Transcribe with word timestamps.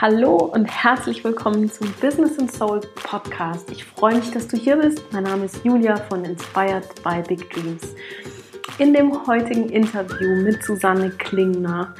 Hallo 0.00 0.36
und 0.36 0.66
herzlich 0.66 1.24
willkommen 1.24 1.68
zum 1.68 1.92
Business 2.00 2.38
and 2.38 2.52
Soul 2.52 2.78
Podcast. 3.02 3.68
Ich 3.72 3.84
freue 3.84 4.14
mich, 4.14 4.30
dass 4.30 4.46
du 4.46 4.56
hier 4.56 4.76
bist. 4.76 5.02
Mein 5.12 5.24
Name 5.24 5.46
ist 5.46 5.64
Julia 5.64 5.96
von 5.96 6.24
Inspired 6.24 6.84
by 7.02 7.20
Big 7.26 7.50
Dreams. 7.50 7.96
In 8.78 8.94
dem 8.94 9.26
heutigen 9.26 9.68
Interview 9.70 10.36
mit 10.44 10.62
Susanne 10.62 11.10
Klingner 11.10 11.96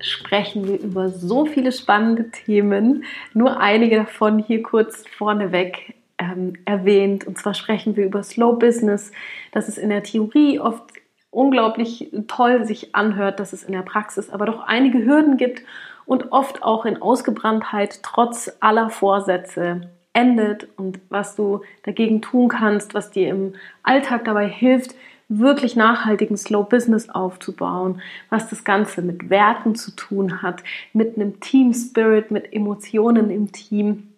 sprechen 0.00 0.66
wir 0.66 0.80
über 0.80 1.10
so 1.10 1.44
viele 1.44 1.72
spannende 1.72 2.30
Themen. 2.30 3.04
Nur 3.34 3.60
einige 3.60 3.96
davon 3.96 4.38
hier 4.38 4.62
kurz 4.62 5.04
vorneweg 5.06 5.94
ähm, 6.16 6.54
erwähnt. 6.64 7.26
Und 7.26 7.36
zwar 7.36 7.52
sprechen 7.52 7.96
wir 7.96 8.06
über 8.06 8.22
Slow 8.22 8.58
Business, 8.58 9.12
dass 9.52 9.68
es 9.68 9.76
in 9.76 9.90
der 9.90 10.02
Theorie 10.02 10.58
oft 10.58 10.84
unglaublich 11.30 12.10
toll 12.28 12.64
sich 12.64 12.94
anhört, 12.94 13.40
dass 13.40 13.52
es 13.52 13.62
in 13.62 13.72
der 13.72 13.82
Praxis 13.82 14.30
aber 14.30 14.46
doch 14.46 14.60
einige 14.60 15.04
Hürden 15.04 15.36
gibt 15.36 15.60
und 16.06 16.32
oft 16.32 16.62
auch 16.62 16.84
in 16.84 17.02
Ausgebranntheit 17.02 18.02
trotz 18.02 18.50
aller 18.60 18.90
Vorsätze 18.90 19.90
endet 20.12 20.68
und 20.78 20.98
was 21.10 21.36
du 21.36 21.60
dagegen 21.82 22.22
tun 22.22 22.48
kannst, 22.48 22.94
was 22.94 23.10
dir 23.10 23.28
im 23.28 23.54
Alltag 23.82 24.24
dabei 24.24 24.48
hilft, 24.48 24.94
wirklich 25.28 25.76
nachhaltigen 25.76 26.36
Slow 26.36 26.64
Business 26.64 27.10
aufzubauen, 27.10 28.00
was 28.30 28.48
das 28.48 28.64
Ganze 28.64 29.02
mit 29.02 29.28
Werten 29.28 29.74
zu 29.74 29.90
tun 29.90 30.40
hat, 30.40 30.62
mit 30.92 31.16
einem 31.16 31.40
Team 31.40 31.74
Spirit, 31.74 32.30
mit 32.30 32.52
Emotionen 32.52 33.30
im 33.30 33.52
Team, 33.52 34.14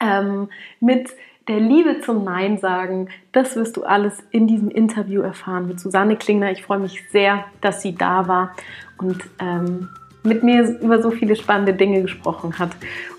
ähm, 0.00 0.48
mit 0.78 1.10
der 1.48 1.58
Liebe 1.58 2.00
zum 2.00 2.24
Nein 2.24 2.58
sagen. 2.58 3.08
Das 3.32 3.56
wirst 3.56 3.76
du 3.76 3.82
alles 3.82 4.22
in 4.30 4.46
diesem 4.46 4.70
Interview 4.70 5.20
erfahren 5.20 5.66
mit 5.66 5.80
Susanne 5.80 6.16
Klingner. 6.16 6.52
Ich 6.52 6.62
freue 6.62 6.78
mich 6.78 7.02
sehr, 7.10 7.44
dass 7.60 7.82
sie 7.82 7.94
da 7.94 8.28
war 8.28 8.54
und 8.98 9.22
ähm, 9.40 9.88
mit 10.22 10.42
mir 10.42 10.78
über 10.80 11.02
so 11.02 11.10
viele 11.10 11.36
spannende 11.36 11.74
Dinge 11.74 12.02
gesprochen 12.02 12.58
hat. 12.58 12.70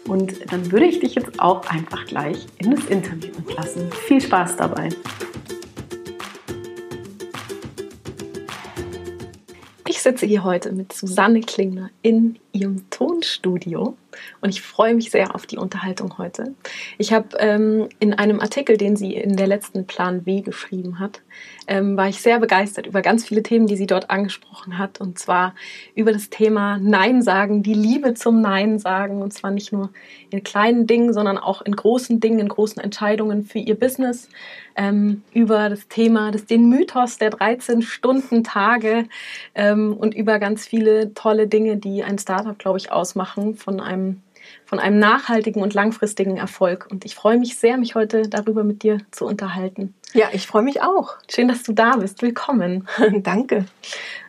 Und 0.08 0.52
dann 0.52 0.72
würde 0.72 0.86
ich 0.86 1.00
dich 1.00 1.16
jetzt 1.16 1.40
auch 1.40 1.66
einfach 1.68 2.06
gleich 2.06 2.46
in 2.60 2.72
das 2.72 2.86
Interview 2.86 3.32
entlassen. 3.38 3.90
Viel 4.08 4.22
Spaß 4.22 4.58
dabei. 4.58 4.90
Ich 9.88 10.02
sitze 10.02 10.26
hier 10.26 10.44
heute 10.44 10.72
mit 10.72 10.94
Susanne 10.94 11.42
Klingner 11.42 11.92
in 12.02 12.40
ihrem 12.54 12.90
Tonstudio 12.90 13.96
und 14.42 14.50
ich 14.50 14.62
freue 14.62 14.94
mich 14.94 15.12
sehr 15.12 15.36
auf 15.36 15.46
die 15.46 15.58
Unterhaltung 15.58 16.18
heute. 16.18 16.54
Ich 16.98 17.14
habe 17.14 17.38
ähm, 17.40 17.90
in 18.00 18.14
einem 18.14 18.40
Artikel, 18.40 18.78
den 18.78 18.96
sie 18.96 19.14
in 19.14 19.36
der 19.36 19.48
letzten 19.48 19.86
Plan 19.86 20.26
W 20.26 20.42
geschrieben 20.42 21.00
hat, 21.00 21.22
ähm, 21.68 21.96
war 21.96 22.10
ich 22.10 22.22
sehr 22.22 22.40
begeistert 22.40 22.88
über 22.88 23.02
ganz 23.02 23.26
viele 23.26 23.44
Themen, 23.44 23.68
die 23.68 23.76
sie 23.76 23.88
dort 23.88 24.10
angesprochen 24.10 24.78
hat. 24.78 25.00
Und 25.00 25.20
zwar 25.20 25.56
über 25.96 26.12
das 26.12 26.30
Thema 26.30 26.78
Nein 26.78 27.22
sagen, 27.22 27.64
die 27.64 27.74
Liebe 27.74 28.14
zum 28.14 28.42
Nein 28.42 28.80
sagen. 28.80 29.22
Und 29.22 29.32
zwar 29.34 29.52
nicht 29.52 29.72
nur 29.72 29.92
in 30.30 30.44
kleinen 30.44 30.88
Dingen, 30.88 31.14
sondern 31.14 31.38
auch 31.38 31.62
in 31.62 31.76
großen 31.76 32.20
Dingen, 32.20 32.40
in 32.40 32.50
großen 32.50 32.82
Entscheidungen 32.82 33.46
für 33.46 33.60
ihr 33.60 33.76
Business. 33.76 34.28
Ähm, 34.76 35.24
über 35.34 35.70
das 35.70 35.90
Thema, 35.90 36.32
das, 36.32 36.46
den 36.46 36.70
Mythos 36.70 37.18
der 37.18 37.30
13 37.30 37.82
Stunden 37.82 38.44
Tage 38.44 39.06
ähm, 39.54 39.94
und 39.94 40.16
über 40.16 40.40
ganz 40.40 40.66
viele 40.66 41.14
tolle 41.14 41.48
Dinge, 41.48 41.76
die 41.76 42.04
ein 42.04 42.18
Startup, 42.42 42.58
glaube 42.58 42.80
ich, 42.80 42.92
ausmachen 42.92 43.56
von 43.56 43.80
einem 43.80 44.22
von 44.66 44.80
einem 44.80 45.00
nachhaltigen 45.00 45.62
und 45.62 45.74
langfristigen 45.74 46.38
Erfolg. 46.38 46.88
Und 46.90 47.06
ich 47.06 47.16
freue 47.16 47.38
mich 47.38 47.58
sehr, 47.58 47.78
mich 47.78 47.96
heute 47.96 48.24
darüber 48.24 48.64
mit 48.64 48.84
dir 48.84 49.00
zu 49.12 49.26
unterhalten. 49.26 49.94
Ja, 50.14 50.28
ich 50.34 50.48
freue 50.48 50.64
mich 50.64 50.82
auch. 50.82 51.16
Schön, 51.30 51.48
dass 51.48 51.64
du 51.64 51.74
da 51.74 51.98
bist. 51.98 52.22
Willkommen. 52.22 52.88
Danke. 53.24 53.66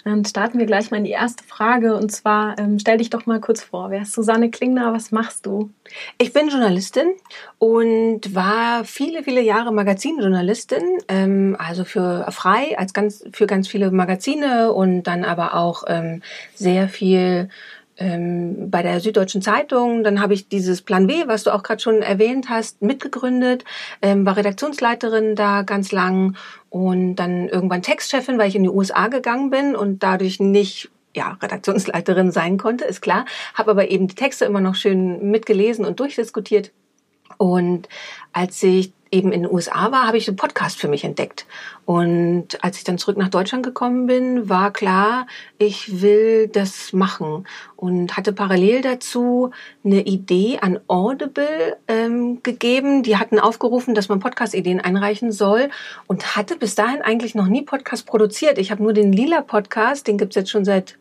Dann 0.04 0.24
starten 0.24 0.58
wir 0.58 0.66
gleich 0.66 0.90
mal 0.90 0.98
in 0.98 1.04
die 1.04 1.10
erste 1.10 1.44
Frage. 1.44 1.96
Und 1.96 2.10
zwar, 2.10 2.58
ähm, 2.58 2.78
stell 2.78 2.98
dich 2.98 3.10
doch 3.10 3.26
mal 3.26 3.40
kurz 3.40 3.62
vor. 3.62 3.90
Wer 3.90 4.02
ist 4.02 4.12
Susanne 4.12 4.50
Klingner? 4.50 4.92
Was 4.92 5.10
machst 5.10 5.46
du? 5.46 5.70
Ich 6.18 6.32
bin 6.32 6.48
Journalistin 6.48 7.14
und 7.58 8.34
war 8.34 8.84
viele, 8.84 9.22
viele 9.22 9.40
Jahre 9.40 9.72
Magazinjournalistin. 9.72 10.98
Ähm, 11.08 11.56
also 11.58 11.84
für 11.84 12.26
frei, 12.30 12.78
als 12.78 12.92
ganz, 12.92 13.24
für 13.32 13.46
ganz 13.46 13.66
viele 13.66 13.90
Magazine 13.90 14.72
und 14.72 15.04
dann 15.04 15.24
aber 15.24 15.54
auch 15.54 15.84
ähm, 15.88 16.22
sehr 16.54 16.88
viel 16.88 17.48
ähm, 17.96 18.70
bei 18.70 18.82
der 18.82 19.00
Süddeutschen 19.00 19.42
Zeitung. 19.42 20.04
Dann 20.04 20.20
habe 20.20 20.34
ich 20.34 20.48
dieses 20.48 20.82
Plan 20.82 21.08
W, 21.08 21.24
was 21.26 21.44
du 21.44 21.50
auch 21.52 21.62
gerade 21.62 21.80
schon 21.80 22.02
erwähnt 22.02 22.48
hast, 22.48 22.82
mitgegründet, 22.82 23.64
ähm, 24.00 24.24
war 24.26 24.36
Redaktionsleiterin 24.36 25.34
da 25.34 25.62
ganz 25.62 25.92
lang 25.92 26.36
und 26.70 27.16
dann 27.16 27.48
irgendwann 27.48 27.82
Textchefin, 27.82 28.38
weil 28.38 28.48
ich 28.48 28.56
in 28.56 28.62
die 28.62 28.68
USA 28.68 29.08
gegangen 29.08 29.50
bin 29.50 29.76
und 29.76 30.02
dadurch 30.02 30.40
nicht 30.40 30.90
ja, 31.14 31.36
Redaktionsleiterin 31.42 32.30
sein 32.30 32.56
konnte, 32.56 32.84
ist 32.84 33.02
klar. 33.02 33.26
Habe 33.54 33.72
aber 33.72 33.90
eben 33.90 34.08
die 34.08 34.14
Texte 34.14 34.46
immer 34.46 34.60
noch 34.60 34.74
schön 34.74 35.30
mitgelesen 35.30 35.84
und 35.84 36.00
durchdiskutiert. 36.00 36.72
Und 37.36 37.88
als 38.32 38.62
ich 38.62 38.92
eben 39.12 39.30
in 39.30 39.42
den 39.42 39.52
USA 39.52 39.92
war, 39.92 40.06
habe 40.06 40.16
ich 40.16 40.26
einen 40.26 40.36
Podcast 40.36 40.80
für 40.80 40.88
mich 40.88 41.04
entdeckt. 41.04 41.46
Und 41.84 42.64
als 42.64 42.78
ich 42.78 42.84
dann 42.84 42.96
zurück 42.96 43.18
nach 43.18 43.28
Deutschland 43.28 43.62
gekommen 43.64 44.06
bin, 44.06 44.48
war 44.48 44.72
klar, 44.72 45.26
ich 45.58 46.00
will 46.00 46.48
das 46.48 46.92
machen. 46.92 47.46
Und 47.76 48.16
hatte 48.16 48.32
parallel 48.32 48.80
dazu 48.80 49.50
eine 49.84 50.00
Idee 50.00 50.58
an 50.60 50.80
Audible 50.88 51.76
ähm, 51.88 52.42
gegeben. 52.42 53.02
Die 53.02 53.18
hatten 53.18 53.38
aufgerufen, 53.38 53.94
dass 53.94 54.08
man 54.08 54.20
Podcast-Ideen 54.20 54.80
einreichen 54.80 55.30
soll. 55.30 55.68
Und 56.06 56.34
hatte 56.34 56.56
bis 56.56 56.74
dahin 56.74 57.02
eigentlich 57.02 57.34
noch 57.34 57.46
nie 57.46 57.62
Podcast 57.62 58.06
produziert. 58.06 58.56
Ich 58.58 58.70
habe 58.70 58.82
nur 58.82 58.94
den 58.94 59.12
Lila-Podcast, 59.12 60.06
den 60.06 60.16
gibt's 60.16 60.36
jetzt 60.36 60.50
schon 60.50 60.64
seit 60.64 60.96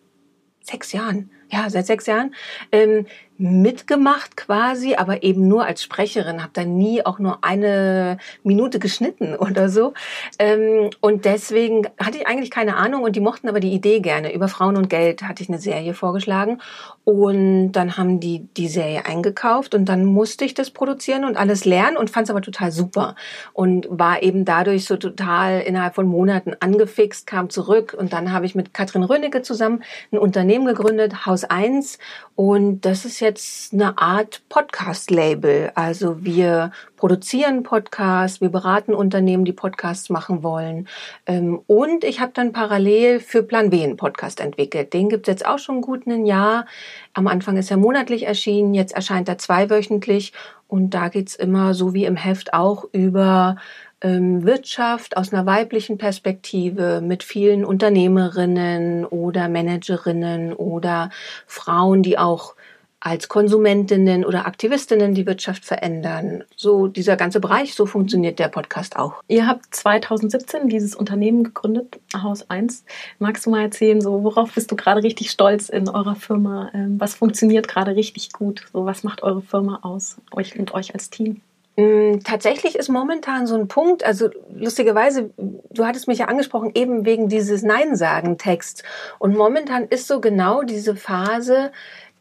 sechs 0.64 0.92
Jahren. 0.92 1.32
Ja, 1.50 1.70
seit 1.70 1.86
sechs 1.86 2.06
Jahren. 2.06 2.34
Ähm, 2.72 3.06
mitgemacht 3.42 4.38
quasi, 4.38 4.96
aber 4.96 5.24
eben 5.24 5.48
nur 5.48 5.66
als 5.66 5.82
Sprecherin, 5.82 6.42
habe 6.42 6.52
da 6.54 6.64
nie 6.64 7.06
auch 7.06 7.20
nur 7.20 7.44
eine 7.44 8.18
Minute 8.44 8.80
geschnitten 8.80 9.36
oder 9.38 9.70
so. 9.70 9.94
Ähm, 10.40 10.90
und 11.02 11.26
deswegen 11.26 11.88
hatte 12.00 12.18
ich 12.18 12.28
eigentlich 12.28 12.52
keine 12.52 12.76
Ahnung 12.76 13.04
und 13.04 13.16
die 13.16 13.20
mochten 13.20 13.50
aber 13.50 13.60
die 13.60 13.74
Idee 13.74 14.00
gerne. 14.00 14.34
Über 14.34 14.48
Frauen 14.48 14.78
und 14.78 14.90
Geld 14.90 15.24
hatte 15.24 15.42
ich 15.44 15.50
eine 15.50 15.60
Serie 15.60 15.94
vorgeschlagen. 15.94 16.62
Und 17.04 17.72
dann 17.72 17.98
haben 17.98 18.20
die 18.20 18.48
die 18.58 18.68
Serie 18.68 19.06
eingekauft 19.06 19.74
und 19.74 19.86
dann 19.86 20.06
musste 20.06 20.46
ich 20.46 20.54
das 20.54 20.70
produzieren 20.70 21.26
und 21.26 21.36
alles 21.36 21.66
lernen 21.66 21.98
und 21.98 22.12
fand 22.12 22.26
es 22.26 22.30
aber 22.30 22.42
total 22.42 22.72
super. 22.72 23.16
Und 23.54 23.88
war 23.90 24.22
eben 24.22 24.46
dadurch 24.46 24.86
so 24.86 24.98
total 24.98 25.62
innerhalb 25.62 25.96
von 25.96 26.06
Monaten 26.06 26.54
angefixt, 26.60 27.26
kam 27.26 27.50
zurück. 27.50 27.96
Und 27.98 28.14
dann 28.14 28.32
habe 28.32 28.46
ich 28.46 28.54
mit 28.54 28.74
Katrin 28.74 29.04
Rönecke 29.04 29.42
zusammen 29.42 29.84
ein 30.12 30.20
Unternehmen 30.20 30.66
gegründet, 30.66 31.26
Haus 31.26 31.44
1 31.44 31.98
und 32.42 32.82
das 32.82 33.06
ist 33.06 33.20
jetzt 33.20 33.31
eine 33.74 33.98
Art 33.98 34.42
Podcast-Label. 34.50 35.72
Also 35.76 36.24
wir 36.24 36.72
produzieren 36.98 37.64
Podcasts, 37.64 38.42
wir 38.42 38.50
beraten 38.50 38.94
Unternehmen, 38.94 39.46
die 39.46 39.54
Podcasts 39.54 40.10
machen 40.10 40.44
wollen. 40.44 40.88
Ähm, 41.26 41.62
und 41.68 42.04
ich 42.04 42.20
habe 42.20 42.32
dann 42.34 42.54
parallel 42.54 43.20
für 43.20 43.44
Plan 43.44 43.72
W 43.72 43.84
einen 43.84 43.98
Podcast 43.98 44.40
entwickelt. 44.40 44.94
Den 44.94 45.10
gibt's 45.10 45.28
jetzt 45.28 45.46
auch 45.46 45.60
schon 45.60 45.82
gut 45.82 46.08
ein 46.08 46.26
Jahr. 46.26 46.66
Am 47.14 47.28
Anfang 47.28 47.58
ist 47.58 47.72
er 47.72 47.78
monatlich 47.78 48.28
erschienen, 48.28 48.74
jetzt 48.74 48.94
erscheint 48.96 49.30
er 49.30 49.38
zweiwöchentlich. 49.38 50.34
Und 50.68 50.92
da 50.92 51.10
geht's 51.10 51.36
immer, 51.36 51.74
so 51.74 51.94
wie 51.94 52.06
im 52.06 52.16
Heft 52.16 52.54
auch, 52.54 52.86
über 52.94 53.58
ähm, 54.02 54.44
Wirtschaft 54.46 55.16
aus 55.16 55.32
einer 55.32 55.46
weiblichen 55.46 55.98
Perspektive 55.98 57.02
mit 57.02 57.24
vielen 57.24 57.64
Unternehmerinnen 57.64 59.06
oder 59.06 59.48
Managerinnen 59.48 60.54
oder 60.54 61.10
Frauen, 61.46 62.04
die 62.04 62.18
auch 62.18 62.56
als 63.02 63.28
Konsumentinnen 63.28 64.24
oder 64.24 64.46
Aktivistinnen 64.46 65.14
die 65.14 65.26
Wirtschaft 65.26 65.66
verändern. 65.66 66.44
So 66.56 66.88
dieser 66.88 67.18
ganze 67.18 67.40
Bereich, 67.40 67.74
so 67.74 67.86
funktioniert 67.86 68.40
der 68.40 68.48
Podcast 68.48 68.96
auch. 68.96 69.16
Ihr 69.28 69.48
habt 69.48 69.76
2017 69.76 70.70
dieses 70.70 70.96
Unternehmen 70.96 71.44
gegründet, 71.44 72.00
Haus 72.16 72.50
1. 72.50 72.86
Magst 73.20 73.46
du 73.46 73.50
mal 73.50 73.64
erzählen, 73.64 74.00
so 74.00 74.24
worauf 74.24 74.54
bist 74.54 74.72
du 74.72 74.76
gerade 74.76 75.04
richtig 75.04 75.32
stolz 75.32 75.68
in 75.68 75.90
eurer 75.90 76.16
Firma? 76.16 76.70
Ähm, 76.74 77.00
was 77.00 77.16
funktioniert 77.16 77.68
gerade 77.68 77.96
richtig 77.96 78.32
gut? 78.32 78.68
So 78.72 78.86
was 78.86 79.04
macht 79.04 79.24
eure 79.24 79.42
Firma 79.42 79.80
aus, 79.82 80.18
euch 80.32 80.58
und 80.58 80.74
euch 80.74 80.94
als 80.94 81.10
Team? 81.10 81.42
Mm, 81.78 82.20
tatsächlich 82.24 82.76
ist 82.76 82.90
momentan 82.90 83.48
so 83.48 83.56
ein 83.56 83.70
Punkt, 83.70 84.04
also 84.04 84.30
lustigerweise, 84.54 85.32
du 85.38 85.86
hattest 85.86 86.08
mich 86.08 86.20
ja 86.20 86.26
angesprochen, 86.26 86.72
eben 86.76 87.06
wegen 87.06 87.30
dieses 87.30 87.64
Nein-Sagen-Text. 87.64 88.84
Und 89.20 89.38
momentan 89.38 89.86
ist 89.86 90.08
so 90.08 90.20
genau 90.20 90.64
diese 90.64 90.96
Phase, 90.98 91.72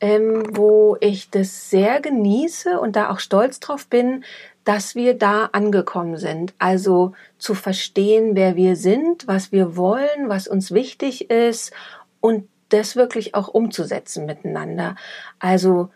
ähm, 0.01 0.45
wo 0.57 0.97
ich 1.01 1.31
das 1.31 1.71
sehr 1.71 2.01
genieße 2.01 2.81
und 2.81 2.97
da 2.97 3.11
auch 3.11 3.21
stolz 3.21 3.61
drauf 3.61 3.87
bin, 3.87 4.25
dass 4.65 4.95
wir 4.95 5.15
da 5.15 5.47
angekommen 5.53 6.17
sind. 6.17 6.55
Also 6.59 7.13
zu 7.39 7.55
verstehen, 7.55 8.35
wer 8.35 8.57
wir 8.57 8.77
sind, 8.77 9.27
was 9.27 9.53
wir 9.53 9.77
wollen, 9.77 10.29
was 10.29 10.49
uns 10.49 10.73
wichtig 10.73 11.31
ist 11.31 11.73
und 12.21 12.49
das 12.69 12.97
wirklich 12.97 13.35
auch 13.35 13.49
umzusetzen 13.49 14.27
miteinander. 14.27 14.97
Also 15.39 15.91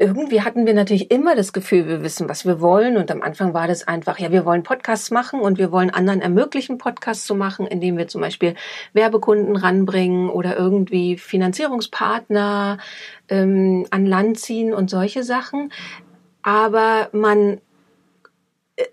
irgendwie 0.00 0.40
hatten 0.40 0.64
wir 0.64 0.72
natürlich 0.72 1.10
immer 1.10 1.36
das 1.36 1.52
Gefühl, 1.52 1.86
wir 1.86 2.02
wissen, 2.02 2.26
was 2.26 2.46
wir 2.46 2.62
wollen. 2.62 2.96
Und 2.96 3.10
am 3.10 3.20
Anfang 3.20 3.52
war 3.52 3.68
das 3.68 3.86
einfach, 3.86 4.18
ja, 4.18 4.32
wir 4.32 4.46
wollen 4.46 4.62
Podcasts 4.62 5.10
machen 5.10 5.40
und 5.40 5.58
wir 5.58 5.70
wollen 5.72 5.90
anderen 5.90 6.22
ermöglichen, 6.22 6.78
Podcasts 6.78 7.26
zu 7.26 7.34
machen, 7.34 7.66
indem 7.66 7.98
wir 7.98 8.08
zum 8.08 8.22
Beispiel 8.22 8.54
Werbekunden 8.94 9.56
ranbringen 9.56 10.30
oder 10.30 10.56
irgendwie 10.56 11.18
Finanzierungspartner 11.18 12.78
ähm, 13.28 13.86
an 13.90 14.06
Land 14.06 14.38
ziehen 14.38 14.72
und 14.72 14.88
solche 14.88 15.22
Sachen. 15.22 15.70
Aber 16.42 17.10
man 17.12 17.60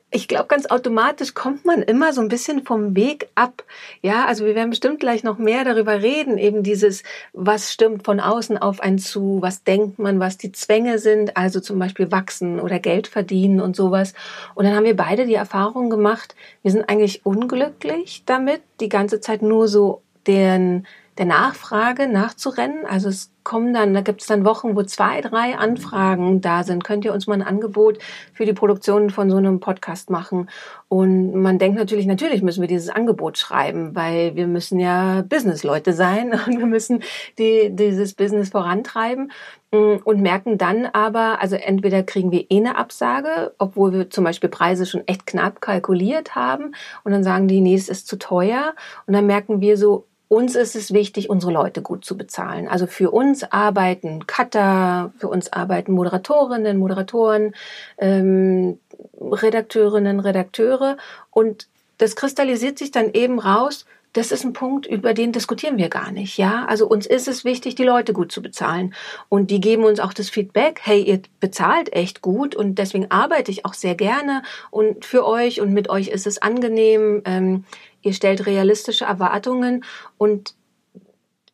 ich 0.09 0.29
glaube, 0.29 0.45
ganz 0.47 0.67
automatisch 0.67 1.33
kommt 1.33 1.65
man 1.65 1.81
immer 1.81 2.13
so 2.13 2.21
ein 2.21 2.29
bisschen 2.29 2.63
vom 2.63 2.95
Weg 2.95 3.27
ab. 3.35 3.65
Ja, 4.01 4.25
also 4.25 4.45
wir 4.45 4.55
werden 4.55 4.69
bestimmt 4.69 5.01
gleich 5.01 5.23
noch 5.23 5.37
mehr 5.37 5.65
darüber 5.65 6.01
reden, 6.01 6.37
eben 6.37 6.63
dieses, 6.63 7.03
was 7.33 7.73
stimmt 7.73 8.05
von 8.05 8.21
außen 8.21 8.57
auf 8.57 8.79
einen 8.79 8.99
zu, 8.99 9.39
was 9.41 9.63
denkt 9.63 9.99
man, 9.99 10.21
was 10.21 10.37
die 10.37 10.53
Zwänge 10.53 10.99
sind, 10.99 11.35
also 11.35 11.59
zum 11.59 11.77
Beispiel 11.77 12.09
wachsen 12.09 12.61
oder 12.61 12.79
Geld 12.79 13.07
verdienen 13.07 13.59
und 13.59 13.75
sowas. 13.75 14.13
Und 14.55 14.63
dann 14.63 14.75
haben 14.75 14.85
wir 14.85 14.95
beide 14.95 15.25
die 15.25 15.35
Erfahrung 15.35 15.89
gemacht, 15.89 16.35
wir 16.63 16.71
sind 16.71 16.87
eigentlich 16.87 17.25
unglücklich 17.25 18.23
damit, 18.25 18.61
die 18.79 18.89
ganze 18.89 19.19
Zeit 19.19 19.41
nur 19.41 19.67
so 19.67 20.01
den, 20.25 20.87
der 21.17 21.25
Nachfrage 21.25 22.07
nachzurennen. 22.07 22.85
Also 22.85 23.09
es 23.09 23.31
kommen 23.47 23.73
dann, 23.73 23.93
da 23.93 24.01
gibt 24.01 24.19
es 24.19 24.27
dann 24.27 24.43
Wochen, 24.43 24.75
wo 24.75 24.83
zwei, 24.83 25.21
drei 25.21 25.57
Anfragen 25.57 26.41
da 26.41 26.63
sind. 26.63 26.83
Könnt 26.83 27.05
ihr 27.05 27.13
uns 27.13 27.27
mal 27.27 27.35
ein 27.35 27.47
Angebot 27.47 27.97
für 28.33 28.45
die 28.45 28.51
Produktion 28.51 29.09
von 29.09 29.29
so 29.29 29.37
einem 29.37 29.61
Podcast 29.61 30.09
machen? 30.09 30.49
Und 30.89 31.33
man 31.33 31.57
denkt 31.57 31.79
natürlich, 31.79 32.07
natürlich 32.07 32.41
müssen 32.41 32.59
wir 32.59 32.67
dieses 32.67 32.89
Angebot 32.89 33.37
schreiben, 33.37 33.95
weil 33.95 34.35
wir 34.35 34.47
müssen 34.47 34.79
ja 34.79 35.21
Businessleute 35.21 35.93
sein 35.93 36.31
und 36.47 36.59
wir 36.59 36.65
müssen 36.65 37.03
die, 37.39 37.69
dieses 37.71 38.15
Business 38.15 38.49
vorantreiben 38.49 39.31
mm, 39.71 39.95
und 40.03 40.21
merken 40.21 40.57
dann 40.57 40.85
aber, 40.85 41.41
also 41.41 41.55
entweder 41.55 42.03
kriegen 42.03 42.33
wir 42.33 42.51
eh 42.51 42.57
eine 42.57 42.77
Absage, 42.77 43.53
obwohl 43.59 43.93
wir 43.93 44.09
zum 44.09 44.25
Beispiel 44.25 44.49
Preise 44.49 44.85
schon 44.85 45.07
echt 45.07 45.25
knapp 45.25 45.61
kalkuliert 45.61 46.35
haben 46.35 46.73
und 47.05 47.13
dann 47.13 47.23
sagen 47.23 47.47
die, 47.47 47.61
nee, 47.61 47.75
es 47.75 47.87
ist 47.87 48.07
zu 48.07 48.17
teuer 48.17 48.75
und 49.05 49.13
dann 49.13 49.25
merken 49.25 49.61
wir 49.61 49.77
so, 49.77 50.05
uns 50.29 50.55
ist 50.55 50.75
es 50.75 50.93
wichtig, 50.93 51.29
unsere 51.29 51.53
Leute 51.53 51.81
gut 51.81 52.03
zu 52.03 52.17
bezahlen. 52.17 52.67
Also 52.67 52.85
für 52.87 53.11
uns 53.11 53.43
arbeiten 53.43 54.27
Cutter, 54.27 55.13
für 55.17 55.29
uns 55.29 55.53
arbeiten 55.53 55.93
Moderatorinnen, 55.93 56.77
Moderatoren, 56.77 57.55
ähm, 57.97 58.79
Redakteurinnen, 59.21 60.19
Redakteure. 60.19 60.97
Und 61.31 61.67
das 61.97 62.15
kristallisiert 62.15 62.77
sich 62.77 62.91
dann 62.91 63.11
eben 63.13 63.39
raus, 63.39 63.85
das 64.13 64.31
ist 64.31 64.43
ein 64.43 64.53
Punkt, 64.53 64.85
über 64.87 65.13
den 65.13 65.31
diskutieren 65.31 65.77
wir 65.77 65.89
gar 65.89 66.11
nicht, 66.11 66.37
ja. 66.37 66.65
Also 66.65 66.87
uns 66.87 67.05
ist 67.05 67.27
es 67.27 67.45
wichtig, 67.45 67.75
die 67.75 67.83
Leute 67.83 68.13
gut 68.13 68.31
zu 68.31 68.41
bezahlen. 68.41 68.93
Und 69.29 69.51
die 69.51 69.61
geben 69.61 69.83
uns 69.83 69.99
auch 69.99 70.13
das 70.13 70.29
Feedback, 70.29 70.79
hey, 70.83 71.01
ihr 71.03 71.21
bezahlt 71.39 71.93
echt 71.93 72.21
gut 72.21 72.55
und 72.55 72.75
deswegen 72.75 73.11
arbeite 73.11 73.51
ich 73.51 73.65
auch 73.65 73.73
sehr 73.73 73.95
gerne 73.95 74.41
und 74.71 75.05
für 75.05 75.25
euch 75.25 75.61
und 75.61 75.73
mit 75.73 75.89
euch 75.89 76.07
ist 76.07 76.25
es 76.25 76.41
angenehm. 76.41 77.21
Ähm, 77.25 77.65
ihr 78.01 78.13
stellt 78.13 78.45
realistische 78.45 79.05
Erwartungen 79.05 79.83
und 80.17 80.55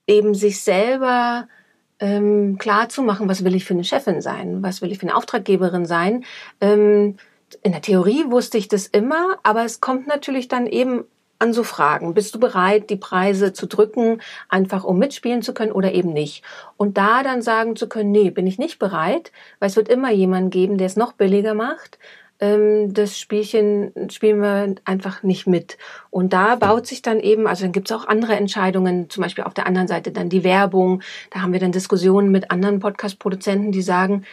eben 0.07 0.35
sich 0.35 0.61
selber 0.61 1.47
ähm, 1.99 2.57
klar 2.57 2.89
zu 2.89 3.01
machen, 3.01 3.27
was 3.29 3.43
will 3.43 3.55
ich 3.55 3.65
für 3.65 3.73
eine 3.73 3.83
Chefin 3.83 4.21
sein, 4.21 4.63
was 4.63 4.81
will 4.81 4.91
ich 4.91 4.99
für 4.99 5.07
eine 5.07 5.15
Auftraggeberin 5.15 5.85
sein. 5.85 6.23
Ähm, 6.61 7.17
in 7.61 7.71
der 7.71 7.81
Theorie 7.81 8.25
wusste 8.29 8.57
ich 8.57 8.67
das 8.67 8.87
immer, 8.87 9.37
aber 9.43 9.63
es 9.63 9.79
kommt 9.79 10.07
natürlich 10.07 10.47
dann 10.47 10.65
eben 10.65 11.05
an 11.39 11.53
so 11.53 11.63
Fragen. 11.63 12.13
Bist 12.13 12.33
du 12.35 12.39
bereit, 12.39 12.89
die 12.89 12.95
Preise 12.95 13.53
zu 13.53 13.67
drücken, 13.67 14.21
einfach 14.49 14.83
um 14.83 14.97
mitspielen 14.97 15.41
zu 15.41 15.53
können 15.53 15.71
oder 15.71 15.93
eben 15.93 16.13
nicht? 16.13 16.43
Und 16.77 16.97
da 16.97 17.23
dann 17.23 17.41
sagen 17.41 17.75
zu 17.75 17.87
können, 17.87 18.11
nee, 18.11 18.29
bin 18.29 18.47
ich 18.47 18.57
nicht 18.57 18.79
bereit, 18.79 19.31
weil 19.59 19.69
es 19.69 19.75
wird 19.75 19.89
immer 19.89 20.11
jemanden 20.11 20.49
geben, 20.49 20.77
der 20.77 20.87
es 20.87 20.95
noch 20.95 21.13
billiger 21.13 21.53
macht 21.53 21.97
ähm, 22.43 22.93
das 22.93 23.17
Spielchen 23.17 23.93
spielen 24.09 24.41
wir 24.41 24.75
einfach 24.85 25.23
nicht 25.23 25.47
mit. 25.47 25.77
Und 26.09 26.33
da 26.33 26.55
baut 26.55 26.87
sich 26.87 27.01
dann 27.01 27.19
eben, 27.19 27.47
also 27.47 27.63
dann 27.63 27.71
gibt 27.71 27.89
es 27.89 27.95
auch 27.95 28.07
andere 28.07 28.35
Entscheidungen, 28.35 29.09
zum 29.09 29.23
Beispiel 29.23 29.45
auf 29.45 29.53
der 29.53 29.65
anderen 29.65 29.87
Seite 29.87 30.11
dann 30.11 30.29
die 30.29 30.43
Werbung. 30.43 31.01
Da 31.31 31.41
haben 31.41 31.53
wir 31.53 31.59
dann 31.59 31.71
Diskussionen 31.71 32.31
mit 32.31 32.51
anderen 32.51 32.79
Podcast-Produzenten, 32.79 33.71
die 33.71 33.81
sagen, 33.81 34.25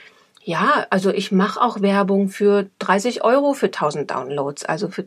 ja, 0.42 0.86
also 0.90 1.10
ich 1.10 1.30
mache 1.30 1.60
auch 1.60 1.82
Werbung 1.82 2.28
für 2.28 2.66
30 2.80 3.22
Euro 3.22 3.52
für 3.52 3.66
1000 3.66 4.10
Downloads, 4.10 4.64
also 4.64 4.88
für 4.88 5.06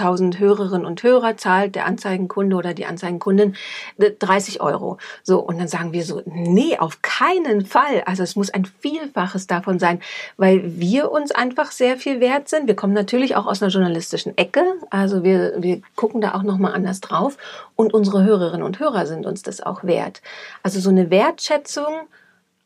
1000 0.00 0.38
Hörerinnen 0.38 0.86
und 0.86 1.02
Hörer 1.02 1.36
zahlt 1.36 1.74
der 1.74 1.86
Anzeigenkunde 1.86 2.56
oder 2.56 2.74
die 2.74 2.86
Anzeigenkundin 2.86 3.54
30 3.98 4.56
äh, 4.56 4.60
Euro. 4.60 4.98
So, 5.22 5.40
und 5.40 5.58
dann 5.58 5.68
sagen 5.68 5.92
wir 5.92 6.04
so, 6.04 6.22
nee, 6.24 6.78
auf 6.78 7.02
keinen 7.02 7.64
Fall. 7.66 8.02
Also 8.06 8.22
es 8.22 8.36
muss 8.36 8.50
ein 8.50 8.64
Vielfaches 8.64 9.46
davon 9.46 9.78
sein, 9.78 10.00
weil 10.36 10.78
wir 10.80 11.12
uns 11.12 11.30
einfach 11.30 11.70
sehr 11.70 11.96
viel 11.96 12.20
wert 12.20 12.48
sind. 12.48 12.66
Wir 12.66 12.76
kommen 12.76 12.94
natürlich 12.94 13.36
auch 13.36 13.46
aus 13.46 13.62
einer 13.62 13.70
journalistischen 13.70 14.36
Ecke. 14.36 14.64
Also 14.90 15.22
wir, 15.22 15.54
wir 15.58 15.82
gucken 15.96 16.20
da 16.20 16.34
auch 16.34 16.42
nochmal 16.42 16.74
anders 16.74 17.00
drauf. 17.00 17.36
Und 17.76 17.94
unsere 17.94 18.24
Hörerinnen 18.24 18.64
und 18.64 18.80
Hörer 18.80 19.06
sind 19.06 19.26
uns 19.26 19.42
das 19.42 19.60
auch 19.60 19.84
wert. 19.84 20.22
Also 20.62 20.80
so 20.80 20.90
eine 20.90 21.10
Wertschätzung 21.10 22.08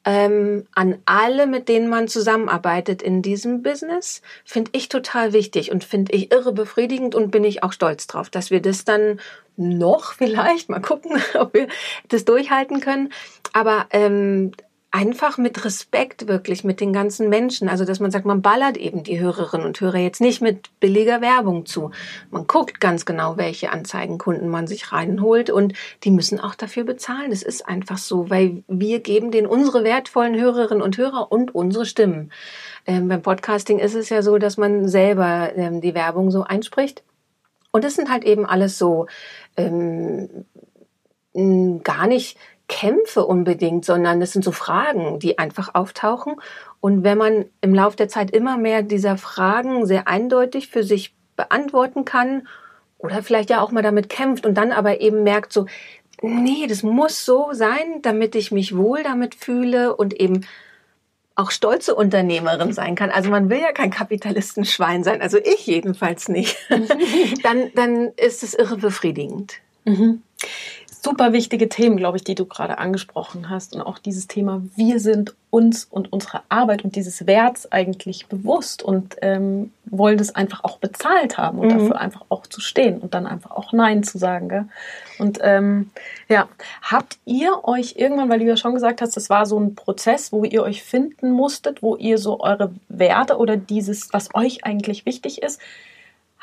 ähm, 0.04 0.66
an 0.74 0.98
alle, 1.06 1.46
mit 1.46 1.68
denen 1.68 1.88
man 1.88 2.08
zusammenarbeitet 2.08 3.02
in 3.02 3.22
diesem 3.22 3.62
Business, 3.62 4.22
finde 4.44 4.70
ich 4.74 4.88
total 4.88 5.32
wichtig 5.32 5.70
und 5.70 5.84
finde 5.84 6.12
ich 6.12 6.30
irre 6.30 6.52
befriedigend 6.52 7.14
und 7.14 7.30
bin 7.30 7.44
ich 7.44 7.62
auch 7.62 7.72
stolz 7.72 8.06
drauf, 8.06 8.30
dass 8.30 8.50
wir 8.50 8.60
das 8.60 8.84
dann 8.84 9.20
noch 9.56 10.12
vielleicht 10.14 10.68
mal 10.68 10.80
gucken, 10.80 11.20
ob 11.34 11.54
wir 11.54 11.68
das 12.08 12.24
durchhalten 12.24 12.80
können. 12.80 13.12
Aber 13.52 13.86
ähm, 13.90 14.52
einfach 14.94 15.38
mit 15.38 15.64
Respekt 15.64 16.28
wirklich 16.28 16.62
mit 16.62 16.80
den 16.80 16.92
ganzen 16.92 17.28
Menschen. 17.28 17.68
Also, 17.68 17.84
dass 17.84 17.98
man 17.98 18.12
sagt, 18.12 18.26
man 18.26 18.42
ballert 18.42 18.76
eben 18.76 19.02
die 19.02 19.18
Hörerinnen 19.18 19.66
und 19.66 19.80
Hörer 19.80 19.98
jetzt 19.98 20.20
nicht 20.20 20.40
mit 20.40 20.70
billiger 20.78 21.20
Werbung 21.20 21.66
zu. 21.66 21.90
Man 22.30 22.46
guckt 22.46 22.80
ganz 22.80 23.04
genau, 23.04 23.36
welche 23.36 23.72
Anzeigenkunden 23.72 24.48
man 24.48 24.68
sich 24.68 24.92
reinholt 24.92 25.50
und 25.50 25.72
die 26.04 26.12
müssen 26.12 26.38
auch 26.38 26.54
dafür 26.54 26.84
bezahlen. 26.84 27.30
Das 27.30 27.42
ist 27.42 27.66
einfach 27.66 27.98
so, 27.98 28.30
weil 28.30 28.62
wir 28.68 29.00
geben 29.00 29.32
denen 29.32 29.48
unsere 29.48 29.82
wertvollen 29.82 30.40
Hörerinnen 30.40 30.82
und 30.82 30.96
Hörer 30.96 31.32
und 31.32 31.52
unsere 31.56 31.86
Stimmen. 31.86 32.30
Ähm, 32.86 33.08
beim 33.08 33.20
Podcasting 33.20 33.80
ist 33.80 33.96
es 33.96 34.10
ja 34.10 34.22
so, 34.22 34.38
dass 34.38 34.58
man 34.58 34.88
selber 34.88 35.50
ähm, 35.56 35.80
die 35.80 35.94
Werbung 35.94 36.30
so 36.30 36.44
einspricht. 36.44 37.02
Und 37.72 37.82
das 37.82 37.96
sind 37.96 38.12
halt 38.12 38.22
eben 38.22 38.46
alles 38.46 38.78
so 38.78 39.08
ähm, 39.56 40.44
gar 41.82 42.06
nicht 42.06 42.38
Kämpfe 42.68 43.24
unbedingt, 43.26 43.84
sondern 43.84 44.22
es 44.22 44.32
sind 44.32 44.44
so 44.44 44.52
Fragen, 44.52 45.18
die 45.18 45.38
einfach 45.38 45.74
auftauchen. 45.74 46.36
Und 46.80 47.04
wenn 47.04 47.18
man 47.18 47.44
im 47.60 47.74
Laufe 47.74 47.96
der 47.96 48.08
Zeit 48.08 48.30
immer 48.30 48.56
mehr 48.56 48.82
dieser 48.82 49.18
Fragen 49.18 49.86
sehr 49.86 50.08
eindeutig 50.08 50.68
für 50.68 50.82
sich 50.82 51.14
beantworten 51.36 52.04
kann 52.04 52.48
oder 52.98 53.22
vielleicht 53.22 53.50
ja 53.50 53.60
auch 53.60 53.70
mal 53.70 53.82
damit 53.82 54.08
kämpft 54.08 54.46
und 54.46 54.54
dann 54.54 54.72
aber 54.72 55.00
eben 55.00 55.24
merkt 55.24 55.52
so, 55.52 55.66
nee, 56.22 56.66
das 56.66 56.82
muss 56.82 57.24
so 57.24 57.48
sein, 57.52 58.00
damit 58.02 58.34
ich 58.34 58.50
mich 58.50 58.76
wohl 58.76 59.02
damit 59.02 59.34
fühle 59.34 59.94
und 59.94 60.18
eben 60.18 60.46
auch 61.34 61.50
stolze 61.50 61.94
Unternehmerin 61.94 62.72
sein 62.72 62.94
kann. 62.94 63.10
Also 63.10 63.28
man 63.28 63.50
will 63.50 63.58
ja 63.58 63.72
kein 63.72 63.90
Kapitalistenschwein 63.90 65.02
sein, 65.02 65.20
also 65.20 65.36
ich 65.36 65.66
jedenfalls 65.66 66.28
nicht. 66.28 66.56
dann, 67.42 67.72
dann 67.74 68.12
ist 68.16 68.42
es 68.42 68.54
irre 68.54 68.76
befriedigend. 68.76 69.54
Mhm 69.84 70.22
super 71.04 71.34
wichtige 71.34 71.68
Themen, 71.68 71.98
glaube 71.98 72.16
ich, 72.16 72.24
die 72.24 72.34
du 72.34 72.46
gerade 72.46 72.78
angesprochen 72.78 73.50
hast. 73.50 73.74
Und 73.74 73.82
auch 73.82 73.98
dieses 73.98 74.26
Thema, 74.26 74.62
wir 74.74 74.98
sind 74.98 75.34
uns 75.50 75.84
und 75.84 76.12
unserer 76.12 76.42
Arbeit 76.48 76.82
und 76.82 76.96
dieses 76.96 77.26
Werts 77.26 77.70
eigentlich 77.70 78.26
bewusst 78.26 78.82
und 78.82 79.16
ähm, 79.20 79.70
wollen 79.84 80.16
das 80.16 80.34
einfach 80.34 80.64
auch 80.64 80.78
bezahlt 80.78 81.36
haben 81.36 81.58
und 81.58 81.68
mhm. 81.68 81.78
dafür 81.78 82.00
einfach 82.00 82.24
auch 82.30 82.46
zu 82.46 82.60
stehen 82.60 82.98
und 82.98 83.12
dann 83.12 83.26
einfach 83.26 83.50
auch 83.50 83.72
Nein 83.72 84.02
zu 84.02 84.16
sagen. 84.16 84.48
Gell? 84.48 84.64
Und 85.18 85.38
ähm, 85.42 85.90
ja, 86.28 86.48
habt 86.82 87.18
ihr 87.26 87.64
euch 87.64 87.94
irgendwann, 87.96 88.30
weil 88.30 88.40
du 88.40 88.46
ja 88.46 88.56
schon 88.56 88.74
gesagt 88.74 89.02
hast, 89.02 89.16
das 89.16 89.28
war 89.28 89.44
so 89.44 89.60
ein 89.60 89.74
Prozess, 89.74 90.32
wo 90.32 90.44
ihr 90.44 90.62
euch 90.62 90.82
finden 90.82 91.32
musstet, 91.32 91.82
wo 91.82 91.96
ihr 91.96 92.16
so 92.16 92.40
eure 92.40 92.72
Werte 92.88 93.36
oder 93.36 93.58
dieses, 93.58 94.12
was 94.12 94.34
euch 94.34 94.64
eigentlich 94.64 95.04
wichtig 95.04 95.42
ist, 95.42 95.60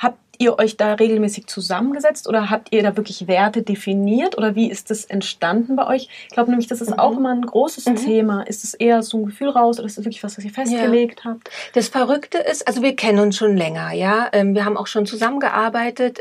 Habt 0.01 0.17
ihr 0.39 0.57
euch 0.57 0.75
da 0.75 0.95
regelmäßig 0.95 1.45
zusammengesetzt 1.45 2.27
oder 2.27 2.49
habt 2.49 2.73
ihr 2.73 2.81
da 2.81 2.97
wirklich 2.97 3.27
Werte 3.27 3.61
definiert 3.61 4.35
oder 4.35 4.55
wie 4.55 4.71
ist 4.71 4.89
das 4.89 5.05
entstanden 5.05 5.75
bei 5.75 5.85
euch? 5.85 6.09
Ich 6.27 6.33
glaube 6.33 6.49
nämlich, 6.49 6.67
das 6.67 6.81
ist 6.81 6.89
mhm. 6.89 6.99
auch 6.99 7.15
immer 7.15 7.29
ein 7.29 7.43
großes 7.43 7.85
mhm. 7.85 7.95
Thema. 7.97 8.41
Ist 8.41 8.63
es 8.63 8.73
eher 8.73 9.03
so 9.03 9.19
ein 9.19 9.25
Gefühl 9.27 9.49
raus 9.49 9.77
oder 9.77 9.85
ist 9.85 9.99
es 9.99 10.03
wirklich 10.03 10.23
was, 10.23 10.37
was 10.37 10.43
ihr 10.43 10.51
festgelegt 10.51 11.21
ja. 11.23 11.31
habt? 11.31 11.51
Das 11.73 11.89
Verrückte 11.89 12.39
ist, 12.39 12.67
also 12.67 12.81
wir 12.81 12.95
kennen 12.95 13.19
uns 13.19 13.37
schon 13.37 13.55
länger, 13.55 13.91
ja. 13.91 14.29
Ähm, 14.31 14.55
wir 14.55 14.65
haben 14.65 14.77
auch 14.77 14.87
schon 14.87 15.05
zusammengearbeitet. 15.05 16.19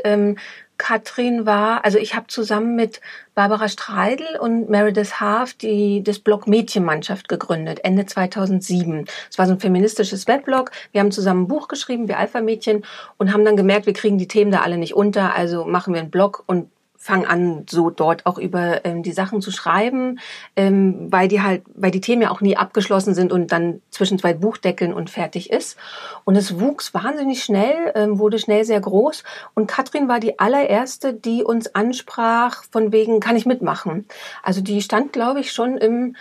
Katrin 0.81 1.45
war, 1.45 1.85
also 1.85 1.99
ich 1.99 2.15
habe 2.15 2.25
zusammen 2.25 2.75
mit 2.75 3.01
Barbara 3.35 3.69
Streidel 3.69 4.39
und 4.39 4.67
Meredith 4.67 5.19
Haaf 5.19 5.53
die, 5.53 6.03
das 6.03 6.17
Blog 6.17 6.47
Mädchenmannschaft 6.47 7.29
gegründet, 7.29 7.81
Ende 7.83 8.07
2007. 8.07 9.05
Es 9.29 9.37
war 9.37 9.45
so 9.45 9.53
ein 9.53 9.59
feministisches 9.59 10.27
Webblog. 10.27 10.71
Wir 10.91 11.01
haben 11.01 11.11
zusammen 11.11 11.43
ein 11.43 11.47
Buch 11.47 11.67
geschrieben, 11.67 12.07
wir 12.07 12.17
Alpha-Mädchen, 12.17 12.83
und 13.19 13.31
haben 13.31 13.45
dann 13.45 13.55
gemerkt, 13.57 13.85
wir 13.85 13.93
kriegen 13.93 14.17
die 14.17 14.27
Themen 14.27 14.49
da 14.49 14.61
alle 14.61 14.79
nicht 14.79 14.95
unter, 14.95 15.35
also 15.35 15.65
machen 15.65 15.93
wir 15.93 16.01
einen 16.01 16.09
Blog 16.09 16.43
und 16.47 16.67
fange 17.01 17.27
an, 17.27 17.65
so 17.67 17.89
dort 17.89 18.27
auch 18.27 18.37
über 18.37 18.85
ähm, 18.85 19.01
die 19.01 19.11
Sachen 19.11 19.41
zu 19.41 19.49
schreiben, 19.49 20.19
ähm, 20.55 21.07
weil 21.11 21.27
die 21.27 21.41
halt, 21.41 21.63
weil 21.73 21.89
die 21.89 21.99
Themen 21.99 22.21
ja 22.21 22.29
auch 22.29 22.41
nie 22.41 22.55
abgeschlossen 22.55 23.15
sind 23.15 23.31
und 23.31 23.51
dann 23.51 23.81
zwischen 23.89 24.19
zwei 24.19 24.35
Buchdeckeln 24.35 24.93
und 24.93 25.09
fertig 25.09 25.49
ist. 25.49 25.77
Und 26.25 26.35
es 26.35 26.59
wuchs 26.59 26.93
wahnsinnig 26.93 27.43
schnell, 27.43 27.91
ähm, 27.95 28.19
wurde 28.19 28.37
schnell 28.37 28.65
sehr 28.65 28.79
groß. 28.79 29.23
Und 29.55 29.65
Katrin 29.65 30.07
war 30.07 30.19
die 30.19 30.37
allererste, 30.37 31.15
die 31.15 31.43
uns 31.43 31.73
ansprach, 31.73 32.65
von 32.71 32.91
wegen, 32.91 33.19
kann 33.19 33.35
ich 33.35 33.47
mitmachen? 33.47 34.05
Also 34.43 34.61
die 34.61 34.83
stand, 34.83 35.11
glaube 35.11 35.39
ich, 35.39 35.53
schon 35.53 35.77
im 35.77 36.15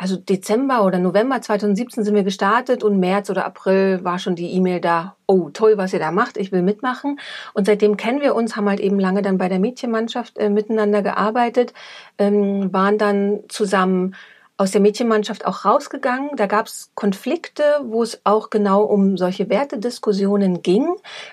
also 0.00 0.16
Dezember 0.16 0.82
oder 0.86 0.98
November 0.98 1.42
2017 1.42 2.04
sind 2.04 2.14
wir 2.14 2.24
gestartet 2.24 2.82
und 2.82 2.98
März 2.98 3.28
oder 3.28 3.44
April 3.44 4.02
war 4.02 4.18
schon 4.18 4.34
die 4.34 4.50
E-Mail 4.52 4.80
da, 4.80 5.14
oh 5.26 5.50
toll, 5.50 5.76
was 5.76 5.92
ihr 5.92 5.98
da 5.98 6.10
macht, 6.10 6.38
ich 6.38 6.52
will 6.52 6.62
mitmachen. 6.62 7.20
Und 7.52 7.66
seitdem 7.66 7.98
kennen 7.98 8.22
wir 8.22 8.34
uns, 8.34 8.56
haben 8.56 8.66
halt 8.66 8.80
eben 8.80 8.98
lange 8.98 9.20
dann 9.20 9.36
bei 9.36 9.50
der 9.50 9.58
Mädchenmannschaft 9.58 10.38
äh, 10.38 10.48
miteinander 10.48 11.02
gearbeitet, 11.02 11.74
ähm, 12.16 12.72
waren 12.72 12.96
dann 12.96 13.40
zusammen 13.50 14.16
aus 14.56 14.70
der 14.70 14.80
Mädchenmannschaft 14.80 15.44
auch 15.44 15.66
rausgegangen. 15.66 16.30
Da 16.34 16.46
gab 16.46 16.64
es 16.64 16.90
Konflikte, 16.94 17.62
wo 17.82 18.02
es 18.02 18.22
auch 18.24 18.48
genau 18.48 18.84
um 18.84 19.18
solche 19.18 19.50
Wertediskussionen 19.50 20.62
ging. 20.62 20.86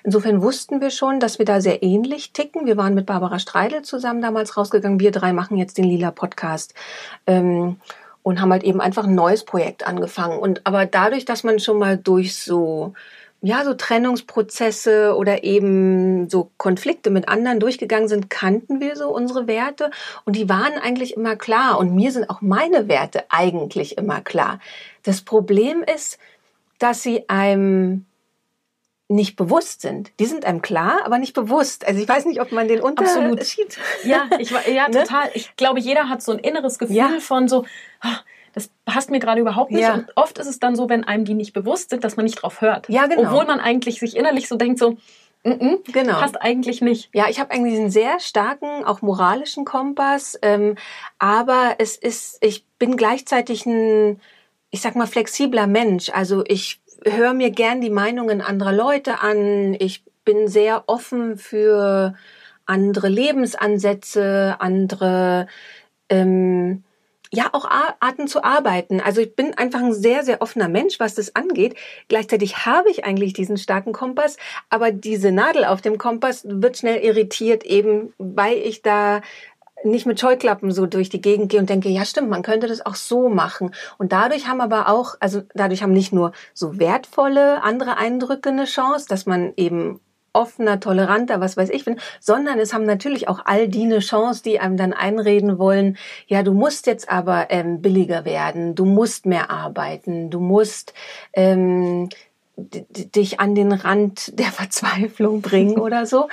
Insofern 0.03 0.41
wussten 0.41 0.81
wir 0.81 0.89
schon, 0.89 1.21
dass 1.21 1.39
wir 1.39 1.45
da 1.45 1.61
sehr 1.61 1.83
ähnlich 1.83 2.33
ticken. 2.33 2.65
Wir 2.65 2.75
waren 2.75 2.95
mit 2.95 3.05
Barbara 3.05 3.39
Streidel 3.39 3.83
zusammen 3.83 4.21
damals 4.21 4.57
rausgegangen. 4.57 4.99
Wir 4.99 5.11
drei 5.11 5.31
machen 5.31 5.55
jetzt 5.55 5.77
den 5.77 5.85
Lila 5.85 6.11
Podcast. 6.11 6.73
Ähm, 7.27 7.77
und 8.27 8.41
haben 8.41 8.51
halt 8.51 8.65
eben 8.65 8.81
einfach 8.81 9.05
ein 9.05 9.15
neues 9.15 9.45
Projekt 9.45 9.87
angefangen. 9.87 10.37
Und 10.37 10.67
aber 10.67 10.85
dadurch, 10.85 11.23
dass 11.23 11.45
man 11.45 11.59
schon 11.59 11.79
mal 11.79 11.97
durch 11.97 12.35
so 12.35 12.93
ja, 13.39 13.63
so 13.63 13.73
Trennungsprozesse 13.73 15.15
oder 15.15 15.43
eben 15.43 16.27
so 16.27 16.49
Konflikte 16.57 17.09
mit 17.09 17.29
anderen 17.29 17.59
durchgegangen 17.59 18.09
sind, 18.09 18.29
kannten 18.29 18.81
wir 18.81 18.95
so 18.95 19.09
unsere 19.09 19.47
Werte 19.47 19.91
und 20.25 20.35
die 20.35 20.49
waren 20.49 20.73
eigentlich 20.73 21.15
immer 21.15 21.35
klar 21.35 21.77
und 21.77 21.95
mir 21.95 22.11
sind 22.11 22.29
auch 22.29 22.41
meine 22.41 22.89
Werte 22.89 23.25
eigentlich 23.29 23.97
immer 23.97 24.21
klar. 24.21 24.59
Das 25.03 25.21
Problem 25.21 25.83
ist, 25.83 26.17
dass 26.79 27.03
sie 27.03 27.29
einem 27.29 28.05
nicht 29.09 29.35
bewusst 29.37 29.81
sind. 29.81 30.11
Die 30.19 30.25
sind 30.25 30.45
einem 30.45 30.61
klar, 30.61 30.99
aber 31.05 31.17
nicht 31.17 31.33
bewusst. 31.33 31.87
Also 31.87 32.01
ich 32.01 32.07
weiß 32.07 32.25
nicht, 32.25 32.41
ob 32.41 32.51
man 32.51 32.67
den 32.67 32.81
Unterschied. 32.81 33.77
Ja, 34.03 34.29
ich 34.37 34.51
ja 34.51 34.87
ne? 34.89 35.03
total. 35.03 35.29
Ich 35.33 35.55
glaube, 35.55 35.79
jeder 35.79 36.09
hat 36.09 36.21
so 36.21 36.33
ein 36.33 36.39
inneres 36.39 36.77
Gefühl 36.77 36.95
ja. 36.95 37.09
von 37.19 37.47
so, 37.47 37.65
ah, 38.01 38.17
das 38.53 38.69
passt 38.85 39.09
mir 39.09 39.19
gerade 39.19 39.39
überhaupt 39.39 39.71
nicht. 39.71 39.81
Ja. 39.81 39.93
Und 39.93 40.07
oft 40.15 40.37
ist 40.39 40.47
es 40.47 40.59
dann 40.59 40.75
so, 40.75 40.89
wenn 40.89 41.03
einem 41.03 41.23
die 41.23 41.35
nicht 41.35 41.53
bewusst 41.53 41.91
sind, 41.91 42.03
dass 42.03 42.17
man 42.17 42.25
nicht 42.25 42.41
drauf 42.41 42.59
hört. 42.59 42.89
Ja, 42.89 43.05
genau. 43.07 43.21
Obwohl 43.21 43.45
man 43.45 43.59
eigentlich 43.59 43.99
sich 43.99 44.15
innerlich 44.15 44.47
so 44.47 44.55
denkt, 44.55 44.79
so, 44.79 44.97
Mm 45.43 45.51
-mm, 45.51 45.91
genau. 45.93 46.19
Passt 46.19 46.41
eigentlich 46.41 46.81
nicht. 46.81 47.09
Ja, 47.13 47.29
ich 47.29 47.39
habe 47.39 47.51
eigentlich 47.51 47.79
einen 47.79 47.91
sehr 47.91 48.19
starken, 48.19 48.83
auch 48.83 49.01
moralischen 49.01 49.63
Kompass. 49.63 50.37
Ähm, 50.41 50.75
aber 51.19 51.75
es 51.77 51.95
ist, 51.95 52.43
ich 52.43 52.65
bin 52.79 52.97
gleichzeitig 52.97 53.65
ein, 53.65 54.19
ich 54.71 54.81
sag 54.81 54.95
mal, 54.95 55.07
flexibler 55.07 55.67
Mensch. 55.67 56.09
Also 56.09 56.43
ich 56.45 56.81
höre 57.15 57.33
mir 57.33 57.51
gern 57.51 57.81
die 57.81 57.89
Meinungen 57.89 58.41
anderer 58.41 58.73
Leute 58.73 59.19
an. 59.19 59.75
Ich 59.79 60.03
bin 60.25 60.47
sehr 60.47 60.83
offen 60.87 61.37
für 61.37 62.15
andere 62.65 63.07
Lebensansätze, 63.07 64.57
andere 64.59 65.47
ähm, 66.09 66.83
ja 67.31 67.49
auch 67.51 67.69
Arten 67.99 68.27
zu 68.27 68.43
arbeiten. 68.43 69.01
Also 69.01 69.21
ich 69.21 69.35
bin 69.35 69.53
einfach 69.53 69.79
ein 69.79 69.93
sehr, 69.93 70.23
sehr 70.23 70.41
offener 70.41 70.69
Mensch, 70.69 70.99
was 70.99 71.15
das 71.15 71.35
angeht. 71.35 71.75
Gleichzeitig 72.07 72.65
habe 72.65 72.89
ich 72.89 73.05
eigentlich 73.05 73.33
diesen 73.33 73.57
starken 73.57 73.93
Kompass, 73.93 74.37
aber 74.69 74.91
diese 74.91 75.31
Nadel 75.31 75.65
auf 75.65 75.81
dem 75.81 75.97
Kompass 75.97 76.45
wird 76.45 76.77
schnell 76.77 76.99
irritiert, 76.99 77.63
eben 77.65 78.13
weil 78.17 78.57
ich 78.57 78.81
da 78.81 79.21
nicht 79.83 80.05
mit 80.05 80.19
Scheuklappen 80.19 80.71
so 80.71 80.85
durch 80.85 81.09
die 81.09 81.21
Gegend 81.21 81.49
gehe 81.49 81.59
und 81.59 81.69
denke, 81.69 81.89
ja 81.89 82.05
stimmt, 82.05 82.29
man 82.29 82.43
könnte 82.43 82.67
das 82.67 82.85
auch 82.85 82.95
so 82.95 83.29
machen. 83.29 83.73
Und 83.97 84.11
dadurch 84.11 84.47
haben 84.47 84.61
aber 84.61 84.89
auch, 84.89 85.15
also 85.19 85.41
dadurch 85.53 85.83
haben 85.83 85.93
nicht 85.93 86.13
nur 86.13 86.31
so 86.53 86.79
wertvolle 86.79 87.61
andere 87.63 87.97
Eindrücke 87.97 88.49
eine 88.49 88.65
Chance, 88.65 89.05
dass 89.07 89.25
man 89.25 89.53
eben 89.55 89.99
offener, 90.37 90.79
toleranter, 90.79 91.41
was 91.41 91.57
weiß 91.57 91.69
ich 91.69 91.83
bin, 91.83 91.99
sondern 92.19 92.59
es 92.59 92.73
haben 92.73 92.85
natürlich 92.85 93.27
auch 93.27 93.41
all 93.45 93.67
die 93.67 93.83
eine 93.83 93.99
Chance, 93.99 94.43
die 94.43 94.59
einem 94.59 94.77
dann 94.77 94.93
einreden 94.93 95.57
wollen, 95.57 95.97
ja, 96.27 96.43
du 96.43 96.53
musst 96.53 96.85
jetzt 96.85 97.09
aber 97.09 97.47
ähm, 97.49 97.81
billiger 97.81 98.23
werden, 98.23 98.75
du 98.75 98.85
musst 98.85 99.25
mehr 99.25 99.49
arbeiten, 99.49 100.29
du 100.29 100.39
musst 100.39 100.93
ähm, 101.33 102.09
dich 102.57 103.39
an 103.39 103.53
den 103.53 103.71
Rand 103.71 104.31
der 104.39 104.51
Verzweiflung 104.51 105.41
bringen 105.41 105.79
oder 105.79 106.05
so. 106.05 106.27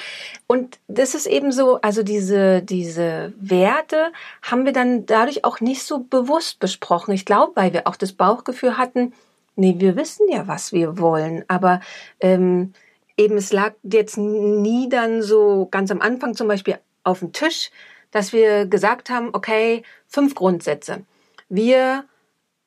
Und 0.46 0.78
das 0.88 1.14
ist 1.14 1.26
eben 1.26 1.52
so, 1.52 1.80
also 1.80 2.02
diese, 2.02 2.62
diese 2.62 3.32
Werte 3.38 4.12
haben 4.42 4.64
wir 4.64 4.72
dann 4.72 5.06
dadurch 5.06 5.44
auch 5.44 5.60
nicht 5.60 5.82
so 5.82 6.00
bewusst 6.00 6.58
besprochen. 6.58 7.12
Ich 7.12 7.24
glaube, 7.24 7.52
weil 7.54 7.72
wir 7.72 7.86
auch 7.86 7.96
das 7.96 8.12
Bauchgefühl 8.12 8.78
hatten, 8.78 9.12
nee, 9.56 9.76
wir 9.78 9.96
wissen 9.96 10.26
ja, 10.28 10.48
was 10.48 10.72
wir 10.72 10.98
wollen, 10.98 11.44
aber 11.48 11.80
ähm, 12.20 12.72
eben 13.16 13.36
es 13.36 13.52
lag 13.52 13.74
jetzt 13.82 14.16
nie 14.16 14.88
dann 14.88 15.22
so 15.22 15.68
ganz 15.70 15.90
am 15.90 16.00
Anfang 16.00 16.34
zum 16.34 16.48
Beispiel 16.48 16.78
auf 17.04 17.20
dem 17.20 17.32
Tisch, 17.32 17.70
dass 18.10 18.32
wir 18.32 18.66
gesagt 18.66 19.10
haben, 19.10 19.30
okay, 19.32 19.82
fünf 20.08 20.34
Grundsätze. 20.34 21.02
Wir 21.48 22.04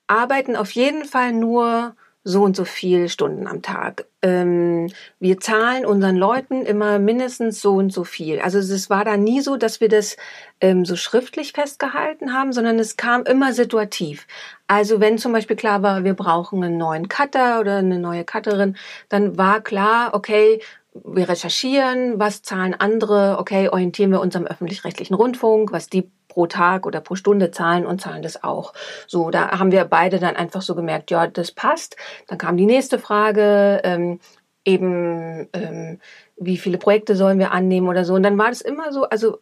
arbeiten 0.07 0.55
auf 0.55 0.71
jeden 0.71 1.05
Fall 1.05 1.33
nur 1.33 1.95
so 2.27 2.43
und 2.43 2.57
so 2.57 2.65
viel 2.65 3.07
Stunden 3.07 3.47
am 3.47 3.61
Tag. 3.61 4.05
Ähm, 4.21 4.87
wir 5.17 5.39
zahlen 5.39 5.85
unseren 5.85 6.17
Leuten 6.17 6.65
immer 6.65 6.99
mindestens 6.99 7.61
so 7.61 7.75
und 7.75 7.93
so 7.93 8.03
viel. 8.03 8.41
Also 8.41 8.59
es 8.59 8.89
war 8.89 9.05
da 9.05 9.15
nie 9.15 9.39
so, 9.39 9.55
dass 9.55 9.79
wir 9.79 9.87
das 9.87 10.17
ähm, 10.59 10.83
so 10.83 10.97
schriftlich 10.97 11.53
festgehalten 11.53 12.33
haben, 12.33 12.51
sondern 12.51 12.79
es 12.79 12.97
kam 12.97 13.23
immer 13.23 13.53
situativ. 13.53 14.27
Also 14.67 14.99
wenn 14.99 15.17
zum 15.17 15.31
Beispiel 15.31 15.55
klar 15.55 15.83
war, 15.83 16.03
wir 16.03 16.15
brauchen 16.15 16.61
einen 16.61 16.77
neuen 16.77 17.07
Cutter 17.07 17.61
oder 17.61 17.77
eine 17.77 17.97
neue 17.97 18.25
Cutterin, 18.25 18.75
dann 19.07 19.37
war 19.37 19.61
klar, 19.61 20.13
okay, 20.13 20.59
wir 21.05 21.29
recherchieren, 21.29 22.19
was 22.19 22.41
zahlen 22.41 22.73
andere, 22.73 23.37
okay, 23.39 23.69
orientieren 23.69 24.11
wir 24.11 24.19
uns 24.19 24.35
am 24.35 24.45
öffentlich-rechtlichen 24.45 25.13
Rundfunk, 25.13 25.71
was 25.71 25.87
die 25.87 26.09
pro 26.37 26.45
Tag 26.45 26.85
oder 26.85 27.01
pro 27.01 27.15
Stunde 27.15 27.49
zahlen 27.49 27.87
und 27.87 27.99
zahlen 27.99 28.21
das 28.21 28.43
auch. 28.43 28.73
So, 29.07 29.31
da 29.31 29.57
haben 29.57 29.71
wir 29.71 29.85
beide 29.85 30.19
dann 30.19 30.35
einfach 30.35 30.61
so 30.61 30.75
gemerkt, 30.75 31.09
ja, 31.09 31.25
das 31.25 31.51
passt. 31.51 31.95
Dann 32.27 32.37
kam 32.37 32.57
die 32.57 32.67
nächste 32.67 32.99
Frage, 32.99 33.81
ähm, 33.83 34.19
eben, 34.63 35.49
ähm, 35.53 35.99
wie 36.35 36.57
viele 36.57 36.77
Projekte 36.77 37.15
sollen 37.15 37.39
wir 37.39 37.53
annehmen 37.53 37.87
oder 37.87 38.05
so. 38.05 38.13
Und 38.13 38.21
dann 38.21 38.37
war 38.37 38.49
das 38.49 38.61
immer 38.61 38.93
so, 38.93 39.05
also 39.05 39.39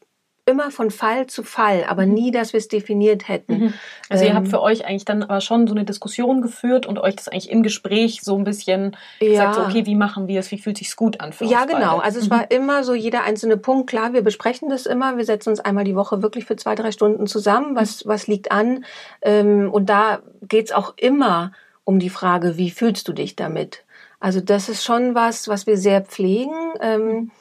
immer 0.47 0.69
von 0.69 0.91
Fall 0.91 1.25
zu 1.25 1.43
Fall, 1.43 1.85
aber 1.87 2.05
mhm. 2.05 2.13
nie, 2.13 2.31
dass 2.31 2.53
wir 2.53 2.59
es 2.59 2.67
definiert 2.67 3.27
hätten. 3.27 3.57
Mhm. 3.57 3.73
Also 4.09 4.23
ähm, 4.23 4.29
ihr 4.29 4.35
habt 4.35 4.45
ähm, 4.45 4.51
für 4.51 4.61
euch 4.61 4.85
eigentlich 4.85 5.05
dann 5.05 5.23
aber 5.23 5.41
schon 5.41 5.65
so 5.65 5.73
eine 5.73 5.85
Diskussion 5.85 6.41
geführt 6.41 6.85
und 6.85 6.99
euch 6.99 7.15
das 7.15 7.27
eigentlich 7.27 7.49
im 7.49 7.63
Gespräch 7.63 8.21
so 8.21 8.37
ein 8.37 8.43
bisschen 8.43 8.95
ja. 9.19 9.29
gesagt, 9.29 9.55
so, 9.55 9.61
okay, 9.61 9.85
wie 9.87 9.95
machen 9.95 10.27
wir 10.27 10.39
es, 10.39 10.51
wie 10.51 10.59
fühlt 10.59 10.77
sich's 10.77 10.95
gut 10.95 11.19
an 11.19 11.33
für 11.33 11.45
Ja, 11.45 11.65
genau. 11.65 11.95
Beide? 11.95 12.03
Also 12.03 12.19
es 12.19 12.27
mhm. 12.27 12.31
war 12.31 12.51
immer 12.51 12.83
so 12.83 12.93
jeder 12.93 13.23
einzelne 13.23 13.57
Punkt. 13.57 13.89
Klar, 13.89 14.13
wir 14.13 14.21
besprechen 14.21 14.69
das 14.69 14.85
immer. 14.85 15.17
Wir 15.17 15.25
setzen 15.25 15.49
uns 15.49 15.59
einmal 15.59 15.83
die 15.83 15.95
Woche 15.95 16.21
wirklich 16.21 16.45
für 16.45 16.55
zwei, 16.55 16.75
drei 16.75 16.91
Stunden 16.91 17.25
zusammen. 17.25 17.75
Was, 17.75 18.05
mhm. 18.05 18.09
was 18.09 18.27
liegt 18.27 18.51
an? 18.51 18.85
Ähm, 19.23 19.71
und 19.71 19.89
da 19.89 20.19
geht's 20.47 20.71
auch 20.71 20.93
immer 20.97 21.53
um 21.83 21.97
die 21.97 22.09
Frage, 22.09 22.57
wie 22.57 22.69
fühlst 22.69 23.07
du 23.07 23.13
dich 23.13 23.35
damit? 23.35 23.83
Also 24.19 24.41
das 24.41 24.69
ist 24.69 24.83
schon 24.83 25.15
was, 25.15 25.47
was 25.47 25.67
wir 25.67 25.77
sehr 25.77 26.01
pflegen. 26.01 26.53
Ähm, 26.81 27.07
mhm 27.07 27.31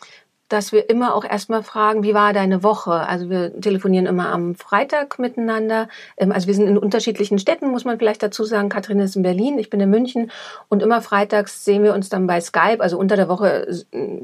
dass 0.55 0.73
wir 0.73 0.89
immer 0.89 1.15
auch 1.15 1.25
erstmal 1.25 1.63
fragen, 1.63 2.05
wie 2.05 2.15
war 2.15 2.33
deine 2.33 2.63
Woche? 2.63 2.93
Also 2.93 3.29
wir 3.29 3.61
telefonieren 3.61 4.07
immer 4.07 4.29
am 4.29 4.55
Freitag 4.55 5.19
miteinander. 5.19 5.89
Ähm, 6.17 6.33
also 6.33 6.47
wir 6.47 6.55
sind 6.55 6.69
in 6.69 6.79
unterschiedlichen 6.79 7.39
Städten, 7.39 7.71
muss 7.71 7.85
man 7.85 7.99
vielleicht 7.99 8.23
dazu 8.23 8.45
sagen. 8.45 8.69
Katrin 8.69 9.01
ist 9.01 9.17
in 9.17 9.23
Berlin, 9.23 9.59
ich 9.59 9.69
bin 9.69 9.81
in 9.81 9.91
München. 9.91 10.31
Und 10.69 10.83
immer 10.83 11.03
freitags 11.03 11.65
sehen 11.65 11.83
wir 11.83 11.93
uns 11.93 12.09
dann 12.09 12.27
bei 12.27 12.41
Skype. 12.41 12.81
Also 12.81 12.99
unter 12.99 13.17
der 13.17 13.29
Woche 13.29 13.67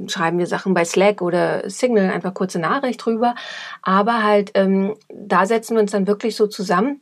schreiben 0.07 0.39
wir 0.39 0.47
Sachen 0.47 0.73
bei 0.73 0.85
Slack 0.85 1.21
oder 1.21 1.69
Signal, 1.69 2.11
einfach 2.11 2.33
kurze 2.33 2.61
Nachricht 2.61 3.05
drüber. 3.05 3.35
Aber 3.83 4.23
halt, 4.23 4.53
ähm, 4.55 4.95
da 5.13 5.47
setzen 5.47 5.75
wir 5.75 5.83
uns 5.83 5.91
dann 5.91 6.07
wirklich 6.07 6.37
so 6.37 6.47
zusammen 6.47 7.01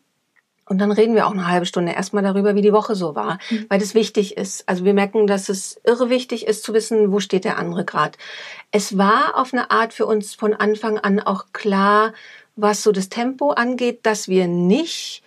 und 0.68 0.78
dann 0.78 0.92
reden 0.92 1.14
wir 1.14 1.26
auch 1.26 1.32
eine 1.32 1.46
halbe 1.46 1.66
Stunde 1.66 1.92
erstmal 1.92 2.22
darüber, 2.22 2.54
wie 2.54 2.62
die 2.62 2.72
Woche 2.72 2.94
so 2.94 3.14
war, 3.14 3.38
mhm. 3.50 3.66
weil 3.68 3.78
das 3.78 3.94
wichtig 3.94 4.36
ist. 4.36 4.68
Also 4.68 4.84
wir 4.84 4.94
merken, 4.94 5.26
dass 5.26 5.48
es 5.48 5.80
irre 5.84 6.10
wichtig 6.10 6.46
ist 6.46 6.62
zu 6.62 6.74
wissen, 6.74 7.12
wo 7.12 7.20
steht 7.20 7.44
der 7.44 7.58
andere 7.58 7.84
gerade. 7.84 8.18
Es 8.70 8.98
war 8.98 9.36
auf 9.36 9.52
eine 9.52 9.70
Art 9.70 9.92
für 9.92 10.06
uns 10.06 10.34
von 10.34 10.54
Anfang 10.54 10.98
an 10.98 11.20
auch 11.20 11.46
klar, 11.52 12.12
was 12.56 12.82
so 12.82 12.92
das 12.92 13.08
Tempo 13.08 13.50
angeht, 13.50 14.00
dass 14.04 14.28
wir 14.28 14.48
nicht 14.48 15.22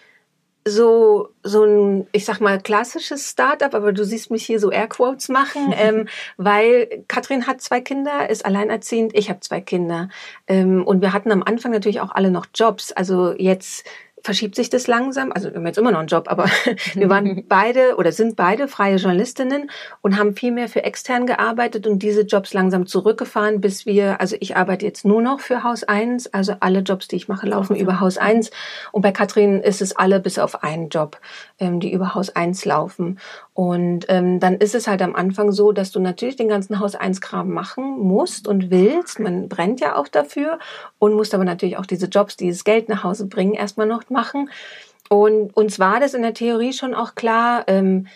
so 0.63 1.29
so 1.43 1.63
ein 1.63 2.07
ich 2.11 2.25
sag 2.25 2.39
mal 2.39 2.59
klassisches 2.61 3.29
Startup, 3.29 3.73
aber 3.73 3.93
du 3.93 4.05
siehst 4.05 4.29
mich 4.29 4.45
hier 4.45 4.59
so 4.59 4.71
Airquotes 4.71 5.29
machen, 5.29 5.73
ähm, 5.77 6.07
weil 6.37 7.03
Katrin 7.07 7.47
hat 7.47 7.61
zwei 7.61 7.81
Kinder, 7.81 8.29
ist 8.29 8.45
alleinerziehend, 8.45 9.15
ich 9.15 9.29
habe 9.29 9.39
zwei 9.39 9.61
Kinder 9.61 10.09
ähm, 10.47 10.85
und 10.85 11.01
wir 11.01 11.13
hatten 11.13 11.31
am 11.31 11.43
Anfang 11.43 11.71
natürlich 11.71 12.01
auch 12.01 12.11
alle 12.11 12.31
noch 12.31 12.45
Jobs. 12.53 12.91
Also 12.91 13.33
jetzt 13.33 13.85
verschiebt 14.23 14.55
sich 14.55 14.69
das 14.69 14.87
langsam. 14.87 15.31
Also 15.31 15.49
wir 15.49 15.55
haben 15.55 15.65
jetzt 15.65 15.77
immer 15.77 15.91
noch 15.91 15.99
einen 15.99 16.07
Job, 16.07 16.25
aber 16.27 16.45
wir 16.93 17.09
waren 17.09 17.45
beide 17.47 17.95
oder 17.95 18.11
sind 18.11 18.35
beide 18.35 18.67
freie 18.67 18.97
Journalistinnen 18.97 19.69
und 20.01 20.17
haben 20.17 20.35
viel 20.35 20.51
mehr 20.51 20.69
für 20.69 20.83
extern 20.83 21.25
gearbeitet 21.25 21.87
und 21.87 21.99
diese 21.99 22.21
Jobs 22.21 22.53
langsam 22.53 22.85
zurückgefahren, 22.85 23.61
bis 23.61 23.85
wir, 23.85 24.21
also 24.21 24.35
ich 24.39 24.55
arbeite 24.55 24.85
jetzt 24.85 25.05
nur 25.05 25.21
noch 25.21 25.39
für 25.39 25.63
Haus 25.63 25.83
1, 25.83 26.33
also 26.33 26.55
alle 26.59 26.79
Jobs, 26.79 27.07
die 27.07 27.15
ich 27.15 27.27
mache, 27.27 27.47
laufen 27.47 27.75
über 27.75 27.99
Haus 27.99 28.17
1 28.17 28.51
und 28.91 29.01
bei 29.01 29.11
Katrin 29.11 29.61
ist 29.61 29.81
es 29.81 29.95
alle 29.95 30.19
bis 30.19 30.39
auf 30.39 30.63
einen 30.63 30.89
Job, 30.89 31.19
ähm, 31.59 31.79
die 31.79 31.91
über 31.91 32.13
Haus 32.15 32.29
1 32.35 32.65
laufen. 32.65 33.19
Und 33.53 34.05
ähm, 34.07 34.39
dann 34.39 34.55
ist 34.55 34.75
es 34.75 34.87
halt 34.87 35.01
am 35.01 35.13
Anfang 35.13 35.51
so, 35.51 35.73
dass 35.73 35.91
du 35.91 35.99
natürlich 35.99 36.37
den 36.37 36.47
ganzen 36.47 36.79
Haus 36.79 36.95
1 36.95 37.19
Kram 37.19 37.51
machen 37.51 37.99
musst 37.99 38.47
und 38.47 38.71
willst. 38.71 39.19
Man 39.19 39.49
brennt 39.49 39.81
ja 39.81 39.97
auch 39.97 40.07
dafür 40.07 40.57
und 40.99 41.13
musst 41.13 41.33
aber 41.33 41.43
natürlich 41.43 41.77
auch 41.77 41.85
diese 41.85 42.05
Jobs, 42.05 42.37
dieses 42.37 42.63
Geld 42.63 42.87
nach 42.87 43.03
Hause 43.03 43.27
bringen, 43.27 43.53
erstmal 43.53 43.87
noch 43.87 44.09
machen. 44.11 44.49
Und 45.09 45.55
uns 45.57 45.79
war 45.79 45.99
das 45.99 46.13
in 46.13 46.21
der 46.21 46.33
Theorie 46.33 46.73
schon 46.73 46.93
auch 46.93 47.15
klar, 47.15 47.65
ähm, 47.67 48.07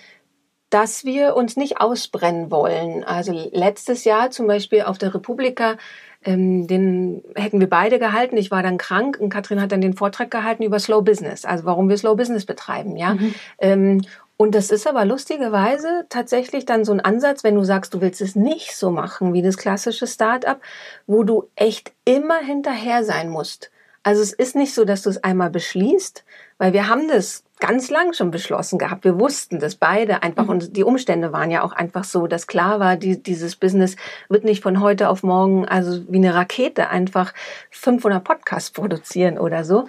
dass 0.69 1.05
wir 1.05 1.35
uns 1.35 1.57
nicht 1.57 1.79
ausbrennen 1.79 2.51
wollen. 2.51 3.03
Also 3.03 3.31
letztes 3.51 4.03
Jahr 4.03 4.31
zum 4.31 4.47
Beispiel 4.47 4.81
auf 4.83 4.97
der 4.97 5.13
Republika, 5.13 5.77
ähm, 6.23 6.67
den 6.67 7.23
hätten 7.35 7.59
wir 7.59 7.69
beide 7.69 7.99
gehalten. 7.99 8.35
Ich 8.37 8.51
war 8.51 8.63
dann 8.63 8.77
krank 8.77 9.17
und 9.19 9.29
Katrin 9.29 9.61
hat 9.61 9.71
dann 9.71 9.81
den 9.81 9.93
Vortrag 9.93 10.31
gehalten 10.31 10.63
über 10.63 10.79
Slow 10.79 11.01
Business, 11.01 11.45
also 11.45 11.65
warum 11.65 11.87
wir 11.87 11.97
Slow 11.97 12.15
Business 12.15 12.45
betreiben, 12.45 12.97
ja. 12.97 13.13
Mhm. 13.13 13.35
Ähm, 13.59 14.01
und 14.37 14.53
das 14.53 14.69
ist 14.69 14.85
aber 14.85 15.05
lustigerweise 15.05 16.05
tatsächlich 16.09 16.65
dann 16.65 16.83
so 16.83 16.91
ein 16.91 16.99
Ansatz, 16.99 17.43
wenn 17.43 17.55
du 17.55 17.63
sagst, 17.63 17.93
du 17.93 18.01
willst 18.01 18.19
es 18.19 18.35
nicht 18.35 18.75
so 18.75 18.91
machen 18.91 19.33
wie 19.33 19.41
das 19.41 19.55
klassische 19.55 20.07
Startup, 20.07 20.59
wo 21.07 21.23
du 21.23 21.49
echt 21.55 21.93
immer 22.03 22.39
hinterher 22.39 23.05
sein 23.05 23.29
musst. 23.29 23.71
Also 24.05 24.21
es 24.21 24.33
ist 24.33 24.55
nicht 24.55 24.75
so, 24.75 24.85
dass 24.85 25.01
du 25.01 25.09
es 25.09 25.24
einmal 25.24 25.50
beschließt, 25.50 26.24
weil 26.59 26.74
wir 26.74 26.88
haben 26.88 27.07
das 27.07 27.43
ganz 27.59 27.89
lang 27.89 28.13
schon 28.13 28.29
beschlossen 28.29 28.77
gehabt. 28.77 29.03
Wir 29.03 29.19
wussten 29.19 29.57
das 29.59 29.74
beide 29.74 30.21
einfach 30.21 30.43
mhm. 30.43 30.50
und 30.51 30.77
die 30.77 30.83
Umstände 30.83 31.33
waren 31.33 31.50
ja 31.50 31.63
auch 31.63 31.74
einfach 31.74 32.03
so, 32.03 32.27
dass 32.27 32.45
klar 32.45 32.79
war, 32.79 32.97
die, 32.97 33.21
dieses 33.21 33.55
Business 33.55 33.95
wird 34.29 34.43
nicht 34.43 34.62
von 34.62 34.79
heute 34.79 35.09
auf 35.09 35.24
morgen, 35.24 35.65
also 35.67 36.03
wie 36.07 36.17
eine 36.17 36.35
Rakete 36.35 36.89
einfach 36.89 37.33
500 37.71 38.24
Podcasts 38.24 38.69
produzieren 38.69 39.39
oder 39.39 39.63
so. 39.63 39.88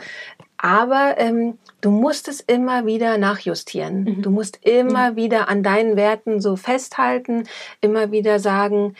Aber 0.56 1.16
ähm, 1.18 1.58
du 1.82 1.90
musst 1.90 2.26
es 2.28 2.40
immer 2.40 2.86
wieder 2.86 3.18
nachjustieren. 3.18 4.04
Mhm. 4.04 4.22
Du 4.22 4.30
musst 4.30 4.60
immer 4.62 5.10
mhm. 5.10 5.16
wieder 5.16 5.50
an 5.50 5.62
deinen 5.62 5.96
Werten 5.96 6.40
so 6.40 6.56
festhalten, 6.56 7.44
immer 7.82 8.12
wieder 8.12 8.38
sagen, 8.38 8.94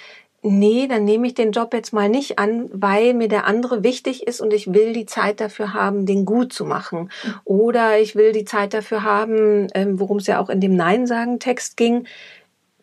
nee, 0.47 0.87
dann 0.87 1.05
nehme 1.05 1.27
ich 1.27 1.35
den 1.35 1.53
Job 1.53 1.75
jetzt 1.75 1.93
mal 1.93 2.09
nicht 2.09 2.39
an, 2.39 2.69
weil 2.73 3.15
mir 3.15 3.29
der 3.29 3.47
andere 3.47 3.83
wichtig 3.83 4.27
ist 4.27 4.41
und 4.41 4.53
ich 4.53 4.73
will 4.73 4.93
die 4.93 5.07
Zeit 5.07 5.41
dafür 5.41 5.75
haben, 5.75 6.07
den 6.07 6.25
gut 6.25 6.53
zu 6.53 6.65
machen. 6.65 7.11
Oder 7.45 7.99
ich 7.99 8.15
will 8.15 8.33
die 8.33 8.45
Zeit 8.45 8.73
dafür 8.73 9.03
haben, 9.03 9.67
ähm, 9.75 9.99
worum 9.99 10.19
es 10.19 10.27
ja 10.27 10.41
auch 10.41 10.49
in 10.49 10.61
dem 10.61 10.77
Nein-Sagen-Text 10.77 11.77
ging, 11.77 12.07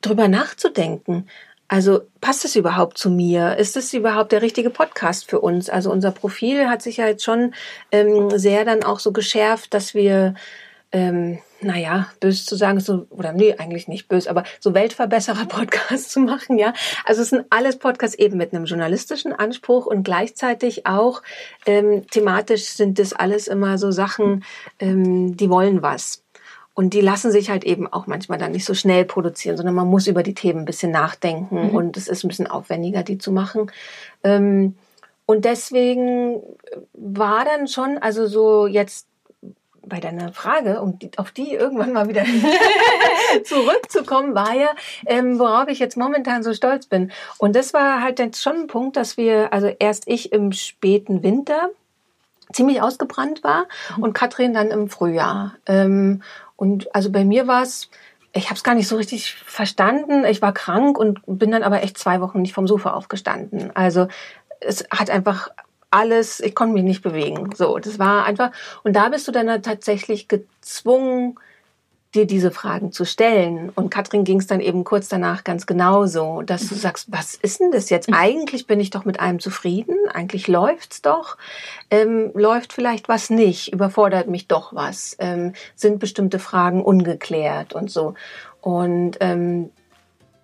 drüber 0.01 0.27
nachzudenken. 0.27 1.27
Also 1.67 2.01
passt 2.21 2.45
es 2.45 2.55
überhaupt 2.55 2.97
zu 2.97 3.09
mir? 3.09 3.57
Ist 3.57 3.77
es 3.77 3.93
überhaupt 3.93 4.31
der 4.31 4.41
richtige 4.41 4.69
Podcast 4.69 5.29
für 5.29 5.39
uns? 5.39 5.69
Also 5.69 5.91
unser 5.91 6.11
Profil 6.11 6.69
hat 6.69 6.81
sich 6.81 6.97
ja 6.97 7.07
jetzt 7.07 7.23
schon 7.23 7.53
ähm, 7.91 8.29
sehr 8.37 8.65
dann 8.65 8.83
auch 8.83 8.99
so 8.99 9.11
geschärft, 9.11 9.73
dass 9.73 9.93
wir 9.93 10.35
ähm, 10.93 11.39
naja, 11.59 12.07
bös 12.19 12.45
zu 12.45 12.55
sagen, 12.55 12.79
so, 12.79 13.07
oder 13.09 13.33
nee, 13.33 13.55
eigentlich 13.57 13.87
nicht 13.87 14.07
bös, 14.07 14.27
aber 14.27 14.43
so 14.59 14.73
Weltverbesserer-Podcasts 14.73 16.09
zu 16.11 16.19
machen, 16.19 16.57
ja. 16.57 16.73
Also 17.03 17.21
es 17.23 17.29
sind 17.29 17.45
alles 17.49 17.77
Podcasts 17.77 18.17
eben 18.17 18.37
mit 18.37 18.53
einem 18.53 18.65
journalistischen 18.65 19.33
Anspruch 19.33 19.87
und 19.87 20.03
gleichzeitig 20.03 20.85
auch 20.85 21.23
ähm, 21.65 22.05
thematisch 22.07 22.65
sind 22.65 22.99
das 22.99 23.13
alles 23.13 23.47
immer 23.47 23.77
so 23.77 23.91
Sachen, 23.91 24.43
ähm, 24.79 25.35
die 25.35 25.49
wollen 25.49 25.81
was. 25.81 26.23
Und 26.75 26.93
die 26.93 27.01
lassen 27.01 27.31
sich 27.31 27.49
halt 27.49 27.63
eben 27.63 27.91
auch 27.91 28.07
manchmal 28.07 28.39
dann 28.39 28.51
nicht 28.51 28.65
so 28.65 28.73
schnell 28.73 29.05
produzieren, 29.05 29.57
sondern 29.57 29.75
man 29.75 29.87
muss 29.87 30.07
über 30.07 30.23
die 30.23 30.33
Themen 30.33 30.59
ein 30.59 30.65
bisschen 30.65 30.91
nachdenken 30.91 31.69
mhm. 31.69 31.75
und 31.75 31.97
es 31.97 32.07
ist 32.07 32.23
ein 32.23 32.27
bisschen 32.27 32.47
aufwendiger, 32.47 33.03
die 33.03 33.17
zu 33.17 33.31
machen. 33.31 33.71
Ähm, 34.23 34.75
und 35.25 35.45
deswegen 35.45 36.41
war 36.93 37.45
dann 37.45 37.67
schon, 37.67 37.97
also 37.99 38.27
so 38.27 38.67
jetzt 38.67 39.07
bei 39.85 39.99
deiner 39.99 40.33
Frage, 40.33 40.81
um 40.81 40.97
die, 40.99 41.11
auf 41.17 41.31
die 41.31 41.53
irgendwann 41.53 41.93
mal 41.93 42.07
wieder 42.07 42.23
zurückzukommen, 43.43 44.33
war 44.33 44.53
ja, 44.53 44.69
ähm, 45.05 45.39
worauf 45.39 45.67
ich 45.67 45.79
jetzt 45.79 45.97
momentan 45.97 46.43
so 46.43 46.53
stolz 46.53 46.87
bin. 46.87 47.11
Und 47.37 47.55
das 47.55 47.73
war 47.73 48.01
halt 48.01 48.19
jetzt 48.19 48.41
schon 48.41 48.61
ein 48.61 48.67
Punkt, 48.67 48.95
dass 48.95 49.17
wir, 49.17 49.51
also 49.53 49.67
erst 49.67 50.07
ich 50.07 50.31
im 50.31 50.51
späten 50.51 51.23
Winter 51.23 51.69
ziemlich 52.51 52.81
ausgebrannt 52.81 53.43
war 53.43 53.65
mhm. 53.97 54.03
und 54.03 54.13
Katrin 54.13 54.53
dann 54.53 54.71
im 54.71 54.89
Frühjahr. 54.89 55.55
Ähm, 55.65 56.23
und 56.55 56.93
also 56.95 57.11
bei 57.11 57.25
mir 57.25 57.47
war 57.47 57.63
es, 57.63 57.89
ich 58.31 58.45
habe 58.45 58.55
es 58.55 58.63
gar 58.63 58.75
nicht 58.75 58.87
so 58.87 58.95
richtig 58.95 59.33
verstanden. 59.33 60.25
Ich 60.25 60.41
war 60.41 60.53
krank 60.53 60.97
und 60.97 61.19
bin 61.25 61.51
dann 61.51 61.63
aber 61.63 61.83
echt 61.83 61.97
zwei 61.97 62.21
Wochen 62.21 62.41
nicht 62.41 62.53
vom 62.53 62.67
Sofa 62.67 62.91
aufgestanden. 62.91 63.71
Also 63.75 64.07
es 64.59 64.85
hat 64.89 65.09
einfach 65.09 65.49
alles, 65.93 66.39
ich 66.39 66.55
konnte 66.55 66.73
mich 66.73 66.83
nicht 66.83 67.01
bewegen. 67.01 67.49
So, 67.55 67.77
das 67.77 67.99
war 67.99 68.25
einfach, 68.25 68.51
und 68.83 68.95
da 68.95 69.09
bist 69.09 69.27
du 69.27 69.31
dann 69.31 69.61
tatsächlich 69.61 70.27
gezwungen, 70.27 71.37
dir 72.13 72.27
diese 72.27 72.51
Fragen 72.51 72.91
zu 72.91 73.05
stellen. 73.05 73.69
Und 73.73 73.89
Katrin 73.89 74.23
ging 74.23 74.39
es 74.39 74.47
dann 74.47 74.59
eben 74.59 74.83
kurz 74.83 75.09
danach 75.09 75.43
ganz 75.43 75.65
genauso, 75.65 76.41
dass 76.43 76.67
du 76.69 76.75
sagst, 76.75 77.11
was 77.11 77.35
ist 77.35 77.59
denn 77.59 77.71
das 77.71 77.89
jetzt? 77.89 78.09
Eigentlich 78.11 78.67
bin 78.67 78.79
ich 78.79 78.91
doch 78.91 79.05
mit 79.05 79.19
allem 79.19 79.39
zufrieden, 79.39 79.95
eigentlich 80.13 80.47
läuft's 80.47 81.01
doch. 81.01 81.37
Ähm, 81.89 82.31
läuft 82.35 82.73
vielleicht 82.73 83.09
was 83.09 83.29
nicht, 83.29 83.73
überfordert 83.73 84.27
mich 84.27 84.47
doch 84.47 84.73
was, 84.75 85.15
ähm, 85.19 85.53
sind 85.75 85.99
bestimmte 85.99 86.39
Fragen 86.39 86.83
ungeklärt 86.83 87.73
und 87.73 87.89
so. 87.89 88.13
Und 88.61 89.17
ähm, 89.19 89.71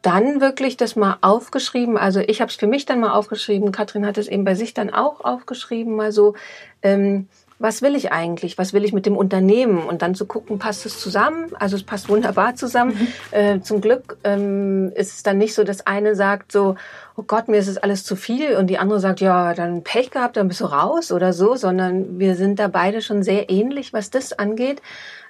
dann 0.01 0.39
wirklich 0.41 0.77
das 0.77 0.95
mal 0.95 1.17
aufgeschrieben. 1.21 1.97
Also 1.97 2.21
ich 2.21 2.41
habe 2.41 2.49
es 2.49 2.55
für 2.55 2.67
mich 2.67 2.85
dann 2.85 2.99
mal 2.99 3.11
aufgeschrieben. 3.11 3.71
Katrin 3.71 4.05
hat 4.05 4.17
es 4.17 4.27
eben 4.27 4.45
bei 4.45 4.55
sich 4.55 4.73
dann 4.73 4.89
auch 4.89 5.23
aufgeschrieben. 5.23 5.95
Mal 5.95 6.11
so, 6.11 6.35
ähm, 6.81 7.27
was 7.61 7.81
will 7.81 7.93
ich 7.93 8.13
eigentlich? 8.13 8.57
Was 8.57 8.71
will 8.71 8.85
ich 8.85 8.93
mit 8.93 9.05
dem 9.05 9.17
Unternehmen? 9.17 9.79
Und 9.79 10.01
dann 10.01 10.15
zu 10.15 10.25
gucken, 10.25 10.59
passt 10.59 10.85
es 10.85 10.97
zusammen? 10.97 11.51
Also 11.59 11.75
es 11.75 11.83
passt 11.83 12.07
wunderbar 12.07 12.55
zusammen. 12.55 12.97
Mhm. 12.97 13.07
Äh, 13.37 13.61
zum 13.61 13.81
Glück 13.81 14.17
ähm, 14.23 14.93
ist 14.95 15.13
es 15.13 15.23
dann 15.23 15.37
nicht 15.37 15.53
so, 15.53 15.65
dass 15.65 15.85
eine 15.85 16.15
sagt 16.15 16.53
so, 16.53 16.75
oh 17.17 17.23
Gott, 17.23 17.49
mir 17.49 17.57
ist 17.57 17.67
es 17.67 17.77
alles 17.77 18.05
zu 18.05 18.15
viel 18.15 18.55
und 18.55 18.67
die 18.67 18.77
andere 18.77 19.01
sagt, 19.01 19.19
ja, 19.19 19.53
dann 19.53 19.83
Pech 19.83 20.11
gehabt, 20.11 20.37
dann 20.37 20.47
bist 20.47 20.61
du 20.61 20.65
raus 20.65 21.11
oder 21.11 21.33
so, 21.33 21.55
sondern 21.55 22.17
wir 22.17 22.35
sind 22.35 22.59
da 22.59 22.69
beide 22.69 23.01
schon 23.01 23.23
sehr 23.23 23.49
ähnlich, 23.49 23.91
was 23.91 24.09
das 24.09 24.31
angeht. 24.31 24.81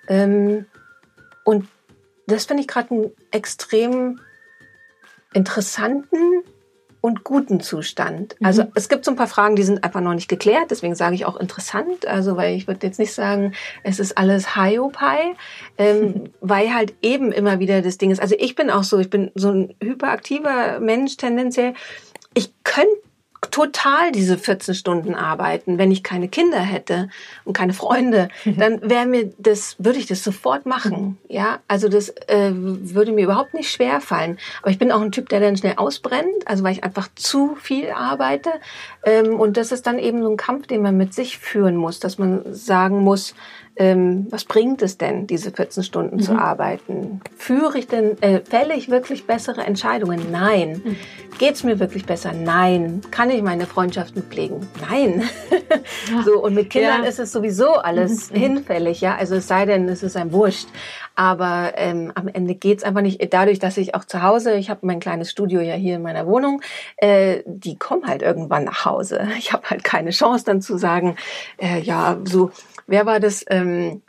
Ähm, 0.07 0.67
und 1.43 1.67
das 2.27 2.45
finde 2.45 2.61
ich 2.61 2.67
gerade 2.67 2.93
ein 2.93 3.11
extrem 3.31 4.19
interessanten 5.33 6.43
und 7.01 7.23
guten 7.23 7.61
Zustand. 7.61 8.35
Mhm. 8.39 8.45
Also 8.45 8.63
es 8.75 8.89
gibt 8.89 9.05
so 9.05 9.11
ein 9.11 9.17
paar 9.17 9.27
Fragen, 9.27 9.55
die 9.55 9.63
sind 9.63 9.83
einfach 9.83 10.01
noch 10.01 10.13
nicht 10.13 10.27
geklärt, 10.27 10.69
deswegen 10.69 10.95
sage 10.95 11.15
ich 11.15 11.25
auch 11.25 11.37
interessant, 11.37 12.05
also 12.07 12.35
weil 12.35 12.55
ich 12.55 12.67
würde 12.67 12.85
jetzt 12.85 12.99
nicht 12.99 13.13
sagen, 13.13 13.53
es 13.83 13.99
ist 13.99 14.17
alles 14.17 14.55
Hiopai, 14.55 15.35
ähm, 15.77 16.01
mhm. 16.01 16.23
weil 16.41 16.73
halt 16.73 16.93
eben 17.01 17.31
immer 17.31 17.59
wieder 17.59 17.81
das 17.81 17.97
Ding 17.97 18.11
ist. 18.11 18.21
Also 18.21 18.35
ich 18.37 18.55
bin 18.55 18.69
auch 18.69 18.83
so, 18.83 18.99
ich 18.99 19.09
bin 19.09 19.31
so 19.35 19.49
ein 19.49 19.75
hyperaktiver 19.81 20.79
Mensch 20.79 21.17
tendenziell. 21.17 21.73
Ich 22.33 22.51
könnte 22.63 22.91
total 23.51 24.11
diese 24.11 24.37
14 24.37 24.75
Stunden 24.75 25.15
arbeiten, 25.15 25.77
wenn 25.77 25.91
ich 25.91 26.03
keine 26.03 26.27
Kinder 26.27 26.59
hätte 26.59 27.09
und 27.45 27.53
keine 27.53 27.73
Freunde, 27.73 28.27
dann 28.45 28.89
wäre 28.89 29.05
mir 29.05 29.31
das, 29.37 29.75
würde 29.79 29.99
ich 29.99 30.07
das 30.07 30.23
sofort 30.23 30.65
machen. 30.65 31.17
Ja, 31.29 31.59
also 31.67 31.87
das 31.87 32.09
äh, 32.27 32.51
würde 32.53 33.11
mir 33.11 33.23
überhaupt 33.23 33.53
nicht 33.53 33.71
schwer 33.71 34.01
fallen. 34.01 34.37
Aber 34.61 34.71
ich 34.71 34.79
bin 34.79 34.91
auch 34.91 35.01
ein 35.01 35.11
Typ, 35.11 35.29
der 35.29 35.39
dann 35.39 35.57
schnell 35.57 35.75
ausbrennt, 35.77 36.45
also 36.45 36.63
weil 36.63 36.73
ich 36.73 36.83
einfach 36.83 37.07
zu 37.15 37.55
viel 37.55 37.91
arbeite. 37.91 38.51
Ähm, 39.03 39.39
und 39.39 39.55
das 39.57 39.71
ist 39.71 39.87
dann 39.87 39.99
eben 39.99 40.21
so 40.21 40.29
ein 40.29 40.37
Kampf, 40.37 40.67
den 40.67 40.81
man 40.81 40.97
mit 40.97 41.13
sich 41.13 41.37
führen 41.37 41.77
muss, 41.77 41.99
dass 41.99 42.17
man 42.17 42.53
sagen 42.53 42.99
muss, 42.99 43.35
ähm, 43.79 44.27
was 44.29 44.43
bringt 44.43 44.81
es 44.81 44.97
denn, 44.97 45.25
diese 45.25 45.51
14 45.51 45.83
Stunden 45.83 46.17
mhm. 46.17 46.21
zu 46.21 46.33
arbeiten? 46.33 47.21
Führe 47.37 47.79
ich 47.79 47.87
denn, 47.87 48.21
äh, 48.21 48.41
fälle 48.41 48.75
ich 48.75 48.89
wirklich 48.89 49.25
bessere 49.25 49.61
Entscheidungen? 49.61 50.31
Nein. 50.31 50.81
Mhm. 50.83 50.95
Geht 51.39 51.55
es 51.55 51.63
mir 51.63 51.79
wirklich 51.79 52.05
besser? 52.05 52.33
Nein. 52.33 53.01
Kann 53.09 53.29
ich 53.29 53.41
meine 53.41 53.65
Freundschaften 53.65 54.23
pflegen? 54.23 54.67
Nein. 54.89 55.23
Ja. 56.11 56.23
so, 56.25 56.43
und 56.43 56.55
mit 56.55 56.69
Kindern 56.69 57.03
ja. 57.03 57.09
ist 57.09 57.19
es 57.19 57.31
sowieso 57.31 57.75
alles 57.75 58.31
mhm. 58.31 58.35
hinfällig, 58.35 58.99
ja. 58.99 59.15
Also 59.15 59.35
es 59.35 59.47
sei 59.47 59.65
denn, 59.65 59.87
es 59.87 60.03
ist 60.03 60.17
ein 60.17 60.33
Wurscht. 60.33 60.67
Aber 61.15 61.73
ähm, 61.75 62.11
am 62.15 62.29
Ende 62.29 62.55
geht's 62.55 62.83
einfach 62.83 63.01
nicht. 63.01 63.33
Dadurch, 63.33 63.59
dass 63.59 63.77
ich 63.77 63.93
auch 63.93 64.05
zu 64.05 64.23
Hause, 64.23 64.55
ich 64.55 64.69
habe 64.69 64.85
mein 64.85 64.99
kleines 65.01 65.31
Studio 65.31 65.59
ja 65.59 65.75
hier 65.75 65.95
in 65.95 66.01
meiner 66.01 66.25
Wohnung, 66.27 66.61
äh, 66.97 67.43
die 67.45 67.77
kommen 67.77 68.07
halt 68.07 68.21
irgendwann 68.21 68.63
nach 68.65 68.85
Hause. 68.85 69.27
Ich 69.37 69.51
habe 69.51 69.69
halt 69.69 69.83
keine 69.83 70.11
Chance 70.11 70.45
dann 70.45 70.61
zu 70.61 70.77
sagen, 70.77 71.17
äh, 71.57 71.79
ja, 71.79 72.17
so 72.23 72.51
wer 72.89 73.05
war 73.05 73.19
das? 73.19 73.45
Ähm, 73.49 74.01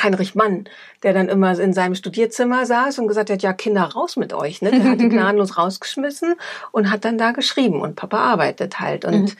Heinrich 0.00 0.34
Mann, 0.34 0.68
der 1.02 1.12
dann 1.12 1.28
immer 1.28 1.58
in 1.58 1.72
seinem 1.72 1.94
Studierzimmer 1.94 2.66
saß 2.66 2.98
und 2.98 3.08
gesagt 3.08 3.30
hat, 3.30 3.42
ja, 3.42 3.52
Kinder, 3.52 3.82
raus 3.82 4.16
mit 4.16 4.32
euch. 4.32 4.62
Ne? 4.62 4.70
Der 4.70 4.84
hat 4.84 5.00
die 5.00 5.08
gnadenlos 5.08 5.58
rausgeschmissen 5.58 6.34
und 6.70 6.90
hat 6.90 7.04
dann 7.04 7.18
da 7.18 7.32
geschrieben 7.32 7.80
und 7.80 7.96
Papa 7.96 8.18
arbeitet 8.18 8.80
halt. 8.80 9.04
Und 9.04 9.34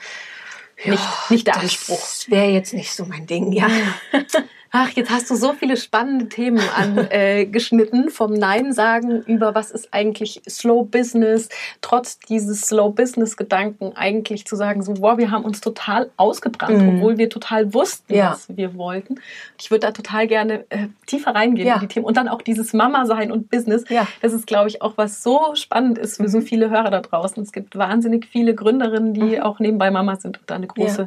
mhm. 0.83 0.91
nicht, 0.91 1.29
nicht 1.29 1.47
der 1.47 1.57
Anspruch. 1.57 1.99
Das 1.99 2.29
wäre 2.29 2.49
jetzt 2.49 2.73
nicht 2.73 2.93
so 2.93 3.05
mein 3.05 3.25
Ding, 3.25 3.51
ja. 3.51 3.69
Ach, 4.75 4.89
jetzt 4.89 5.11
hast 5.11 5.29
du 5.29 5.35
so 5.35 5.53
viele 5.53 5.77
spannende 5.77 6.29
Themen 6.29 6.59
angeschnitten, 6.75 8.07
äh, 8.07 8.09
vom 8.09 8.33
Nein 8.33 8.73
sagen 8.73 9.21
über 9.21 9.53
was 9.53 9.69
ist 9.69 9.89
eigentlich 9.91 10.41
Slow 10.49 10.83
Business, 10.83 11.47
trotz 11.81 12.17
dieses 12.17 12.61
Slow 12.61 12.89
Business 12.89 13.37
Gedanken 13.37 13.91
eigentlich 13.95 14.47
zu 14.47 14.55
sagen, 14.55 14.81
so, 14.81 14.97
wow, 14.97 15.19
wir 15.19 15.29
haben 15.29 15.45
uns 15.45 15.61
total 15.61 16.09
ausgebrannt, 16.17 16.81
mm. 16.81 16.89
obwohl 16.89 17.19
wir 17.19 17.29
total 17.29 17.71
wussten, 17.75 18.15
ja. 18.15 18.31
was 18.31 18.47
wir 18.49 18.73
wollten. 18.73 19.21
Ich 19.59 19.69
würde 19.69 19.85
da 19.85 19.91
total 19.91 20.25
gerne 20.25 20.65
äh, 20.69 20.87
tiefer 21.05 21.35
reingehen 21.35 21.67
ja. 21.67 21.75
in 21.75 21.81
die 21.81 21.87
Themen 21.87 22.07
und 22.07 22.17
dann 22.17 22.27
auch 22.27 22.41
dieses 22.41 22.73
Mama 22.73 23.05
sein 23.05 23.31
und 23.31 23.51
Business. 23.51 23.85
Ja. 23.89 24.07
Das 24.23 24.33
ist, 24.33 24.47
glaube 24.47 24.69
ich, 24.69 24.81
auch 24.81 24.97
was 24.97 25.21
so 25.21 25.53
spannend 25.53 25.99
ist 25.99 26.17
für 26.17 26.29
so 26.29 26.39
mhm. 26.39 26.43
viele 26.43 26.71
Hörer 26.71 26.89
da 26.89 27.01
draußen. 27.01 27.43
Es 27.43 27.51
gibt 27.51 27.77
wahnsinnig 27.77 28.25
viele 28.25 28.55
Gründerinnen, 28.55 29.13
die 29.13 29.37
mhm. 29.37 29.41
auch 29.41 29.59
nebenbei 29.59 29.91
Mama 29.91 30.15
sind 30.15 30.39
und 30.39 30.49
da 30.49 30.55
eine 30.55 30.65
große 30.65 31.05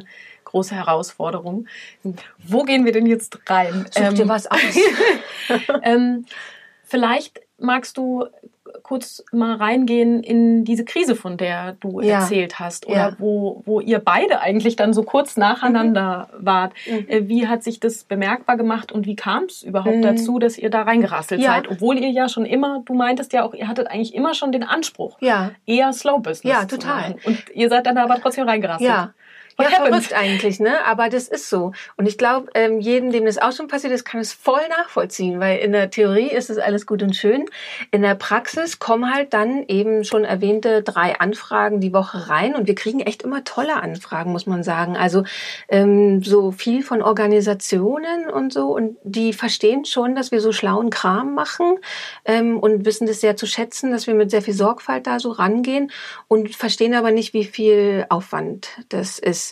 große 0.57 0.75
Herausforderung. 0.75 1.67
Wo 2.39 2.63
gehen 2.63 2.83
wir 2.83 2.91
denn 2.91 3.05
jetzt 3.05 3.39
rein? 3.47 3.85
Such 3.91 4.01
ähm, 4.01 4.15
dir 4.15 4.27
was 4.27 4.47
aus. 4.47 4.59
ähm, 5.83 6.25
vielleicht 6.83 7.41
magst 7.59 7.97
du 7.97 8.25
kurz 8.81 9.23
mal 9.31 9.55
reingehen 9.55 10.23
in 10.23 10.63
diese 10.63 10.83
Krise, 10.83 11.15
von 11.15 11.37
der 11.37 11.73
du 11.73 12.01
ja. 12.01 12.21
erzählt 12.21 12.59
hast, 12.59 12.87
oder 12.87 13.09
ja. 13.09 13.15
wo, 13.17 13.61
wo 13.65 13.79
ihr 13.81 13.99
beide 13.99 14.39
eigentlich 14.39 14.75
dann 14.75 14.93
so 14.93 15.03
kurz 15.03 15.37
nacheinander 15.37 16.29
mhm. 16.31 16.45
wart. 16.45 16.73
Mhm. 16.89 17.29
Wie 17.29 17.47
hat 17.47 17.63
sich 17.63 17.79
das 17.79 18.03
bemerkbar 18.03 18.57
gemacht 18.57 18.91
und 18.91 19.05
wie 19.05 19.15
kam 19.15 19.43
es 19.43 19.61
überhaupt 19.61 19.97
mhm. 19.97 20.01
dazu, 20.01 20.39
dass 20.39 20.57
ihr 20.57 20.69
da 20.69 20.83
reingerasselt 20.83 21.41
ja. 21.41 21.53
seid? 21.53 21.69
Obwohl 21.69 21.97
ihr 21.97 22.09
ja 22.09 22.29
schon 22.29 22.45
immer, 22.45 22.81
du 22.85 22.93
meintest 22.93 23.33
ja 23.33 23.43
auch, 23.43 23.53
ihr 23.53 23.67
hattet 23.67 23.87
eigentlich 23.87 24.15
immer 24.15 24.33
schon 24.33 24.51
den 24.51 24.63
Anspruch, 24.63 25.17
eher 25.65 25.93
Slow 25.93 26.19
Business. 26.19 26.51
Ja, 26.51 26.65
total. 26.65 27.15
Und 27.25 27.43
ihr 27.53 27.69
seid 27.69 27.85
dann 27.85 27.97
aber 27.97 28.19
trotzdem 28.19 28.47
reingerasselt. 28.47 28.89
Ja. 28.89 29.13
Ja, 29.59 29.69
verrückt 29.69 30.13
eigentlich, 30.13 30.59
ne? 30.59 30.85
Aber 30.85 31.09
das 31.09 31.27
ist 31.27 31.49
so. 31.49 31.71
Und 31.95 32.07
ich 32.07 32.19
glaube, 32.19 32.49
ähm, 32.53 32.79
jedem, 32.79 33.11
dem 33.11 33.25
das 33.25 33.39
auch 33.39 33.51
schon 33.51 33.67
passiert 33.67 33.91
ist, 33.91 34.05
kann 34.05 34.21
es 34.21 34.31
voll 34.31 34.61
nachvollziehen, 34.77 35.39
weil 35.39 35.57
in 35.59 35.71
der 35.71 35.89
Theorie 35.89 36.29
ist 36.29 36.51
es 36.51 36.59
alles 36.59 36.85
gut 36.85 37.01
und 37.01 37.15
schön. 37.15 37.45
In 37.89 38.03
der 38.03 38.13
Praxis 38.13 38.77
kommen 38.77 39.11
halt 39.11 39.33
dann 39.33 39.63
eben 39.67 40.03
schon 40.03 40.25
erwähnte 40.25 40.83
drei 40.83 41.19
Anfragen 41.19 41.79
die 41.79 41.91
Woche 41.91 42.29
rein 42.29 42.55
und 42.55 42.67
wir 42.67 42.75
kriegen 42.75 42.99
echt 42.99 43.23
immer 43.23 43.43
tolle 43.43 43.81
Anfragen, 43.81 44.31
muss 44.31 44.45
man 44.45 44.61
sagen. 44.61 44.95
Also 44.95 45.23
ähm, 45.69 46.21
so 46.23 46.51
viel 46.51 46.83
von 46.83 47.01
Organisationen 47.01 48.29
und 48.29 48.53
so 48.53 48.75
und 48.75 48.97
die 49.03 49.33
verstehen 49.33 49.85
schon, 49.85 50.13
dass 50.13 50.31
wir 50.31 50.39
so 50.39 50.51
schlauen 50.51 50.91
Kram 50.91 51.33
machen 51.33 51.79
ähm, 52.25 52.59
und 52.59 52.85
wissen 52.85 53.07
das 53.07 53.21
sehr 53.21 53.35
zu 53.35 53.47
schätzen, 53.47 53.91
dass 53.91 54.05
wir 54.05 54.13
mit 54.13 54.29
sehr 54.29 54.43
viel 54.43 54.53
Sorgfalt 54.53 55.07
da 55.07 55.19
so 55.19 55.31
rangehen 55.31 55.91
und 56.27 56.55
verstehen 56.55 56.93
aber 56.93 57.09
nicht, 57.09 57.33
wie 57.33 57.45
viel 57.45 58.05
Aufwand 58.09 58.69
das 58.89 59.17
ist 59.17 59.46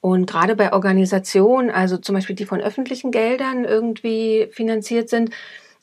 und 0.00 0.30
gerade 0.30 0.54
bei 0.54 0.72
Organisationen, 0.72 1.70
also 1.70 1.96
zum 1.96 2.14
Beispiel 2.14 2.36
die 2.36 2.44
von 2.44 2.60
öffentlichen 2.60 3.10
Geldern 3.10 3.64
irgendwie 3.64 4.48
finanziert 4.52 5.08
sind, 5.08 5.30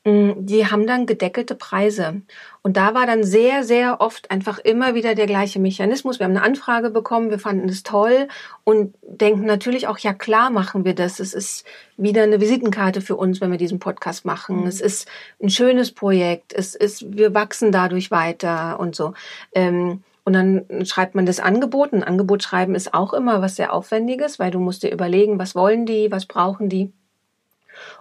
mm, 0.06 0.32
die 0.38 0.68
haben 0.68 0.88
dann 0.88 1.06
gedeckelte 1.06 1.56
Preise. 1.56 2.22
Und 2.62 2.78
da 2.78 2.94
war 2.94 3.06
dann 3.06 3.24
sehr, 3.24 3.64
sehr 3.66 4.00
oft 4.00 4.32
einfach 4.32 4.58
immer 4.60 4.96
wieder 4.96 5.16
der 5.16 5.26
gleiche 5.26 5.60
Mechanismus. 5.60 6.20
Wir 6.20 6.26
haben 6.26 6.36
eine 6.36 6.46
Anfrage 6.46 6.90
bekommen, 6.90 7.30
wir 7.30 7.40
fanden 7.40 7.68
es 7.68 7.84
toll 7.84 8.30
und 8.64 8.96
denken 9.04 9.46
natürlich 9.46 9.88
auch, 9.88 9.98
ja 9.98 10.14
klar 10.14 10.50
machen 10.50 10.86
wir 10.86 10.96
das. 10.96 11.20
Es 11.20 11.34
ist 11.34 11.66
wieder 11.98 12.24
eine 12.24 12.40
Visitenkarte 12.40 13.02
für 13.02 13.18
uns, 13.18 13.42
wenn 13.42 13.52
wir 13.52 13.58
diesen 13.58 13.80
Podcast 13.80 14.24
machen. 14.24 14.62
Mhm. 14.62 14.68
Es 14.68 14.80
ist 14.80 15.10
ein 15.44 15.50
schönes 15.50 15.92
Projekt. 15.92 16.54
Es 16.54 16.74
ist, 16.74 17.18
wir 17.18 17.34
wachsen 17.34 17.74
dadurch 17.74 18.12
weiter 18.12 18.80
und 18.80 18.96
so. 18.96 19.14
Ähm, 19.54 20.02
und 20.26 20.34
dann 20.34 20.66
schreibt 20.86 21.16
man 21.16 21.26
das 21.26 21.40
Angebot. 21.40 21.94
Ein 21.94 22.04
Angebot 22.04 22.44
schreiben 22.44 22.76
ist 22.76 22.94
auch 22.94 23.14
immer 23.14 23.42
was 23.42 23.56
sehr 23.56 23.72
Aufwendiges, 23.72 24.40
weil 24.40 24.52
du 24.52 24.60
musst 24.60 24.84
dir 24.84 24.92
überlegen, 24.92 25.40
was 25.40 25.56
wollen 25.56 25.86
die, 25.86 26.12
was 26.12 26.26
brauchen 26.26 26.68
die. 26.68 26.92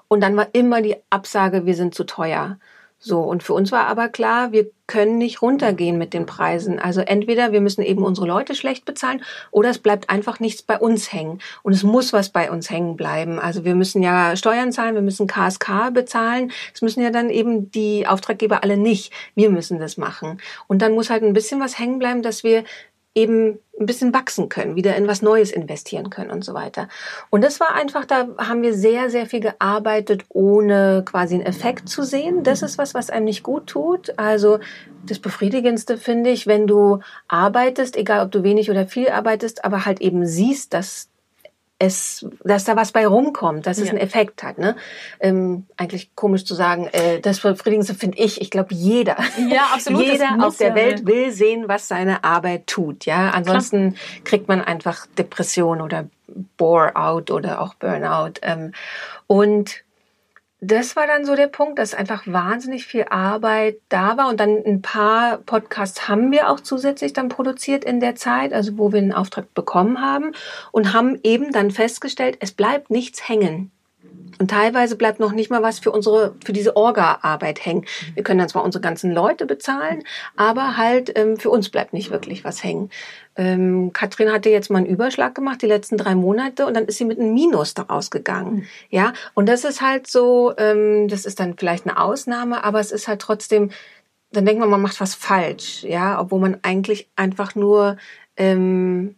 Und 0.09 0.23
dann 0.23 0.37
war 0.37 0.49
immer 0.55 0.81
die 0.81 0.97
Absage, 1.11 1.67
wir 1.67 1.75
sind 1.75 1.95
zu 1.95 2.05
teuer. 2.05 2.59
So, 3.07 3.21
und 3.21 3.43
für 3.43 3.53
uns 3.53 3.71
war 3.71 3.87
aber 3.87 4.09
klar, 4.09 4.53
wir 4.53 4.71
können 4.87 5.19
nicht 5.19 5.43
runtergehen 5.43 5.99
mit 5.99 6.15
den 6.15 6.25
Preisen. 6.25 6.79
Also 6.79 7.03
entweder 7.03 7.53
wir 7.53 7.61
müssen 7.61 7.83
eben 7.83 8.03
unsere 8.03 8.27
Leute 8.27 8.55
schlecht 8.55 8.87
bezahlen 8.87 9.23
oder 9.51 9.69
es 9.69 9.79
bleibt 9.79 10.09
einfach 10.09 10.41
nichts 10.41 10.63
bei 10.63 10.79
uns 10.79 11.13
hängen. 11.13 11.41
Und 11.63 11.75
es 11.75 11.83
muss 11.83 12.15
was 12.15 12.31
bei 12.31 12.51
uns 12.51 12.71
hängen 12.71 12.97
bleiben. 12.97 13.39
Also 13.39 13.67
wir 13.67 13.75
müssen 13.75 14.03
ja 14.03 14.37
Steuern 14.37 14.73
zahlen, 14.73 14.95
wir 14.95 15.03
müssen 15.03 15.27
KSK 15.27 15.91
bezahlen. 15.93 16.51
Es 16.73 16.81
müssen 16.81 17.03
ja 17.03 17.11
dann 17.11 17.29
eben 17.29 17.71
die 17.71 18.07
Auftraggeber 18.07 18.63
alle 18.63 18.79
nicht. 18.79 19.13
Wir 19.35 19.51
müssen 19.51 19.79
das 19.79 19.99
machen. 19.99 20.39
Und 20.67 20.81
dann 20.81 20.93
muss 20.93 21.11
halt 21.11 21.23
ein 21.25 21.35
bisschen 21.35 21.61
was 21.61 21.79
hängen 21.79 21.99
bleiben, 21.99 22.23
dass 22.23 22.43
wir 22.43 22.65
eben 23.15 23.59
ein 23.79 23.87
bisschen 23.87 24.15
wachsen 24.15 24.49
können, 24.49 24.77
wieder 24.77 24.95
in 24.97 25.09
was 25.09 25.23
Neues 25.23 25.51
investieren 25.51 26.11
können 26.11 26.31
und 26.31 26.45
so 26.45 26.55
weiter. 26.55 26.89
Und 27.31 27.43
das 27.43 27.59
war 27.61 27.75
einfach, 27.75 28.05
da 28.05 28.29
haben 28.39 28.63
wir 28.63 28.75
sehr, 28.75 29.11
sehr 29.11 29.27
viel 29.27 29.41
gearbeitet, 29.41 30.25
ohne 30.29 31.03
quasi 31.05 31.35
einen 31.35 31.47
Effekt 31.47 31.89
zu 31.89 32.03
sehen. 32.03 32.45
Das 32.45 32.63
ist 32.63 32.79
was, 32.79 32.95
was 32.95 33.11
einem 33.11 33.25
nicht 33.25 33.43
gut 33.43 33.67
tut. 33.67 34.17
Also 34.19 34.61
das 35.05 35.19
Befriedigendste 35.19 35.97
finde 35.97 36.31
ich, 36.31 36.47
wenn 36.47 36.67
du 36.67 37.01
arbeitest, 37.27 37.97
egal 37.97 38.25
ob 38.25 38.33
du 38.33 38.43
wenig 38.43 38.71
oder 38.71 38.87
viel 38.87 39.09
arbeitest, 39.09 39.65
aber 39.65 39.85
halt 39.85 40.01
eben 40.01 40.25
siehst, 40.27 40.73
dass 40.73 41.09
es, 41.85 42.27
dass 42.45 42.65
da 42.65 42.77
was 42.77 42.93
bei 42.93 43.07
rumkommt, 43.07 43.67
dass 43.67 43.79
es 43.79 43.87
ja. 43.87 43.91
einen 43.91 44.01
Effekt 44.01 44.43
hat. 44.43 44.59
Ne? 44.59 44.77
Ähm, 45.21 45.67
eigentlich 45.77 46.15
komisch 46.15 46.45
zu 46.45 46.55
sagen, 46.55 46.89
äh, 46.93 47.21
das 47.21 47.41
Befriedigendste 47.41 47.95
finde 47.95 48.19
ich, 48.19 48.41
ich 48.41 48.51
glaube 48.51 48.75
jeder. 48.75 49.17
Ja, 49.51 49.71
absolut. 49.75 50.05
jeder 50.05 50.39
auf 50.41 50.57
der 50.57 50.71
ja 50.71 50.75
Welt 50.75 51.07
will 51.07 51.31
sehen, 51.31 51.69
was 51.69 51.89
seine 51.89 52.25
Arbeit 52.25 52.67
tut. 52.67 53.05
Ja, 53.05 53.31
Ansonsten 53.31 53.95
Klar. 53.95 54.25
kriegt 54.25 54.49
man 54.49 54.61
einfach 54.63 55.07
Depression 55.19 55.81
oder 55.81 56.07
Bore-out 56.57 57.31
oder 57.31 57.61
auch 57.61 57.75
Burnout. 57.75 58.35
Ähm, 58.43 58.73
und 59.27 59.84
das 60.67 60.97
war 60.97 61.07
dann 61.07 61.25
so 61.25 61.37
der 61.37 61.47
Punkt, 61.47 61.79
dass 61.79 61.95
einfach 61.95 62.27
wahnsinnig 62.27 62.87
viel 62.87 63.05
Arbeit 63.11 63.77
da 63.89 64.17
war 64.17 64.29
und 64.29 64.41
dann 64.41 64.63
ein 64.65 64.83
paar 64.83 65.39
Podcasts 65.39 66.09
haben 66.09 66.31
wir 66.33 66.51
auch 66.51 66.61
zusätzlich 66.61 67.13
dann 67.13 67.29
produziert 67.29 67.85
in 67.85 68.01
der 68.01 68.15
Zeit, 68.15 68.53
also 68.53 68.79
wo 68.79 68.93
wir 68.93 69.01
einen 69.01 69.13
Auftrag 69.13 69.53
bekommen 69.55 70.01
haben 70.01 70.33
und 70.73 70.95
haben 70.95 71.19
eben 71.23 71.53
dann 71.53 71.71
festgestellt, 71.71 72.39
es 72.41 72.53
bleibt 72.53 72.91
nichts 72.91 73.29
hängen. 73.29 73.71
Und 74.39 74.51
teilweise 74.51 74.97
bleibt 74.97 75.21
noch 75.21 75.33
nicht 75.33 75.51
mal 75.51 75.63
was 75.63 75.79
für 75.79 75.91
unsere, 75.91 76.35
für 76.45 76.53
diese 76.53 76.77
Orga-Arbeit 76.77 77.65
hängen. 77.65 77.85
Wir 78.15 78.23
können 78.23 78.39
dann 78.39 78.49
zwar 78.49 78.65
unsere 78.65 78.83
ganzen 78.83 79.13
Leute 79.13 79.47
bezahlen, 79.47 80.03
aber 80.37 80.77
halt 80.77 81.17
ähm, 81.17 81.37
für 81.37 81.51
uns 81.51 81.69
bleibt 81.69 81.93
nicht 81.93 82.11
wirklich 82.11 82.45
was 82.45 82.63
hängen. 82.63 82.91
Ähm, 83.37 83.93
Katrin 83.93 84.33
hatte 84.33 84.49
jetzt 84.49 84.71
mal 84.71 84.79
einen 84.79 84.87
Überschlag 84.87 85.35
gemacht 85.35 85.63
die 85.63 85.67
letzten 85.67 85.97
drei 85.97 86.15
Monate 86.15 86.67
und 86.67 86.75
dann 86.75 86.85
ist 86.87 86.99
sie 86.99 87.05
mit 87.05 87.19
einem 87.19 87.35
Minus 87.35 87.75
daraus 87.75 88.11
gegangen. 88.11 88.55
Mhm. 88.55 88.67
Ja, 88.91 89.13
und 89.35 89.49
das 89.49 89.65
ist 89.65 89.81
halt 89.81 90.07
so, 90.07 90.53
ähm, 90.57 91.09
das 91.09 91.27
ist 91.27 91.41
dann 91.41 91.57
vielleicht 91.59 91.87
eine 91.87 92.01
Ausnahme, 92.01 92.63
aber 92.63 92.81
es 92.81 92.93
ist 92.93 93.09
halt 93.09 93.21
trotzdem, 93.21 93.71
dann 94.31 94.45
denkt 94.47 94.61
man, 94.61 94.71
man 94.71 94.83
macht 94.83 95.01
was 95.01 95.15
falsch, 95.15 95.83
ja, 95.85 96.21
obwohl 96.21 96.41
man 96.41 96.59
eigentlich 96.63 97.09
einfach 97.17 97.55
nur 97.55 97.97
ähm, 98.37 99.17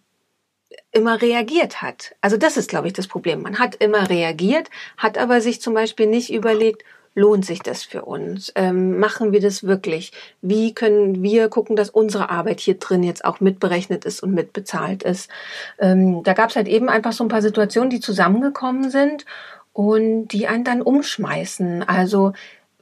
immer 0.97 1.21
reagiert 1.21 1.83
hat. 1.83 2.17
Also 2.23 2.37
das 2.37 2.57
ist, 2.57 2.71
glaube 2.71 2.87
ich, 2.87 2.95
das 2.95 3.07
Problem. 3.07 3.43
Man 3.43 3.59
hat 3.59 3.77
immer 3.77 4.09
reagiert, 4.09 4.71
hat 4.97 5.19
aber 5.19 5.41
sich 5.43 5.61
zum 5.61 5.75
Beispiel 5.75 6.07
nicht 6.07 6.33
überlegt, 6.33 6.85
lohnt 7.15 7.45
sich 7.45 7.61
das 7.61 7.83
für 7.83 8.05
uns? 8.05 8.53
Ähm, 8.55 8.99
machen 8.99 9.33
wir 9.33 9.41
das 9.41 9.65
wirklich? 9.65 10.13
Wie 10.43 10.75
können 10.75 11.23
wir 11.23 11.49
gucken, 11.49 11.77
dass 11.77 11.91
unsere 11.91 12.31
Arbeit 12.31 12.61
hier 12.61 12.79
drin 12.79 13.03
jetzt 13.03 13.25
auch 13.25 13.41
mitberechnet 13.41 14.05
ist 14.05 14.23
und 14.23 14.33
mitbezahlt 14.33 15.03
ist? 15.03 15.31
Ähm, 15.79 16.23
da 16.23 16.33
gab 16.33 16.51
es 16.51 16.57
halt 16.57 16.69
eben 16.69 16.89
einfach 16.89 17.13
so 17.13 17.25
ein 17.25 17.29
paar 17.29 17.43
Situationen, 17.43 17.91
die 17.91 18.01
zusammengekommen 18.01 18.91
sind 18.91 19.25
und 19.73 20.29
die 20.29 20.47
einen 20.47 20.65
dann 20.65 20.83
umschmeißen. 20.83 21.87
Also 21.89 22.33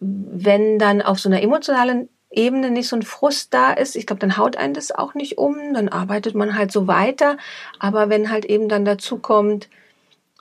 wenn 0.00 0.79
dann 0.79 1.03
auf 1.03 1.18
so 1.18 1.29
einer 1.29 1.42
emotionalen 1.42 2.09
Ebene 2.37 2.70
nicht 2.70 2.88
so 2.88 2.97
ein 2.97 3.03
Frust 3.03 3.55
da 3.55 3.73
ist, 3.73 3.97
ich 3.97 4.07
glaube, 4.07 4.20
dann 4.20 4.37
haut 4.37 4.57
einen 4.57 4.75
das 4.75 4.92
auch 4.92 5.14
nicht 5.14 5.38
um, 5.38 5.75
dann 5.75 5.88
arbeitet 5.88 6.35
man 6.35 6.57
halt 6.57 6.73
so 6.73 6.87
weiter. 6.87 7.37
Aber 7.79 8.09
wenn 8.09 8.31
halt 8.31 8.44
eben 8.44 8.68
dann 8.68 8.85
dazu 8.85 9.18
kommt, 9.18 9.68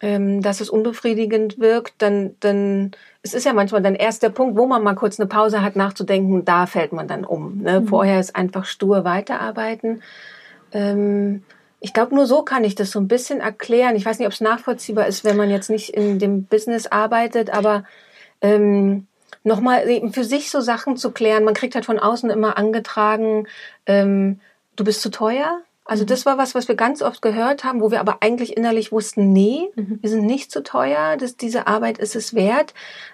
ähm, 0.02 0.42
dass 0.42 0.60
es 0.60 0.70
unbefriedigend 0.70 1.60
wirkt, 1.60 1.94
dann, 2.00 2.36
dann, 2.42 2.92
es 3.22 3.34
ist 3.34 3.46
ja 3.46 3.54
manchmal 3.54 3.82
dann 3.82 3.96
erst 3.96 4.22
der 4.22 4.30
Punkt, 4.30 4.58
wo 4.58 4.66
man 4.66 4.84
mal 4.84 4.96
kurz 4.96 5.20
eine 5.20 5.28
Pause 5.28 5.62
hat, 5.62 5.78
nachzudenken, 5.78 6.44
da 6.44 6.66
fällt 6.66 6.92
man 6.92 7.08
dann 7.08 7.24
um. 7.24 7.62
Ne? 7.62 7.80
Mhm. 7.80 7.88
Vorher 7.88 8.20
ist 8.20 8.36
einfach 8.36 8.66
stur 8.66 9.06
weiterarbeiten. 9.06 10.04
Ähm, 10.74 11.44
ich 11.80 11.94
glaube, 11.94 12.16
nur 12.16 12.26
so 12.26 12.44
kann 12.44 12.64
ich 12.64 12.76
das 12.76 12.92
so 12.92 13.00
ein 13.00 13.08
bisschen 13.08 13.40
erklären. 13.40 13.96
Ich 13.96 14.06
weiß 14.06 14.20
nicht, 14.20 14.28
ob 14.28 14.34
es 14.34 14.42
nachvollziehbar 14.42 15.08
ist, 15.08 15.24
wenn 15.24 15.38
man 15.38 15.50
jetzt 15.50 15.70
nicht 15.70 15.90
in 15.90 16.20
dem 16.20 16.46
Business 16.46 16.88
arbeitet, 16.88 17.50
aber 17.50 17.84
ähm, 18.42 19.08
nochmal 19.44 19.90
eben 19.90 20.14
für 20.14 20.24
sich 20.24 20.50
so 20.50 20.62
Sachen 20.62 20.98
zu 20.98 21.12
klären. 21.12 21.44
Man 21.44 21.54
kriegt 21.54 21.76
halt 21.76 21.86
von 21.86 22.00
außen 22.00 22.30
immer 22.30 22.58
angetragen, 22.58 23.48
ähm, 23.86 24.40
du 24.76 24.84
bist 24.84 25.02
zu 25.02 25.10
teuer. 25.10 25.62
Also 25.86 26.04
mhm. 26.04 26.08
das 26.08 26.26
war 26.26 26.38
was, 26.38 26.56
was 26.56 26.68
wir 26.68 26.76
ganz 26.76 27.02
oft 27.02 27.22
gehört 27.22 27.64
haben, 27.64 27.82
wo 27.82 27.92
wir 27.92 28.00
aber 28.00 28.18
eigentlich 28.22 28.56
innerlich 28.56 28.92
wussten, 28.92 29.34
nee, 29.34 29.70
mhm. 29.76 30.00
wir 30.02 30.10
sind 30.10 30.26
nicht 30.26 30.52
zu 30.52 30.64
teuer, 30.64 31.18
dass 31.18 31.36
diese 31.36 31.68
Arbeit 31.68 31.98
ist 31.98 32.16
es 32.16 32.34
wert. 32.34 32.74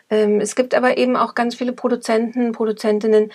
Ähm, 0.10 0.40
es 0.40 0.56
gibt 0.56 0.76
aber 0.76 0.98
eben 0.98 1.16
auch 1.16 1.36
ganz 1.36 1.56
viele 1.56 1.74
Produzenten, 1.74 2.52
Produzentinnen, 2.52 3.32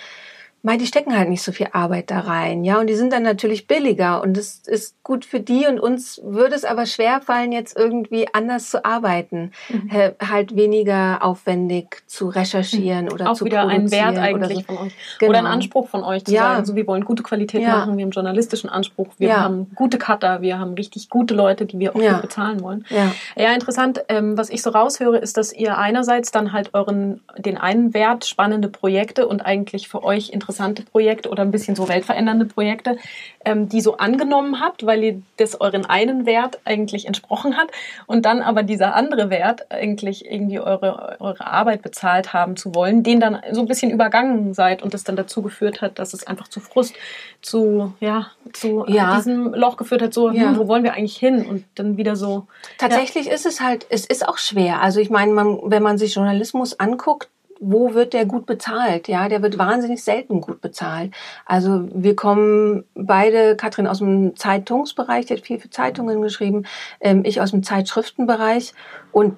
Mei, 0.65 0.77
die 0.77 0.87
stecken 0.87 1.15
halt 1.15 1.29
nicht 1.29 1.43
so 1.43 1.51
viel 1.51 1.67
Arbeit 1.73 2.09
da 2.09 2.21
rein, 2.21 2.63
ja, 2.63 2.79
und 2.79 2.87
die 2.87 2.95
sind 2.95 3.13
dann 3.13 3.21
natürlich 3.21 3.67
billiger 3.67 4.23
und 4.23 4.35
es 4.35 4.61
ist 4.65 4.95
gut 5.03 5.23
für 5.23 5.39
die 5.39 5.67
und 5.67 5.79
uns 5.79 6.19
würde 6.23 6.55
es 6.55 6.65
aber 6.65 6.87
schwer 6.87 7.21
fallen, 7.21 7.51
jetzt 7.51 7.77
irgendwie 7.77 8.25
anders 8.33 8.71
zu 8.71 8.83
arbeiten, 8.83 9.51
mhm. 9.69 9.91
halt 10.27 10.55
weniger 10.55 11.23
aufwendig 11.23 12.01
zu 12.07 12.29
recherchieren 12.29 13.11
oder 13.11 13.29
Auch 13.29 13.35
zu 13.35 13.45
wieder 13.45 13.67
ein 13.67 13.91
Wert 13.91 14.17
eigentlich 14.17 14.65
so. 14.67 14.73
von 14.73 14.87
euch 14.87 14.93
genau. 15.19 15.29
oder 15.29 15.39
ein 15.39 15.45
Anspruch 15.45 15.87
von 15.87 16.03
euch 16.03 16.25
zu 16.25 16.33
ja. 16.33 16.41
sagen, 16.41 16.55
also 16.61 16.75
wir 16.75 16.87
wollen 16.87 17.05
gute 17.05 17.21
Qualität 17.21 17.61
ja. 17.61 17.77
machen, 17.77 17.95
wir 17.97 18.03
haben 18.03 18.09
journalistischen 18.09 18.67
Anspruch, 18.71 19.09
wir 19.19 19.29
ja. 19.29 19.41
haben 19.41 19.69
gute 19.75 19.99
Cutter, 19.99 20.41
wir 20.41 20.57
haben 20.57 20.73
richtig 20.73 21.09
gute 21.09 21.35
Leute, 21.35 21.67
die 21.67 21.77
wir 21.77 21.95
auch 21.95 21.99
gut 21.99 22.21
bezahlen 22.23 22.61
wollen. 22.61 22.85
Ja, 22.89 23.11
ja 23.35 23.53
interessant. 23.53 24.03
Ähm, 24.09 24.35
was 24.35 24.49
ich 24.49 24.63
so 24.63 24.71
raushöre, 24.71 25.19
ist, 25.19 25.37
dass 25.37 25.53
ihr 25.53 25.77
einerseits 25.77 26.31
dann 26.31 26.53
halt 26.53 26.73
euren 26.73 27.21
den 27.37 27.59
einen 27.59 27.93
Wert 27.93 28.25
spannende 28.25 28.67
Projekte 28.67 29.27
und 29.27 29.45
eigentlich 29.45 29.87
für 29.87 30.03
euch 30.03 30.31
interessant 30.31 30.54
interessante 30.55 30.83
Projekte 30.83 31.29
oder 31.29 31.43
ein 31.43 31.51
bisschen 31.51 31.75
so 31.75 31.89
weltverändernde 31.89 32.45
Projekte, 32.45 32.97
ähm, 33.43 33.67
die 33.67 33.81
so 33.81 33.97
angenommen 33.97 34.61
habt, 34.61 34.85
weil 34.85 35.03
ihr 35.03 35.21
das 35.37 35.59
euren 35.59 35.85
einen 35.85 36.25
Wert 36.25 36.59
eigentlich 36.63 37.07
entsprochen 37.07 37.57
hat 37.57 37.67
und 38.07 38.25
dann 38.25 38.41
aber 38.41 38.63
dieser 38.63 38.95
andere 38.95 39.29
Wert 39.29 39.69
eigentlich 39.69 40.25
irgendwie 40.31 40.59
eure, 40.59 41.17
eure 41.19 41.45
Arbeit 41.45 41.81
bezahlt 41.81 42.31
haben 42.31 42.55
zu 42.55 42.73
wollen, 42.73 43.03
den 43.03 43.19
dann 43.19 43.41
so 43.51 43.59
ein 43.59 43.67
bisschen 43.67 43.91
übergangen 43.91 44.53
seid 44.53 44.81
und 44.81 44.93
das 44.93 45.03
dann 45.03 45.17
dazu 45.17 45.41
geführt 45.41 45.81
hat, 45.81 45.99
dass 45.99 46.13
es 46.13 46.25
einfach 46.25 46.47
zu 46.47 46.61
Frust, 46.61 46.95
zu, 47.41 47.93
ja, 47.99 48.27
zu 48.53 48.85
ja. 48.87 49.17
diesem 49.17 49.53
Loch 49.53 49.75
geführt 49.75 50.01
hat, 50.01 50.13
so, 50.13 50.29
hm, 50.29 50.35
ja. 50.35 50.49
hm, 50.49 50.57
wo 50.57 50.67
wollen 50.69 50.83
wir 50.83 50.93
eigentlich 50.93 51.17
hin? 51.17 51.45
Und 51.45 51.65
dann 51.75 51.97
wieder 51.97 52.15
so. 52.15 52.47
Tatsächlich 52.77 53.27
ja. 53.27 53.33
ist 53.33 53.45
es 53.45 53.59
halt, 53.59 53.85
es 53.89 54.05
ist 54.05 54.27
auch 54.27 54.37
schwer. 54.37 54.81
Also 54.81 55.01
ich 55.01 55.09
meine, 55.09 55.33
man, 55.33 55.59
wenn 55.65 55.83
man 55.83 55.97
sich 55.97 56.15
Journalismus 56.15 56.79
anguckt, 56.79 57.27
wo 57.59 57.93
wird 57.93 58.13
der 58.13 58.25
gut 58.25 58.45
bezahlt? 58.45 59.07
Ja, 59.07 59.29
der 59.29 59.41
wird 59.41 59.57
wahnsinnig 59.57 60.03
selten 60.03 60.41
gut 60.41 60.61
bezahlt. 60.61 61.13
Also 61.45 61.87
wir 61.93 62.15
kommen 62.15 62.83
beide, 62.93 63.55
Katrin 63.55 63.87
aus 63.87 63.99
dem 63.99 64.35
Zeitungsbereich, 64.35 65.25
die 65.25 65.33
hat 65.35 65.41
viel 65.41 65.59
für 65.59 65.69
Zeitungen 65.69 66.21
geschrieben, 66.21 66.65
ähm, 66.99 67.23
ich 67.25 67.41
aus 67.41 67.51
dem 67.51 67.63
Zeitschriftenbereich 67.63 68.73
und 69.11 69.35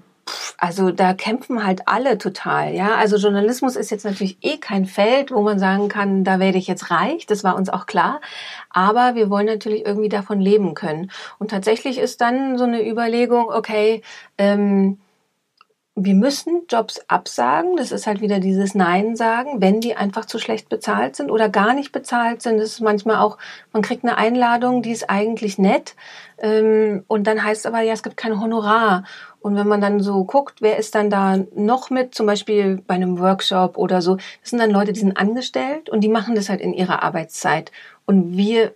also 0.58 0.92
da 0.92 1.14
kämpfen 1.14 1.64
halt 1.66 1.88
alle 1.88 2.18
total, 2.18 2.74
ja. 2.74 2.96
Also 2.96 3.18
Journalismus 3.18 3.76
ist 3.76 3.92
jetzt 3.92 4.06
natürlich 4.06 4.38
eh 4.42 4.58
kein 4.58 4.86
Feld, 4.86 5.32
wo 5.32 5.42
man 5.42 5.60
sagen 5.60 5.88
kann, 5.88 6.24
da 6.24 6.40
werde 6.40 6.58
ich 6.58 6.68
jetzt 6.68 6.92
reich. 6.92 7.26
Das 7.26 7.44
war 7.44 7.56
uns 7.56 7.70
auch 7.70 7.86
klar. 7.86 8.22
Aber 8.70 9.16
wir 9.16 9.30
wollen 9.30 9.46
natürlich 9.46 9.86
irgendwie 9.86 10.10
davon 10.10 10.40
leben 10.42 10.74
können. 10.74 11.12
Und 11.40 11.52
tatsächlich 11.52 11.98
ist 11.98 12.22
dann 12.22 12.58
so 12.58 12.66
eine 12.66 12.88
Überlegung, 12.88 13.50
okay, 13.50 14.02
ähm, 14.38 15.00
wir 16.00 16.14
müssen 16.14 16.62
Jobs 16.70 17.02
absagen. 17.08 17.76
Das 17.76 17.92
ist 17.92 18.06
halt 18.06 18.22
wieder 18.22 18.40
dieses 18.40 18.76
Nein 18.76 19.16
sagen, 19.16 19.62
wenn 19.62 19.82
die 19.82 19.96
einfach 19.96 20.26
zu 20.26 20.38
schlecht 20.38 20.70
bezahlt 20.70 21.16
sind 21.16 21.32
oder 21.32 21.50
gar 21.50 21.74
nicht 21.74 21.92
bezahlt 21.92 22.44
sind. 22.44 22.60
Das 22.60 22.70
ist 22.70 22.82
manchmal 22.82 23.18
auch, 23.18 23.40
man 23.74 23.82
kriegt 23.82 24.04
eine 24.04 24.16
Einladung, 24.16 24.84
die 24.84 24.92
ist 24.92 25.10
eigentlich 25.10 25.58
nett. 25.58 25.96
Ähm, 26.38 27.04
und 27.08 27.26
dann 27.26 27.44
heißt 27.44 27.62
es 27.62 27.66
aber, 27.66 27.82
ja, 27.82 27.94
es 27.94 28.04
gibt 28.04 28.16
kein 28.16 28.40
Honorar. 28.40 29.06
Und 29.42 29.56
wenn 29.56 29.68
man 29.68 29.82
dann 29.82 30.00
so 30.00 30.24
guckt, 30.24 30.62
wer 30.62 30.78
ist 30.78 30.94
dann 30.94 31.10
da 31.10 31.40
noch 31.56 31.90
mit, 31.90 32.14
zum 32.14 32.28
Beispiel 32.28 32.84
bei 32.86 32.94
einem 32.94 33.18
Workshop 33.18 33.76
oder 33.76 34.04
so, 34.04 34.18
das 34.18 34.52
sind 34.52 34.60
dann 34.60 34.72
Leute, 34.72 34.94
die 34.94 35.00
sind 35.00 35.18
angestellt 35.18 35.90
und 35.90 36.02
die 36.02 36.10
machen 36.10 36.36
das 36.36 36.50
halt 36.50 36.62
in 36.62 36.74
ihrer 36.74 37.02
Arbeitszeit. 37.02 37.72
Und 38.06 38.38
wir 38.38 38.74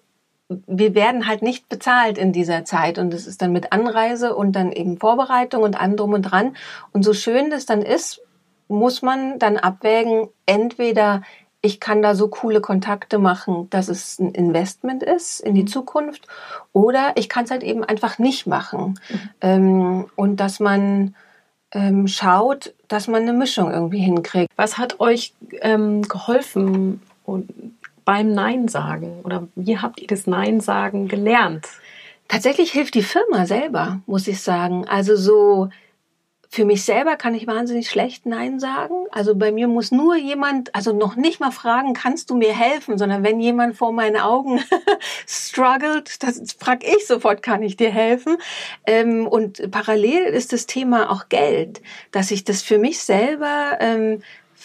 wir 0.67 0.95
werden 0.95 1.27
halt 1.27 1.41
nicht 1.41 1.69
bezahlt 1.69 2.17
in 2.17 2.31
dieser 2.33 2.65
Zeit 2.65 2.97
und 2.97 3.13
es 3.13 3.27
ist 3.27 3.41
dann 3.41 3.51
mit 3.51 3.71
Anreise 3.71 4.35
und 4.35 4.53
dann 4.53 4.71
eben 4.71 4.97
Vorbereitung 4.97 5.63
und 5.63 5.79
allem 5.79 5.95
drum 5.95 6.13
und 6.13 6.23
dran. 6.23 6.55
Und 6.91 7.03
so 7.03 7.13
schön 7.13 7.49
das 7.49 7.65
dann 7.65 7.81
ist, 7.81 8.21
muss 8.67 9.01
man 9.01 9.37
dann 9.39 9.57
abwägen, 9.57 10.29
entweder 10.45 11.21
ich 11.61 11.79
kann 11.79 12.01
da 12.01 12.15
so 12.15 12.27
coole 12.27 12.59
Kontakte 12.59 13.19
machen, 13.19 13.69
dass 13.69 13.87
es 13.87 14.17
ein 14.19 14.31
Investment 14.31 15.03
ist 15.03 15.41
in 15.41 15.53
die 15.53 15.63
mhm. 15.63 15.67
Zukunft, 15.67 16.27
oder 16.73 17.11
ich 17.15 17.29
kann 17.29 17.43
es 17.43 17.51
halt 17.51 17.63
eben 17.63 17.83
einfach 17.83 18.17
nicht 18.17 18.47
machen. 18.47 18.99
Mhm. 19.09 19.29
Ähm, 19.41 20.05
und 20.15 20.37
dass 20.37 20.59
man 20.59 21.15
ähm, 21.71 22.07
schaut, 22.07 22.73
dass 22.87 23.07
man 23.07 23.21
eine 23.21 23.33
Mischung 23.33 23.71
irgendwie 23.71 23.99
hinkriegt. 23.99 24.51
Was 24.55 24.77
hat 24.77 24.99
euch 24.99 25.33
ähm, 25.61 26.01
geholfen 26.01 27.01
und 27.23 27.49
beim 28.11 28.33
Nein 28.33 28.67
sagen? 28.67 29.21
Oder 29.23 29.47
wie 29.55 29.77
habt 29.77 30.01
ihr 30.01 30.07
das 30.07 30.27
Nein 30.27 30.59
sagen 30.59 31.07
gelernt? 31.07 31.65
Tatsächlich 32.27 32.73
hilft 32.73 32.93
die 32.95 33.03
Firma 33.03 33.45
selber, 33.45 34.01
muss 34.05 34.27
ich 34.27 34.41
sagen. 34.41 34.85
Also 34.85 35.15
so 35.15 35.69
für 36.49 36.65
mich 36.65 36.83
selber 36.83 37.15
kann 37.15 37.35
ich 37.35 37.47
wahnsinnig 37.47 37.89
schlecht 37.89 38.25
Nein 38.25 38.59
sagen. 38.59 39.05
Also 39.11 39.33
bei 39.33 39.53
mir 39.53 39.69
muss 39.69 39.91
nur 39.91 40.17
jemand, 40.17 40.75
also 40.75 40.91
noch 40.91 41.15
nicht 41.15 41.39
mal 41.39 41.51
fragen, 41.51 41.93
kannst 41.93 42.29
du 42.29 42.35
mir 42.35 42.53
helfen, 42.53 42.97
sondern 42.97 43.23
wenn 43.23 43.39
jemand 43.39 43.77
vor 43.77 43.93
meinen 43.93 44.17
Augen 44.17 44.59
struggelt, 45.25 46.21
das 46.21 46.41
frag 46.59 46.83
ich 46.83 47.07
sofort, 47.07 47.41
kann 47.41 47.63
ich 47.63 47.77
dir 47.77 47.91
helfen. 47.91 48.35
Ähm, 48.85 49.25
und 49.25 49.71
parallel 49.71 50.23
ist 50.23 50.51
das 50.51 50.65
Thema 50.65 51.11
auch 51.11 51.29
Geld, 51.29 51.81
dass 52.11 52.29
ich 52.29 52.43
das 52.43 52.61
für 52.61 52.77
mich 52.77 52.99
selber 52.99 53.77
ähm, 53.79 54.21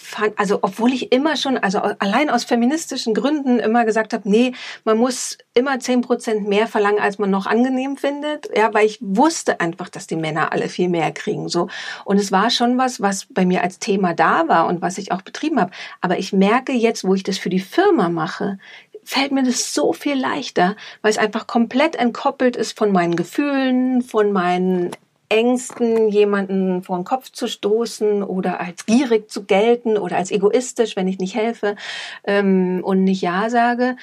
fand, 0.07 0.39
also 0.39 0.61
obwohl 0.63 0.93
ich 0.93 1.13
immer 1.13 1.37
schon, 1.37 1.59
also 1.59 1.79
allein 1.79 2.31
aus 2.31 2.45
feministischen 2.45 3.13
Gründen 3.13 3.59
immer 3.59 3.85
gesagt 3.85 4.13
habe, 4.13 4.29
nee, 4.29 4.53
man 4.85 4.99
muss 4.99 5.37
immer 5.55 5.79
zehn 5.81 6.01
Prozent 6.01 6.49
mehr 6.49 6.67
verlangen, 6.69 7.01
als 7.01 7.19
man 7.19 7.31
noch 7.31 7.47
angenehm 7.47 7.97
findet, 7.97 8.49
ja, 8.57 8.73
weil 8.73 8.87
ich 8.87 8.99
wusste 9.01 9.61
einfach, 9.61 9.89
dass 9.89 10.07
die 10.07 10.17
Männer 10.17 10.53
alle 10.53 10.69
viel 10.69 10.89
mehr 10.89 11.11
kriegen, 11.13 11.49
so. 11.49 11.69
Und 12.05 12.19
es 12.19 12.31
war 12.31 12.51
schon 12.51 12.79
was, 12.79 13.01
was 13.01 13.27
bei 13.27 13.45
mir 13.45 13.63
als 13.63 13.79
Thema 13.79 14.15
da 14.15 14.49
war 14.49 14.67
und 14.67 14.81
was 14.81 14.99
ich 14.99 15.13
auch 15.13 15.23
betrieben 15.23 15.61
habe. 15.61 15.73
Aber 16.01 16.19
ich 16.19 16.33
merke 16.33 16.73
jetzt, 16.73 17.05
wo 17.05 17.15
ich 17.15 17.23
das 17.23 17.39
für 17.39 17.51
die 17.51 17.61
Firma 17.61 18.09
mache, 18.09 18.59
fällt 19.03 19.33
mir 19.33 19.45
das 19.45 19.73
so 19.73 19.93
viel 19.93 20.19
leichter, 20.19 20.77
weil 21.01 21.11
es 21.11 21.19
einfach 21.19 21.47
komplett 21.47 21.97
entkoppelt 21.97 22.57
ist 22.57 22.77
von 22.77 22.93
meinen 22.93 23.17
Gefühlen, 23.17 24.03
von 24.03 24.33
meinen 24.33 24.91
Ängsten, 25.29 26.09
jemanden 26.09 26.83
vor 26.83 26.97
den 26.97 27.05
Kopf 27.05 27.31
zu 27.31 27.49
stoßen 27.49 28.23
oder 28.23 28.61
als 28.61 28.87
gierig 28.87 29.31
zu 29.31 29.45
gelten 29.45 29.99
oder 29.99 30.17
als 30.17 30.31
egoistisch, 30.31 30.97
wenn 30.97 31.09
ich 31.09 31.19
nicht 31.19 31.35
helfe 31.35 31.77
ähm, 32.25 32.81
und 32.85 33.05
nicht 33.05 33.23
Ja 33.23 33.51
sage. 33.51 33.97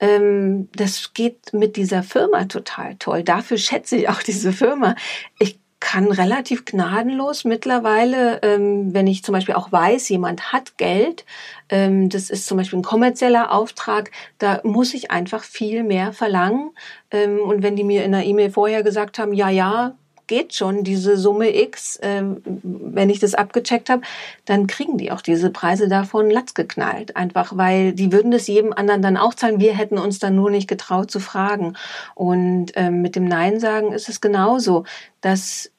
Ähm, 0.00 0.68
das 0.74 1.12
geht 1.12 1.52
mit 1.52 1.76
dieser 1.76 2.02
Firma 2.02 2.44
total 2.46 2.96
toll. 2.96 3.22
Dafür 3.22 3.58
schätze 3.58 3.96
ich 3.96 4.08
auch 4.08 4.22
diese 4.22 4.52
Firma. 4.52 4.94
Ich 5.38 5.60
kann 5.80 6.12
relativ 6.12 6.66
gnadenlos 6.66 7.44
mittlerweile, 7.44 8.40
ähm, 8.42 8.92
wenn 8.94 9.06
ich 9.06 9.24
zum 9.24 9.32
Beispiel 9.32 9.54
auch 9.54 9.72
weiß, 9.72 10.10
jemand 10.10 10.52
hat 10.52 10.76
Geld, 10.76 11.24
ähm, 11.70 12.10
das 12.10 12.28
ist 12.28 12.46
zum 12.46 12.58
Beispiel 12.58 12.78
ein 12.78 12.84
kommerzieller 12.84 13.50
Auftrag, 13.50 14.10
da 14.38 14.60
muss 14.62 14.92
ich 14.92 15.10
einfach 15.10 15.42
viel 15.42 15.82
mehr 15.82 16.12
verlangen. 16.12 16.70
Ähm, 17.10 17.40
und 17.40 17.62
wenn 17.62 17.76
die 17.76 17.84
mir 17.84 18.04
in 18.04 18.12
der 18.12 18.26
E-Mail 18.26 18.50
vorher 18.50 18.82
gesagt 18.82 19.18
haben, 19.18 19.32
ja, 19.32 19.48
ja, 19.48 19.96
geht 20.30 20.54
schon, 20.54 20.84
diese 20.84 21.16
Summe 21.16 21.54
X, 21.60 21.96
äh, 21.96 22.22
wenn 22.44 23.10
ich 23.10 23.18
das 23.18 23.34
abgecheckt 23.34 23.90
habe, 23.90 24.02
dann 24.44 24.68
kriegen 24.68 24.96
die 24.96 25.10
auch 25.10 25.22
diese 25.22 25.50
Preise 25.50 25.88
davon 25.88 26.30
Latz 26.30 26.54
geknallt. 26.54 27.16
Einfach 27.16 27.56
weil 27.56 27.92
die 27.92 28.12
würden 28.12 28.30
das 28.30 28.46
jedem 28.46 28.72
anderen 28.72 29.02
dann 29.02 29.16
auch 29.16 29.34
zahlen. 29.34 29.58
Wir 29.58 29.76
hätten 29.76 29.98
uns 29.98 30.20
dann 30.20 30.36
nur 30.36 30.50
nicht 30.50 30.68
getraut 30.68 31.10
zu 31.10 31.18
fragen. 31.18 31.74
Und 32.14 32.68
ähm, 32.76 33.02
mit 33.02 33.16
dem 33.16 33.24
Nein 33.24 33.58
sagen 33.58 33.92
ist 33.92 34.08
es 34.08 34.20
genauso, 34.20 34.84
dass 35.20 35.72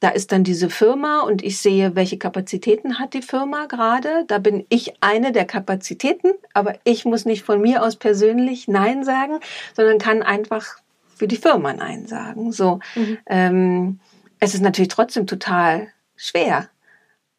da 0.00 0.08
ist 0.08 0.32
dann 0.32 0.42
diese 0.44 0.70
Firma 0.70 1.22
und 1.22 1.42
ich 1.42 1.58
sehe, 1.58 1.94
welche 1.94 2.18
Kapazitäten 2.18 2.98
hat 2.98 3.14
die 3.14 3.22
Firma 3.22 3.66
gerade. 3.66 4.24
Da 4.28 4.38
bin 4.38 4.64
ich 4.70 4.94
eine 5.02 5.32
der 5.32 5.44
Kapazitäten, 5.44 6.32
aber 6.54 6.74
ich 6.84 7.04
muss 7.04 7.26
nicht 7.26 7.42
von 7.42 7.60
mir 7.60 7.82
aus 7.82 7.96
persönlich 7.96 8.68
Nein 8.68 9.04
sagen, 9.04 9.40
sondern 9.74 9.98
kann 9.98 10.22
einfach 10.22 10.78
für 11.18 11.28
die 11.28 11.36
Firma 11.36 11.72
Nein 11.72 12.06
sagen. 12.06 12.52
So, 12.52 12.80
mhm. 12.94 13.18
ähm, 13.26 14.00
es 14.40 14.54
ist 14.54 14.62
natürlich 14.62 14.88
trotzdem 14.88 15.26
total 15.26 15.88
schwer. 16.16 16.68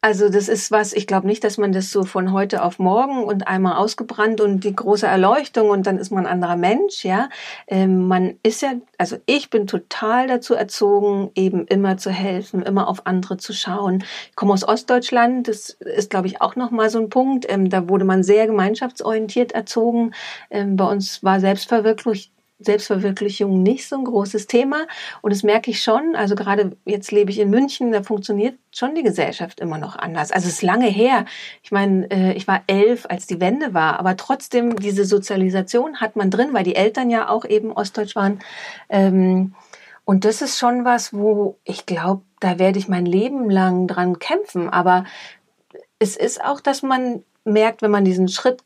Also 0.02 0.30
das 0.30 0.48
ist 0.48 0.70
was, 0.70 0.94
ich 0.94 1.06
glaube 1.06 1.26
nicht, 1.26 1.44
dass 1.44 1.58
man 1.58 1.72
das 1.72 1.90
so 1.90 2.04
von 2.04 2.32
heute 2.32 2.62
auf 2.62 2.78
morgen 2.78 3.22
und 3.22 3.46
einmal 3.46 3.76
ausgebrannt 3.76 4.40
und 4.40 4.64
die 4.64 4.74
große 4.74 5.06
Erleuchtung 5.06 5.68
und 5.68 5.86
dann 5.86 5.98
ist 5.98 6.10
man 6.10 6.24
ein 6.24 6.32
anderer 6.32 6.56
Mensch, 6.56 7.04
ja. 7.04 7.28
Ähm, 7.66 8.08
man 8.08 8.36
ist 8.42 8.62
ja, 8.62 8.72
also 8.96 9.18
ich 9.26 9.50
bin 9.50 9.66
total 9.66 10.26
dazu 10.26 10.54
erzogen, 10.54 11.30
eben 11.34 11.66
immer 11.66 11.98
zu 11.98 12.10
helfen, 12.10 12.62
immer 12.62 12.88
auf 12.88 13.06
andere 13.06 13.36
zu 13.36 13.52
schauen. 13.52 14.02
Ich 14.30 14.36
komme 14.36 14.54
aus 14.54 14.66
Ostdeutschland, 14.66 15.48
das 15.48 15.68
ist, 15.68 16.08
glaube 16.08 16.28
ich, 16.28 16.40
auch 16.40 16.56
nochmal 16.56 16.88
so 16.88 16.98
ein 16.98 17.10
Punkt. 17.10 17.44
Ähm, 17.50 17.68
da 17.68 17.86
wurde 17.90 18.06
man 18.06 18.22
sehr 18.22 18.46
gemeinschaftsorientiert 18.46 19.52
erzogen. 19.52 20.14
Ähm, 20.48 20.76
bei 20.76 20.86
uns 20.86 21.22
war 21.22 21.40
Selbstverwirklichung 21.40 22.32
Selbstverwirklichung 22.60 23.62
nicht 23.62 23.88
so 23.88 23.96
ein 23.96 24.04
großes 24.04 24.46
Thema. 24.46 24.86
Und 25.22 25.32
das 25.32 25.42
merke 25.42 25.70
ich 25.70 25.82
schon. 25.82 26.14
Also 26.14 26.34
gerade 26.34 26.76
jetzt 26.84 27.10
lebe 27.10 27.30
ich 27.30 27.38
in 27.38 27.50
München, 27.50 27.92
da 27.92 28.02
funktioniert 28.02 28.58
schon 28.72 28.94
die 28.94 29.02
Gesellschaft 29.02 29.60
immer 29.60 29.78
noch 29.78 29.96
anders. 29.96 30.30
Also 30.30 30.48
es 30.48 30.54
ist 30.54 30.62
lange 30.62 30.86
her. 30.86 31.24
Ich 31.62 31.72
meine, 31.72 32.10
äh, 32.10 32.32
ich 32.34 32.46
war 32.46 32.62
elf, 32.66 33.06
als 33.08 33.26
die 33.26 33.40
Wende 33.40 33.74
war, 33.74 33.98
aber 33.98 34.16
trotzdem 34.16 34.76
diese 34.76 35.04
Sozialisation 35.04 36.00
hat 36.00 36.16
man 36.16 36.30
drin, 36.30 36.50
weil 36.52 36.64
die 36.64 36.76
Eltern 36.76 37.10
ja 37.10 37.28
auch 37.28 37.44
eben 37.44 37.72
ostdeutsch 37.72 38.14
waren. 38.14 38.40
Ähm, 38.88 39.54
und 40.04 40.24
das 40.24 40.42
ist 40.42 40.58
schon 40.58 40.84
was, 40.84 41.12
wo 41.12 41.58
ich 41.64 41.86
glaube, 41.86 42.22
da 42.40 42.58
werde 42.58 42.78
ich 42.78 42.88
mein 42.88 43.06
Leben 43.06 43.48
lang 43.48 43.86
dran 43.86 44.18
kämpfen. 44.18 44.68
Aber 44.68 45.04
es 45.98 46.16
ist 46.16 46.42
auch, 46.42 46.60
dass 46.60 46.82
man 46.82 47.22
merkt, 47.44 47.82
wenn 47.82 47.90
man 47.90 48.04
diesen 48.04 48.28
Schritt 48.28 48.64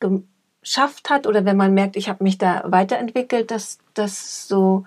geschafft 0.64 1.10
hat 1.10 1.26
oder 1.26 1.44
wenn 1.44 1.56
man 1.56 1.74
merkt, 1.74 1.94
ich 1.94 2.08
habe 2.08 2.24
mich 2.24 2.38
da 2.38 2.64
weiterentwickelt, 2.66 3.50
dass 3.50 3.78
das 3.92 4.48
so 4.48 4.84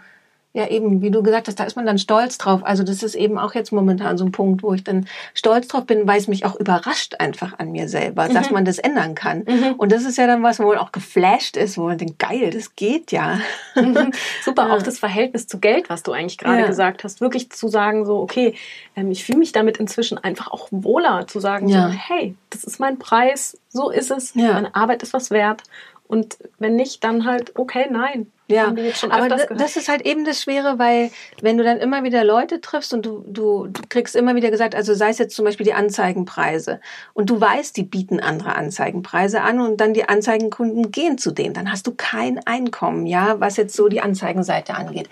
ja 0.58 0.68
eben, 0.68 1.02
wie 1.02 1.12
du 1.12 1.24
gesagt 1.24 1.48
hast, 1.48 1.60
da 1.60 1.64
ist 1.64 1.76
man 1.76 1.86
dann 1.86 1.98
stolz 1.98 2.38
drauf. 2.38 2.62
Also 2.64 2.84
das 2.84 3.04
ist 3.04 3.16
eben 3.16 3.38
auch 3.38 3.54
jetzt 3.54 3.72
momentan 3.72 4.18
so 4.18 4.26
ein 4.26 4.32
Punkt, 4.32 4.64
wo 4.64 4.74
ich 4.74 4.84
dann 4.84 5.08
stolz 5.34 5.68
drauf 5.68 5.86
bin, 5.86 6.08
weil 6.08 6.18
es 6.18 6.28
mich 6.28 6.46
auch 6.46 6.56
überrascht 6.56 7.16
einfach 7.20 7.60
an 7.60 7.72
mir 7.72 7.88
selber, 7.88 8.28
mhm. 8.28 8.34
dass 8.34 8.52
man 8.52 8.66
das 8.66 8.80
ändern 8.80 9.16
kann. 9.16 9.46
Mhm. 9.48 9.76
Und 9.78 9.92
das 9.92 10.04
ist 10.04 10.18
ja 10.18 10.28
dann 10.28 10.44
was, 10.44 10.60
wo 10.60 10.64
man 10.64 10.78
auch 10.78 10.92
geflasht 10.92 11.56
ist, 11.58 11.78
wo 11.78 11.84
man 11.84 11.98
denkt, 11.98 12.20
geil, 12.20 12.50
das 12.50 12.76
geht 12.76 13.12
ja. 13.12 13.40
Mhm. 13.76 14.12
Super, 14.44 14.68
ja. 14.68 14.76
auch 14.76 14.82
das 14.82 15.00
Verhältnis 15.00 15.48
zu 15.48 15.60
Geld, 15.60 15.90
was 15.90 16.04
du 16.04 16.12
eigentlich 16.12 16.38
gerade 16.38 16.62
ja. 16.62 16.68
gesagt 16.68 17.04
hast, 17.04 17.22
wirklich 17.22 17.52
zu 17.52 17.68
sagen 17.68 18.06
so, 18.06 18.20
okay, 18.20 18.56
ähm, 18.96 19.12
ich 19.12 19.24
fühle 19.24 19.38
mich 19.38 19.52
damit 19.52 19.78
inzwischen 19.78 20.18
einfach 20.18 20.52
auch 20.52 20.68
wohler, 20.72 21.28
zu 21.28 21.40
sagen 21.40 21.70
ja. 21.70 21.90
so, 21.90 21.94
hey, 21.94 22.36
das 22.50 22.64
ist 22.64 22.80
mein 22.80 22.98
Preis, 22.98 23.58
so 23.70 23.92
ist 23.92 24.12
es, 24.12 24.34
meine 24.34 24.74
Arbeit 24.76 25.04
ist 25.04 25.14
was 25.14 25.30
wert. 25.30 25.64
Und 26.08 26.38
wenn 26.58 26.76
nicht, 26.76 27.04
dann 27.04 27.26
halt, 27.26 27.58
okay, 27.58 27.88
nein, 27.92 28.32
ja, 28.50 28.74
aber 29.10 29.28
das 29.28 29.76
ist 29.76 29.90
halt 29.90 30.06
eben 30.06 30.24
das 30.24 30.42
Schwere, 30.42 30.80
weil 30.80 31.12
wenn 31.42 31.58
du 31.58 31.66
dann 31.66 31.80
immer 31.80 32.04
wieder 32.04 32.24
Leute 32.24 32.62
triffst 32.62 32.94
und 32.94 33.06
du, 33.06 33.26
du, 33.28 33.68
du 33.68 33.82
kriegst 33.90 34.16
immer 34.16 34.36
wieder 34.36 34.52
gesagt, 34.52 34.74
also 34.74 34.94
sei 34.94 35.10
es 35.10 35.18
jetzt 35.18 35.36
zum 35.36 35.44
Beispiel 35.44 35.66
die 35.66 35.74
Anzeigenpreise 35.74 36.80
und 37.14 37.30
du 37.30 37.42
weißt, 37.42 37.76
die 37.76 37.84
bieten 37.84 38.22
andere 38.22 38.56
Anzeigenpreise 38.56 39.42
an 39.42 39.60
und 39.60 39.82
dann 39.82 39.94
die 39.94 40.08
Anzeigenkunden 40.08 40.92
gehen 40.92 41.18
zu 41.18 41.32
denen, 41.32 41.54
dann 41.54 41.70
hast 41.70 41.88
du 41.88 41.94
kein 41.96 42.40
Einkommen, 42.46 43.06
ja, 43.06 43.38
was 43.42 43.58
jetzt 43.58 43.76
so 43.76 43.90
die 43.90 44.00
Anzeigenseite 44.00 44.76
angeht. 44.76 45.10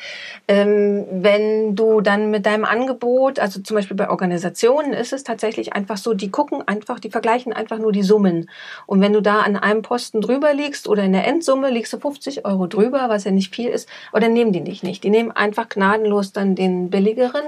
Ähm, 0.48 1.06
wenn 1.12 1.76
du 1.76 2.00
dann 2.00 2.32
mit 2.32 2.46
deinem 2.46 2.64
Angebot, 2.64 3.40
also 3.40 3.60
zum 3.62 3.76
Beispiel 3.76 3.98
bei 3.98 4.10
Organisationen 4.10 4.94
ist 4.94 5.12
es 5.12 5.26
tatsächlich 5.26 5.74
einfach 5.74 5.98
so, 5.98 6.14
die 6.14 6.32
gucken 6.32 6.66
einfach, 6.66 7.02
die 7.02 7.10
vergleichen 7.10 7.52
einfach 7.52 7.80
nur 7.80 7.92
die 7.92 8.04
Summen. 8.04 8.50
Und 8.86 9.02
wenn 9.02 9.12
du 9.12 9.22
da 9.22 9.42
an 9.42 9.58
einem 9.58 9.82
Posten 9.82 10.22
drüber 10.22 10.54
liegst 10.54 10.88
oder 10.88 11.04
in 11.04 11.12
der 11.12 11.28
Endsumme 11.28 11.70
liegst 11.70 11.92
du 11.92 12.00
50 12.00 12.46
Euro 12.46 12.68
drüber, 12.68 13.10
was 13.10 13.25
ja 13.26 13.32
nicht 13.32 13.54
viel 13.54 13.70
ist, 13.70 13.90
oder 14.14 14.30
nehmen 14.30 14.52
die 14.52 14.64
dich 14.64 14.84
nicht. 14.84 15.04
Die 15.04 15.10
nehmen 15.10 15.32
einfach 15.32 15.70
gnadenlos 15.70 16.32
dann 16.32 16.56
den 16.56 16.90
billigeren. 16.90 17.44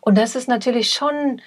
Und 0.00 0.16
das 0.18 0.36
ist 0.36 0.48
natürlich 0.48 0.90
schon, 0.90 1.40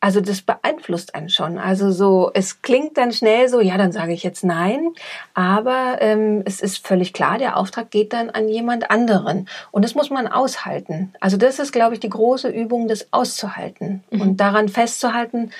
also 0.00 0.20
das 0.20 0.40
beeinflusst 0.40 1.14
einen 1.14 1.28
schon. 1.28 1.58
Also 1.58 1.90
so, 1.90 2.30
es 2.32 2.62
klingt 2.62 2.96
dann 2.96 3.12
schnell 3.12 3.48
so, 3.48 3.60
ja, 3.60 3.76
dann 3.76 3.92
sage 3.92 4.12
ich 4.14 4.22
jetzt 4.22 4.42
nein, 4.42 4.88
aber 5.34 5.98
ähm, 6.00 6.42
es 6.46 6.60
ist 6.60 6.86
völlig 6.86 7.12
klar, 7.12 7.36
der 7.38 7.58
Auftrag 7.58 7.90
geht 7.90 8.12
dann 8.14 8.30
an 8.30 8.48
jemand 8.48 8.90
anderen. 8.90 9.46
Und 9.70 9.84
das 9.84 9.94
muss 9.94 10.10
man 10.10 10.26
aushalten. 10.26 11.12
Also 11.20 11.36
das 11.36 11.58
ist, 11.58 11.72
glaube 11.72 11.94
ich, 11.94 12.00
die 12.00 12.08
große 12.08 12.48
Übung, 12.48 12.88
das 12.88 13.12
auszuhalten 13.12 14.02
mhm. 14.10 14.20
und 14.20 14.36
daran 14.38 14.68
festzuhalten, 14.68 15.50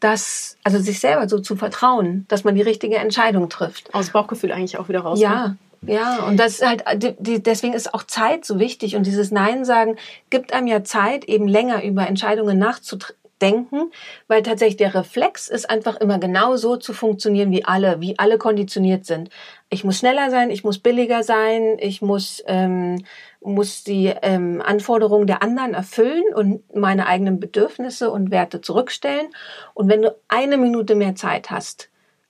dass, 0.00 0.58
also 0.62 0.78
sich 0.78 1.00
selber 1.00 1.28
so 1.28 1.38
zu 1.40 1.56
vertrauen, 1.56 2.26
dass 2.28 2.44
man 2.44 2.54
die 2.54 2.62
richtige 2.62 2.96
Entscheidung 2.96 3.48
trifft. 3.48 3.92
Aus 3.94 4.10
Bauchgefühl 4.10 4.52
eigentlich 4.52 4.78
auch 4.78 4.88
wieder 4.88 5.00
raus. 5.00 5.18
Ja, 5.18 5.56
ja, 5.86 6.24
und 6.24 6.38
das 6.38 6.54
ist 6.54 6.66
halt, 6.66 6.84
deswegen 7.18 7.72
ist 7.72 7.94
auch 7.94 8.02
Zeit 8.02 8.44
so 8.44 8.58
wichtig 8.58 8.96
und 8.96 9.06
dieses 9.06 9.30
Nein 9.30 9.64
sagen 9.64 9.96
gibt 10.28 10.52
einem 10.52 10.66
ja 10.66 10.82
Zeit, 10.82 11.24
eben 11.24 11.46
länger 11.46 11.84
über 11.84 12.06
Entscheidungen 12.06 12.58
nachzudenken, 12.58 13.92
weil 14.26 14.42
tatsächlich 14.42 14.76
der 14.76 14.94
Reflex 14.94 15.48
ist 15.48 15.70
einfach 15.70 15.96
immer 15.96 16.18
genau 16.18 16.56
so 16.56 16.76
zu 16.76 16.92
funktionieren 16.92 17.52
wie 17.52 17.64
alle, 17.64 18.00
wie 18.00 18.18
alle 18.18 18.38
konditioniert 18.38 19.06
sind. 19.06 19.30
Ich 19.70 19.84
muss 19.84 19.98
schneller 19.98 20.30
sein, 20.30 20.50
ich 20.50 20.64
muss 20.64 20.80
billiger 20.80 21.22
sein, 21.22 21.76
ich 21.78 22.02
muss, 22.02 22.42
ähm, 22.46 23.04
muss 23.40 23.84
die 23.84 24.12
ähm, 24.22 24.60
Anforderungen 24.64 25.28
der 25.28 25.42
anderen 25.44 25.74
erfüllen 25.74 26.24
und 26.34 26.74
meine 26.74 27.06
eigenen 27.06 27.38
Bedürfnisse 27.38 28.10
und 28.10 28.32
Werte 28.32 28.60
zurückstellen. 28.60 29.28
Und 29.74 29.88
wenn 29.88 30.02
du 30.02 30.14
eine 30.26 30.56
Minute 30.56 30.96
mehr 30.96 31.14
Zeit 31.14 31.50
hast, 31.52 31.88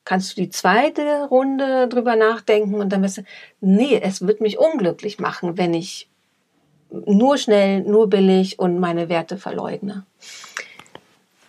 kannst 0.08 0.32
du 0.38 0.40
die 0.40 0.48
zweite 0.48 1.26
Runde 1.26 1.86
drüber 1.86 2.16
nachdenken 2.16 2.76
und 2.76 2.94
dann 2.94 3.02
wirst 3.02 3.18
du, 3.18 3.24
nee, 3.60 4.00
es 4.02 4.26
wird 4.26 4.40
mich 4.40 4.58
unglücklich 4.58 5.18
machen, 5.18 5.58
wenn 5.58 5.74
ich 5.74 6.08
nur 6.88 7.36
schnell, 7.36 7.82
nur 7.82 8.08
billig 8.08 8.58
und 8.58 8.80
meine 8.80 9.10
Werte 9.10 9.36
verleugne. 9.36 10.06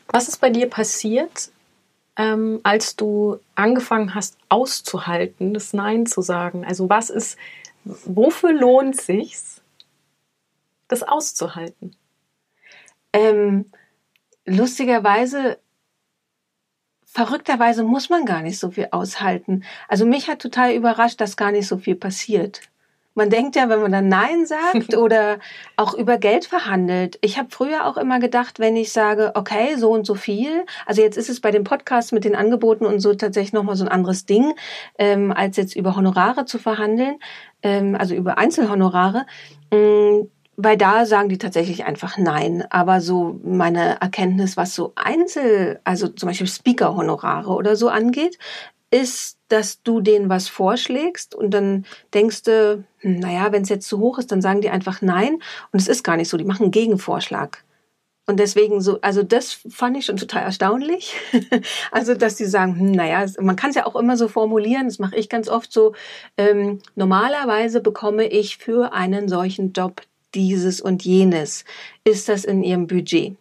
Was 0.07 0.27
ist 0.27 0.41
bei 0.41 0.49
dir 0.49 0.69
passiert, 0.69 1.51
ähm, 2.17 2.59
als 2.63 2.97
du 2.97 3.39
angefangen 3.55 4.13
hast 4.13 4.37
auszuhalten, 4.49 5.53
das 5.53 5.71
Nein 5.71 6.05
zu 6.05 6.21
sagen? 6.21 6.65
Also 6.65 6.89
was 6.89 7.09
ist, 7.09 7.37
wofür 7.85 8.51
lohnt 8.51 8.99
sich's, 8.99 9.61
das 10.89 11.01
auszuhalten? 11.01 11.95
Ähm, 13.13 13.71
lustigerweise 14.43 15.59
verrückterweise 17.25 17.84
muss 17.84 18.10
man 18.10 18.23
gar 18.23 18.41
nicht 18.41 18.60
so 18.60 18.71
viel 18.71 18.88
aushalten. 18.91 19.65
Also 19.89 20.05
mich 20.05 20.29
hat 20.29 20.39
total 20.39 20.71
überrascht, 20.71 21.19
dass 21.19 21.36
gar 21.36 21.51
nicht 21.51 21.67
so 21.67 21.77
viel 21.77 21.95
passiert. 21.95 22.62
Man 23.13 23.29
denkt 23.29 23.58
ja, 23.58 23.67
wenn 23.67 23.82
man 23.82 23.91
dann 23.91 24.08
Nein 24.08 24.45
sagt 24.45 24.95
oder 24.95 25.39
auch 25.75 25.93
über 25.95 26.17
Geld 26.17 26.45
verhandelt. 26.45 27.19
Ich 27.19 27.38
habe 27.38 27.49
früher 27.51 27.86
auch 27.86 27.97
immer 27.97 28.19
gedacht, 28.19 28.60
wenn 28.60 28.77
ich 28.77 28.93
sage, 28.93 29.34
okay, 29.36 29.75
so 29.75 29.91
und 29.91 30.05
so 30.05 30.15
viel. 30.15 30.65
Also 30.86 31.01
jetzt 31.01 31.17
ist 31.17 31.27
es 31.27 31.41
bei 31.41 31.51
den 31.51 31.65
Podcasts 31.65 32.13
mit 32.13 32.23
den 32.23 32.38
Angeboten 32.38 32.86
und 32.86 33.01
so 33.01 33.13
tatsächlich 33.13 33.51
nochmal 33.51 33.75
so 33.75 33.84
ein 33.84 33.91
anderes 33.91 34.25
Ding, 34.25 34.53
ähm, 34.97 35.34
als 35.34 35.58
jetzt 35.58 35.75
über 35.75 35.97
Honorare 35.97 36.45
zu 36.45 36.58
verhandeln, 36.58 37.19
ähm, 37.63 37.97
also 37.99 38.15
über 38.15 38.38
Einzelhonorare. 38.38 39.25
Ähm, 39.71 40.29
weil 40.61 40.75
da 40.75 41.05
sagen 41.05 41.29
die 41.29 41.37
tatsächlich 41.37 41.85
einfach 41.85 42.17
nein. 42.17 42.65
Aber 42.69 42.99
so 42.99 43.39
meine 43.43 44.01
Erkenntnis, 44.01 44.57
was 44.57 44.75
so 44.75 44.91
Einzel, 44.95 45.79
also 45.85 46.09
zum 46.09 46.27
Beispiel 46.27 46.47
Speaker-Honorare 46.47 47.51
oder 47.51 47.77
so 47.77 47.87
angeht, 47.87 48.37
ist, 48.91 49.37
dass 49.47 49.81
du 49.83 50.01
denen 50.01 50.29
was 50.29 50.49
vorschlägst 50.49 51.33
und 51.33 51.51
dann 51.51 51.85
denkst 52.13 52.43
du, 52.43 52.83
hm, 52.97 53.19
naja, 53.19 53.53
wenn 53.53 53.61
es 53.61 53.69
jetzt 53.69 53.87
zu 53.87 53.99
hoch 53.99 54.19
ist, 54.19 54.33
dann 54.33 54.41
sagen 54.41 54.59
die 54.59 54.69
einfach 54.69 55.01
nein. 55.01 55.39
Und 55.71 55.79
es 55.79 55.87
ist 55.87 56.03
gar 56.03 56.17
nicht 56.17 56.27
so, 56.27 56.35
die 56.35 56.43
machen 56.43 56.63
einen 56.63 56.71
Gegenvorschlag. 56.71 57.63
Und 58.27 58.37
deswegen 58.37 58.81
so, 58.81 58.99
also 59.01 59.23
das 59.23 59.61
fand 59.69 59.95
ich 59.95 60.05
schon 60.05 60.17
total 60.17 60.43
erstaunlich. 60.43 61.15
also, 61.91 62.15
dass 62.15 62.35
die 62.35 62.45
sagen, 62.45 62.77
hm, 62.77 62.91
naja, 62.91 63.25
man 63.39 63.55
kann 63.55 63.69
es 63.69 63.77
ja 63.77 63.85
auch 63.85 63.95
immer 63.95 64.17
so 64.17 64.27
formulieren, 64.27 64.87
das 64.87 64.99
mache 64.99 65.15
ich 65.15 65.29
ganz 65.29 65.47
oft 65.47 65.71
so, 65.71 65.93
ähm, 66.37 66.79
normalerweise 66.95 67.79
bekomme 67.79 68.27
ich 68.27 68.57
für 68.57 68.91
einen 68.91 69.29
solchen 69.29 69.71
Job 69.71 70.01
dieses 70.35 70.81
und 70.81 71.03
jenes. 71.03 71.65
Ist 72.03 72.29
das 72.29 72.45
in 72.45 72.63
Ihrem 72.63 72.87
Budget? 72.87 73.35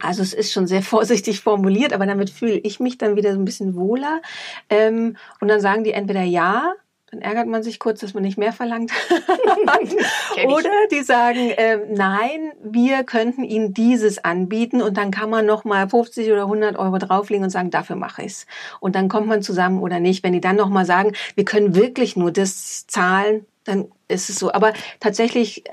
Also 0.00 0.22
es 0.22 0.34
ist 0.34 0.52
schon 0.52 0.66
sehr 0.66 0.82
vorsichtig 0.94 1.40
formuliert, 1.40 1.92
aber 1.92 2.06
damit 2.06 2.30
fühle 2.30 2.58
ich 2.58 2.80
mich 2.80 2.98
dann 2.98 3.16
wieder 3.16 3.32
so 3.32 3.38
ein 3.38 3.44
bisschen 3.44 3.74
wohler. 3.74 4.20
Ähm, 4.68 5.16
und 5.40 5.48
dann 5.48 5.60
sagen 5.60 5.84
die 5.84 5.92
entweder 5.92 6.22
ja, 6.22 6.74
dann 7.10 7.22
ärgert 7.22 7.46
man 7.46 7.62
sich 7.62 7.78
kurz, 7.78 8.00
dass 8.00 8.12
man 8.12 8.22
nicht 8.22 8.36
mehr 8.36 8.52
verlangt. 8.52 8.90
Oder 10.46 10.70
die 10.90 11.02
sagen, 11.02 11.50
äh, 11.50 11.78
nein, 11.88 12.52
wir 12.62 13.02
könnten 13.02 13.44
Ihnen 13.44 13.72
dieses 13.72 14.22
anbieten 14.22 14.82
und 14.82 14.98
dann 14.98 15.10
kann 15.10 15.30
man 15.30 15.46
noch 15.46 15.64
mal 15.64 15.88
50 15.88 16.30
oder 16.30 16.42
100 16.42 16.76
Euro 16.76 16.98
drauflegen 16.98 17.44
und 17.44 17.50
sagen, 17.50 17.70
dafür 17.70 17.96
mache 17.96 18.24
ich's. 18.24 18.46
Und 18.80 18.94
dann 18.94 19.08
kommt 19.08 19.26
man 19.26 19.40
zusammen 19.40 19.80
oder 19.80 20.00
nicht. 20.00 20.22
Wenn 20.22 20.34
die 20.34 20.42
dann 20.42 20.56
noch 20.56 20.68
mal 20.68 20.84
sagen, 20.84 21.12
wir 21.34 21.46
können 21.46 21.74
wirklich 21.74 22.14
nur 22.14 22.30
das 22.30 22.86
zahlen, 22.86 23.46
dann 23.64 23.90
ist 24.08 24.28
es 24.28 24.36
so. 24.36 24.52
Aber 24.52 24.74
tatsächlich 25.00 25.64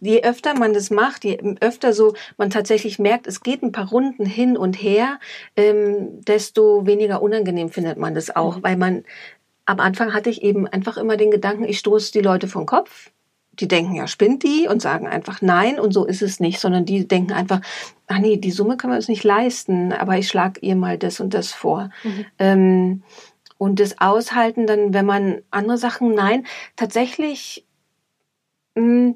je 0.00 0.22
öfter 0.22 0.58
man 0.58 0.72
das 0.72 0.90
macht, 0.90 1.24
je 1.24 1.38
öfter 1.60 1.92
so 1.92 2.14
man 2.36 2.50
tatsächlich 2.50 2.98
merkt, 2.98 3.26
es 3.26 3.42
geht 3.42 3.62
ein 3.62 3.72
paar 3.72 3.88
Runden 3.88 4.26
hin 4.26 4.56
und 4.56 4.74
her, 4.74 5.18
ähm, 5.56 6.24
desto 6.24 6.86
weniger 6.86 7.22
unangenehm 7.22 7.70
findet 7.70 7.98
man 7.98 8.14
das 8.14 8.34
auch, 8.34 8.58
mhm. 8.58 8.62
weil 8.62 8.76
man 8.76 9.04
am 9.66 9.78
Anfang 9.78 10.12
hatte 10.12 10.30
ich 10.30 10.42
eben 10.42 10.66
einfach 10.66 10.96
immer 10.96 11.16
den 11.16 11.30
Gedanken, 11.30 11.64
ich 11.64 11.78
stoße 11.78 12.12
die 12.12 12.20
Leute 12.20 12.48
vom 12.48 12.66
Kopf. 12.66 13.10
Die 13.52 13.68
denken, 13.68 13.94
ja, 13.94 14.06
spinnt 14.06 14.42
die 14.42 14.66
und 14.68 14.80
sagen 14.80 15.06
einfach 15.06 15.42
nein 15.42 15.78
und 15.78 15.92
so 15.92 16.06
ist 16.06 16.22
es 16.22 16.40
nicht, 16.40 16.60
sondern 16.60 16.86
die 16.86 17.06
denken 17.06 17.32
einfach, 17.32 17.60
ah 18.06 18.18
nee, 18.18 18.38
die 18.38 18.52
Summe 18.52 18.76
können 18.76 18.94
wir 18.94 18.96
uns 18.96 19.08
nicht 19.08 19.22
leisten, 19.22 19.92
aber 19.92 20.16
ich 20.16 20.28
schlage 20.28 20.60
ihr 20.60 20.76
mal 20.76 20.96
das 20.96 21.20
und 21.20 21.34
das 21.34 21.52
vor. 21.52 21.90
Mhm. 22.02 22.26
Ähm, 22.38 23.02
und 23.58 23.78
das 23.78 24.00
Aushalten 24.00 24.66
dann, 24.66 24.94
wenn 24.94 25.04
man 25.04 25.42
andere 25.50 25.76
Sachen, 25.76 26.14
nein, 26.14 26.46
tatsächlich 26.76 27.66
mh, 28.74 28.82
hm, 28.82 29.14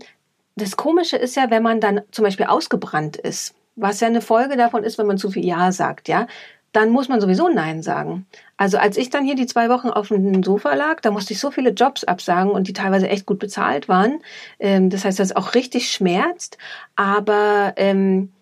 das 0.56 0.76
Komische 0.76 1.16
ist 1.16 1.36
ja, 1.36 1.50
wenn 1.50 1.62
man 1.62 1.80
dann 1.80 2.02
zum 2.10 2.24
Beispiel 2.24 2.46
ausgebrannt 2.46 3.16
ist, 3.16 3.54
was 3.76 4.00
ja 4.00 4.06
eine 4.06 4.20
Folge 4.20 4.56
davon 4.56 4.84
ist, 4.84 4.98
wenn 4.98 5.06
man 5.06 5.18
zu 5.18 5.30
viel 5.30 5.44
Ja 5.44 5.72
sagt, 5.72 6.08
ja, 6.08 6.26
dann 6.74 6.90
muss 6.90 7.08
man 7.08 7.20
sowieso 7.20 7.48
Nein 7.48 7.82
sagen. 7.82 8.26
Also 8.56 8.78
als 8.78 8.96
ich 8.96 9.08
dann 9.08 9.24
hier 9.24 9.36
die 9.36 9.46
zwei 9.46 9.68
Wochen 9.68 9.90
auf 9.90 10.08
dem 10.08 10.42
Sofa 10.42 10.74
lag, 10.74 11.00
da 11.00 11.12
musste 11.12 11.32
ich 11.32 11.38
so 11.38 11.52
viele 11.52 11.70
Jobs 11.70 12.02
absagen 12.02 12.50
und 12.50 12.66
die 12.66 12.72
teilweise 12.72 13.08
echt 13.08 13.26
gut 13.26 13.38
bezahlt 13.38 13.88
waren. 13.88 14.20
Ähm, 14.58 14.90
das 14.90 15.04
heißt, 15.04 15.20
das 15.20 15.36
auch 15.36 15.54
richtig 15.54 15.90
schmerzt. 15.90 16.58
Aber 16.96 17.74
ähm, 17.76 18.32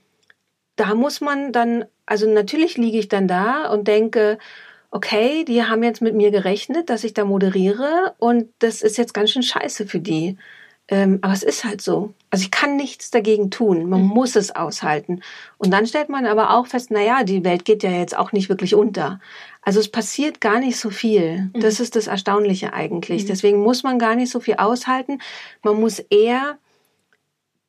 da 0.77 0.95
muss 0.95 1.21
man 1.21 1.53
dann, 1.53 1.85
also 2.07 2.27
natürlich 2.27 2.79
liege 2.79 2.99
ich 2.99 3.09
dann 3.09 3.29
da 3.29 3.71
und 3.71 3.87
denke, 3.87 4.39
okay, 4.91 5.45
die 5.45 5.65
haben 5.65 5.83
jetzt 5.83 6.01
mit 6.01 6.15
mir 6.15 6.31
gerechnet, 6.31 6.89
dass 6.89 7.05
ich 7.05 7.13
da 7.13 7.27
moderiere 7.27 8.15
und 8.19 8.49
das 8.61 8.83
ist 8.83 8.97
jetzt 8.97 9.13
ganz 9.13 9.31
schön 9.31 9.43
scheiße 9.43 9.87
für 9.87 10.01
die. 10.01 10.39
Ähm, 10.93 11.21
aber 11.23 11.33
es 11.33 11.43
ist 11.43 11.65
halt 11.65 11.81
so. 11.81 12.13
Also 12.29 12.43
ich 12.43 12.51
kann 12.51 12.77
nichts 12.77 13.11
dagegen 13.11 13.51
tun. 13.51 13.89
Man 13.89 14.03
mhm. 14.03 14.09
muss 14.09 14.37
es 14.37 14.55
aushalten. 14.55 15.23
Und 15.57 15.71
dann 15.71 15.87
stellt 15.87 16.11
man 16.11 16.27
aber 16.27 16.51
auch 16.51 16.67
fest, 16.67 16.91
na 16.91 17.01
ja, 17.01 17.25
die 17.25 17.45
Welt 17.45 17.65
geht 17.65 17.83
ja 17.83 17.91
jetzt 17.91 18.15
auch 18.15 18.33
nicht 18.33 18.51
wirklich 18.51 18.75
unter. 18.75 19.19
Also 19.63 19.81
es 19.81 19.91
passiert 19.91 20.43
gar 20.43 20.61
nicht 20.61 20.77
so 20.77 20.91
viel. 20.91 21.51
Mhm. 21.55 21.61
Das 21.61 21.81
ist 21.81 21.97
das 21.97 22.09
Erstaunliche 22.09 22.75
eigentlich. 22.75 23.23
Mhm. 23.23 23.29
Deswegen 23.29 23.63
muss 23.63 23.83
man 23.85 23.99
gar 23.99 24.17
nicht 24.17 24.31
so 24.31 24.39
viel 24.39 24.57
aushalten. 24.57 25.21
Man 25.63 25.81
muss 25.81 25.99
eher 25.99 26.59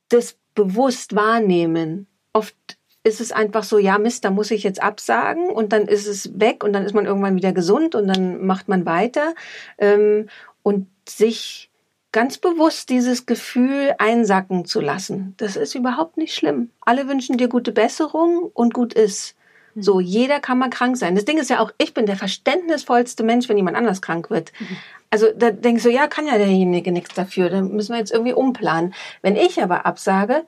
das 0.09 0.35
bewusst 0.53 1.15
wahrnehmen. 1.15 2.07
Oft 2.33 2.57
ist 3.05 3.21
es 3.21 3.31
einfach 3.31 3.63
so, 3.63 3.77
ja 3.77 3.99
Mist, 3.99 4.25
da 4.25 4.31
muss 4.31 4.51
ich 4.51 4.63
jetzt 4.63 4.83
absagen 4.83 5.49
und 5.49 5.71
dann 5.71 5.87
ist 5.87 6.07
es 6.07 6.37
weg 6.37 6.61
und 6.61 6.73
dann 6.73 6.83
ist 6.83 6.93
man 6.93 7.05
irgendwann 7.05 7.37
wieder 7.37 7.53
gesund 7.53 7.95
und 7.95 8.05
dann 8.05 8.45
macht 8.45 8.67
man 8.67 8.85
weiter. 8.85 9.33
Ähm, 9.77 10.27
und 10.61 10.87
sich 11.07 11.69
ganz 12.13 12.37
bewusst 12.37 12.89
dieses 12.89 13.25
Gefühl 13.25 13.93
einsacken 13.97 14.63
zu 14.63 14.79
lassen. 14.79 15.33
Das 15.37 15.57
ist 15.57 15.75
überhaupt 15.75 16.15
nicht 16.15 16.33
schlimm. 16.33 16.69
Alle 16.79 17.09
wünschen 17.09 17.37
dir 17.37 17.49
gute 17.49 17.73
Besserung 17.73 18.49
und 18.53 18.73
gut 18.73 18.93
ist. 18.93 19.35
Mhm. 19.73 19.81
So, 19.81 19.99
jeder 19.99 20.39
kann 20.39 20.59
mal 20.59 20.69
krank 20.69 20.95
sein. 20.95 21.15
Das 21.15 21.25
Ding 21.25 21.37
ist 21.37 21.49
ja 21.49 21.59
auch, 21.59 21.71
ich 21.77 21.93
bin 21.93 22.05
der 22.05 22.15
verständnisvollste 22.15 23.23
Mensch, 23.23 23.49
wenn 23.49 23.57
jemand 23.57 23.75
anders 23.75 24.01
krank 24.01 24.29
wird. 24.29 24.53
Mhm. 24.59 24.77
Also 25.09 25.27
da 25.35 25.51
denkst 25.51 25.83
du, 25.83 25.91
ja, 25.91 26.07
kann 26.07 26.25
ja 26.25 26.37
derjenige 26.37 26.91
nichts 26.91 27.13
dafür. 27.13 27.49
Da 27.49 27.61
müssen 27.61 27.91
wir 27.91 27.99
jetzt 27.99 28.13
irgendwie 28.13 28.33
umplanen. 28.33 28.93
Wenn 29.21 29.35
ich 29.35 29.61
aber 29.61 29.85
absage, 29.85 30.45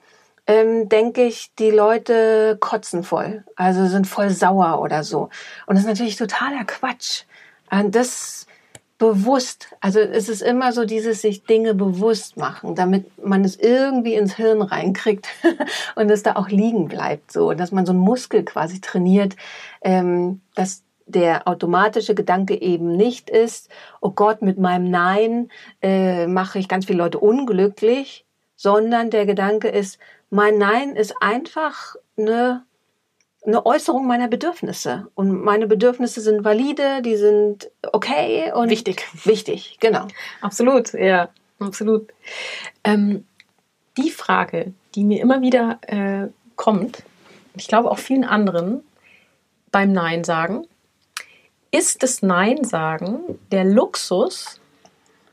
ähm, 0.47 0.87
denke 0.87 1.23
ich, 1.23 1.51
die 1.57 1.71
Leute 1.71 2.57
kotzen 2.59 3.03
voll. 3.03 3.43
Also 3.55 3.87
sind 3.87 4.07
voll 4.07 4.29
sauer 4.29 4.79
oder 4.81 5.03
so. 5.03 5.29
Und 5.65 5.75
das 5.75 5.79
ist 5.79 5.87
natürlich 5.87 6.15
totaler 6.15 6.63
Quatsch. 6.65 7.23
Und 7.71 7.95
das 7.95 8.44
bewusst, 8.97 9.75
also 9.81 9.99
es 9.99 10.29
ist 10.29 10.41
immer 10.41 10.71
so 10.71 10.85
dieses 10.85 11.21
sich 11.21 11.43
Dinge 11.43 11.73
bewusst 11.73 12.37
machen, 12.37 12.75
damit 12.75 13.05
man 13.25 13.43
es 13.43 13.57
irgendwie 13.57 14.13
ins 14.13 14.35
Hirn 14.35 14.61
reinkriegt 14.61 15.27
und 15.95 16.09
es 16.09 16.23
da 16.23 16.35
auch 16.35 16.47
liegen 16.47 16.87
bleibt, 16.87 17.31
so, 17.31 17.53
dass 17.53 17.71
man 17.71 17.85
so 17.85 17.91
einen 17.91 17.99
Muskel 17.99 18.43
quasi 18.45 18.79
trainiert, 18.79 19.35
ähm, 19.81 20.41
dass 20.55 20.83
der 21.07 21.47
automatische 21.47 22.15
Gedanke 22.15 22.59
eben 22.59 22.95
nicht 22.95 23.29
ist, 23.29 23.69
oh 24.01 24.11
Gott, 24.11 24.41
mit 24.41 24.57
meinem 24.57 24.89
Nein 24.89 25.49
äh, 25.81 26.25
mache 26.25 26.57
ich 26.57 26.67
ganz 26.67 26.85
viele 26.85 26.99
Leute 26.99 27.19
unglücklich, 27.19 28.25
sondern 28.55 29.09
der 29.09 29.25
Gedanke 29.25 29.67
ist, 29.67 29.99
mein 30.29 30.57
Nein 30.57 30.95
ist 30.95 31.15
einfach 31.21 31.95
eine 32.17 32.63
eine 33.45 33.65
Äußerung 33.65 34.07
meiner 34.07 34.27
Bedürfnisse. 34.27 35.07
Und 35.15 35.43
meine 35.43 35.67
Bedürfnisse 35.67 36.21
sind 36.21 36.43
valide, 36.43 37.01
die 37.01 37.15
sind 37.15 37.69
okay 37.91 38.51
und 38.53 38.69
wichtig. 38.69 39.07
Wichtig, 39.23 39.77
genau. 39.79 40.07
Absolut, 40.41 40.93
ja, 40.93 41.29
absolut. 41.59 42.11
Ähm, 42.83 43.25
die 43.97 44.09
Frage, 44.09 44.73
die 44.95 45.03
mir 45.03 45.21
immer 45.21 45.41
wieder 45.41 45.79
äh, 45.87 46.27
kommt, 46.55 47.03
ich 47.55 47.67
glaube 47.67 47.91
auch 47.91 47.99
vielen 47.99 48.25
anderen 48.25 48.83
beim 49.71 49.91
Nein 49.91 50.23
sagen, 50.23 50.67
ist 51.71 52.03
das 52.03 52.21
Nein 52.21 52.63
sagen 52.63 53.39
der 53.51 53.65
Luxus 53.65 54.59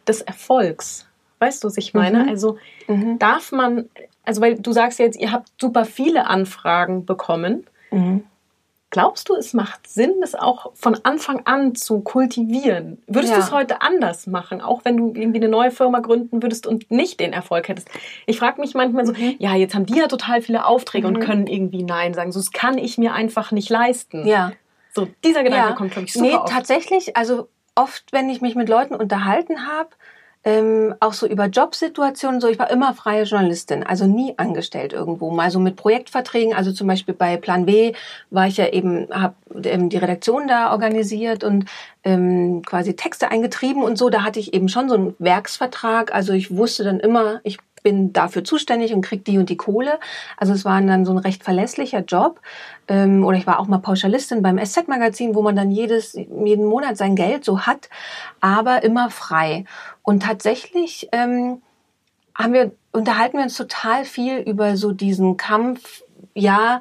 des 0.07 0.23
Erfolgs? 0.23 1.07
Weißt 1.39 1.63
du, 1.63 1.69
was 1.69 1.77
ich 1.77 1.95
meine? 1.95 2.25
Mhm. 2.25 2.29
Also 2.29 2.59
mhm. 2.89 3.19
darf 3.19 3.53
man, 3.53 3.89
also 4.25 4.41
weil 4.41 4.59
du 4.59 4.73
sagst 4.73 4.99
jetzt, 4.99 5.19
ihr 5.19 5.33
habt 5.33 5.49
super 5.61 5.85
viele 5.85 6.27
Anfragen 6.27 7.05
bekommen 7.05 7.67
Mhm. 7.93 8.25
Glaubst 8.93 9.31
du, 9.31 9.35
es 9.35 9.55
macht 9.55 9.87
Sinn, 9.87 10.17
das 10.21 10.35
auch 10.35 10.73
von 10.75 10.99
Anfang 11.03 11.47
an 11.47 11.75
zu 11.75 12.01
kultivieren? 12.01 13.03
Würdest 13.07 13.33
ja. 13.33 13.39
du 13.39 13.43
es 13.43 13.51
heute 13.51 13.81
anders 13.81 14.27
machen, 14.27 14.61
auch 14.61 14.85
wenn 14.85 14.99
du 14.99 15.15
irgendwie 15.15 15.39
eine 15.39 15.49
neue 15.49 15.71
Firma 15.71 16.01
gründen 16.01 16.43
würdest 16.43 16.67
und 16.67 16.91
nicht 16.91 17.19
den 17.19 17.33
Erfolg 17.33 17.69
hättest? 17.69 17.89
Ich 18.27 18.39
frage 18.39 18.61
mich 18.61 18.75
manchmal 18.75 19.07
so, 19.07 19.15
mhm. 19.15 19.37
ja, 19.39 19.55
jetzt 19.55 19.75
haben 19.75 19.87
die 19.87 19.97
ja 19.97 20.09
total 20.09 20.43
viele 20.43 20.67
Aufträge 20.67 21.09
mhm. 21.09 21.17
und 21.17 21.21
können 21.23 21.47
irgendwie 21.47 21.85
Nein 21.85 22.13
sagen. 22.13 22.33
So, 22.33 22.41
das 22.41 22.53
kann 22.53 22.77
ich 22.77 22.99
mir 22.99 23.15
einfach 23.15 23.51
nicht 23.51 23.71
leisten. 23.71 24.27
Ja. 24.27 24.53
So, 24.95 25.09
dieser 25.25 25.43
Gedanke 25.43 25.71
ja. 25.71 25.75
kommt, 25.75 25.93
glaube 25.93 26.07
ich, 26.07 26.13
super 26.13 26.27
Nee, 26.27 26.35
oft. 26.35 26.53
tatsächlich, 26.53 27.17
also 27.17 27.49
oft, 27.75 28.05
wenn 28.13 28.29
ich 28.29 28.43
mich 28.43 28.57
mit 28.57 28.69
Leuten 28.69 28.95
unterhalten 28.95 29.67
habe, 29.67 29.89
ähm, 30.45 30.95
auch 31.01 31.13
so 31.13 31.27
über 31.27 31.47
Jobsituationen, 31.47 32.41
so 32.41 32.49
ich 32.49 32.59
war 32.59 32.71
immer 32.71 32.95
freie 32.95 33.25
Journalistin, 33.25 33.85
also 33.85 34.07
nie 34.07 34.35
angestellt 34.39 34.93
irgendwo, 34.93 35.31
mal 35.31 35.51
so 35.51 35.61
mit 35.61 35.77
Projektverträgen, 35.77 36.55
also 36.55 36.73
zum 36.73 36.89
Beispiel 36.89 37.15
bei 37.15 37.37
Plan 37.37 37.67
B 37.67 37.93
war 38.31 38.49
ich 38.49 38.57
ja 38.57 38.69
eben, 38.69 39.09
habe 39.13 39.35
ähm, 39.65 39.89
die 39.89 39.99
Redaktion 39.99 40.49
da 40.49 40.73
organisiert 40.73 41.45
und 41.45 41.67
ähm, 42.05 42.63
quasi 42.65 42.97
Texte 42.97 43.31
eingetrieben 43.31 43.85
und 43.85 43.97
so, 43.97 44.11
da 44.11 44.25
hatte 44.25 44.41
ich 44.41 44.53
eben 44.53 44.69
schon 44.69 44.89
so 44.89 44.97
einen 44.97 45.15
Werksvertrag, 45.19 46.13
also 46.13 46.33
ich 46.33 46.57
wusste 46.57 46.83
dann 46.83 46.99
immer, 46.99 47.41
ich 47.45 47.59
bin 47.83 48.13
dafür 48.13 48.45
zuständig 48.45 48.93
und 48.93 49.03
krieg 49.03 49.25
die 49.25 49.39
und 49.39 49.49
die 49.49 49.57
Kohle. 49.57 49.99
Also 50.37 50.53
es 50.53 50.65
war 50.65 50.81
dann 50.81 51.05
so 51.05 51.13
ein 51.13 51.19
recht 51.19 51.45
verlässlicher 51.45 52.01
Job. 52.01 52.41
Ähm, 52.89 53.25
oder 53.25 53.37
ich 53.37 53.47
war 53.47 53.59
auch 53.59 53.69
mal 53.69 53.79
Pauschalistin 53.79 54.43
beim 54.43 54.59
SZ-Magazin, 54.59 55.35
wo 55.35 55.43
man 55.43 55.57
dann 55.57 55.71
jedes, 55.71 56.15
jeden 56.15 56.67
Monat 56.67 56.97
sein 56.97 57.17
Geld 57.17 57.45
so 57.45 57.61
hat, 57.61 57.89
aber 58.41 58.83
immer 58.83 59.11
frei. 59.11 59.65
Und 60.03 60.23
tatsächlich 60.23 61.09
ähm, 61.13 61.63
haben 62.35 62.53
wir, 62.53 62.73
unterhalten 62.93 63.37
wir 63.37 63.45
uns 63.45 63.57
total 63.57 64.05
viel 64.05 64.39
über 64.39 64.77
so 64.77 64.93
diesen 64.93 65.37
Kampf, 65.37 66.03
ja, 66.35 66.81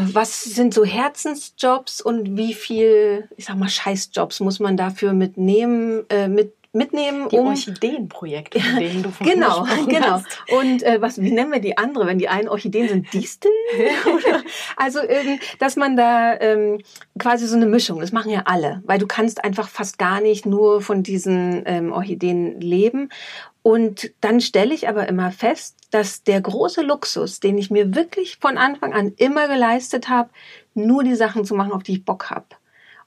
was 0.00 0.44
sind 0.44 0.72
so 0.72 0.84
Herzensjobs 0.84 2.00
und 2.00 2.36
wie 2.36 2.54
viel, 2.54 3.28
ich 3.36 3.46
sag 3.46 3.56
mal, 3.56 3.68
Scheißjobs 3.68 4.40
muss 4.40 4.60
man 4.60 4.76
dafür 4.76 5.12
mitnehmen, 5.12 6.04
äh, 6.10 6.28
mit 6.28 6.54
mitnehmen. 6.74 7.28
Die 7.28 7.38
um, 7.38 7.48
Orchideenprojekte, 7.48 8.60
von 8.60 8.78
denen 8.78 9.02
du 9.02 9.10
von 9.12 9.26
Genau, 9.26 9.66
genau. 9.86 10.06
Hast. 10.12 10.26
Und 10.50 10.82
äh, 10.82 11.00
was, 11.00 11.20
wie 11.20 11.30
nennen 11.30 11.52
wir 11.52 11.60
die 11.60 11.78
andere? 11.78 12.06
Wenn 12.06 12.18
die 12.18 12.28
einen 12.28 12.48
Orchideen 12.48 12.88
sind, 12.88 13.12
Disteln? 13.12 13.52
also, 14.76 15.00
ähm, 15.00 15.38
dass 15.58 15.76
man 15.76 15.96
da 15.96 16.38
ähm, 16.40 16.80
quasi 17.18 17.46
so 17.46 17.56
eine 17.56 17.66
Mischung, 17.66 18.00
das 18.00 18.12
machen 18.12 18.30
ja 18.30 18.42
alle, 18.46 18.82
weil 18.84 18.98
du 18.98 19.06
kannst 19.06 19.44
einfach 19.44 19.68
fast 19.68 19.98
gar 19.98 20.20
nicht 20.20 20.46
nur 20.46 20.80
von 20.80 21.02
diesen 21.02 21.62
ähm, 21.66 21.92
Orchideen 21.92 22.60
leben. 22.60 23.10
Und 23.62 24.12
dann 24.20 24.42
stelle 24.42 24.74
ich 24.74 24.88
aber 24.88 25.08
immer 25.08 25.32
fest, 25.32 25.76
dass 25.90 26.22
der 26.22 26.40
große 26.42 26.82
Luxus, 26.82 27.40
den 27.40 27.56
ich 27.56 27.70
mir 27.70 27.94
wirklich 27.94 28.36
von 28.38 28.58
Anfang 28.58 28.92
an 28.92 29.14
immer 29.16 29.48
geleistet 29.48 30.10
habe, 30.10 30.28
nur 30.74 31.02
die 31.02 31.14
Sachen 31.14 31.46
zu 31.46 31.54
machen, 31.54 31.72
auf 31.72 31.82
die 31.82 31.92
ich 31.92 32.04
Bock 32.04 32.30
habe. 32.30 32.44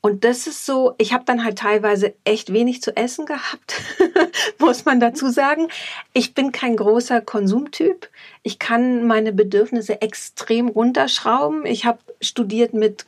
Und 0.07 0.23
das 0.23 0.47
ist 0.47 0.65
so, 0.65 0.95
ich 0.97 1.11
habe 1.11 1.25
dann 1.25 1.43
halt 1.43 1.57
teilweise 1.57 2.13
echt 2.23 2.53
wenig 2.53 2.81
zu 2.81 2.95
essen 2.95 3.25
gehabt, 3.25 3.81
muss 4.57 4.85
man 4.85 5.01
dazu 5.01 5.27
sagen. 5.29 5.67
Ich 6.13 6.33
bin 6.33 6.53
kein 6.53 6.77
großer 6.77 7.19
Konsumtyp. 7.19 8.07
Ich 8.41 8.57
kann 8.57 9.05
meine 9.05 9.33
Bedürfnisse 9.33 10.01
extrem 10.01 10.69
runterschrauben. 10.69 11.65
Ich 11.65 11.85
habe 11.85 11.99
studiert 12.21 12.73
mit 12.73 13.05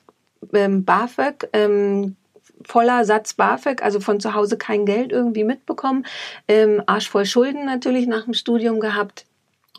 ähm, 0.51 0.83
BAföG, 0.83 1.47
ähm, 1.53 2.17
voller 2.65 3.05
Satz 3.05 3.33
BAföG, 3.33 3.81
also 3.81 4.01
von 4.01 4.19
zu 4.19 4.33
Hause 4.33 4.57
kein 4.57 4.85
Geld 4.85 5.13
irgendwie 5.13 5.45
mitbekommen, 5.45 6.05
ähm, 6.49 6.83
arschvoll 6.85 7.25
Schulden 7.25 7.63
natürlich 7.63 8.07
nach 8.07 8.25
dem 8.25 8.33
Studium 8.33 8.81
gehabt. 8.81 9.25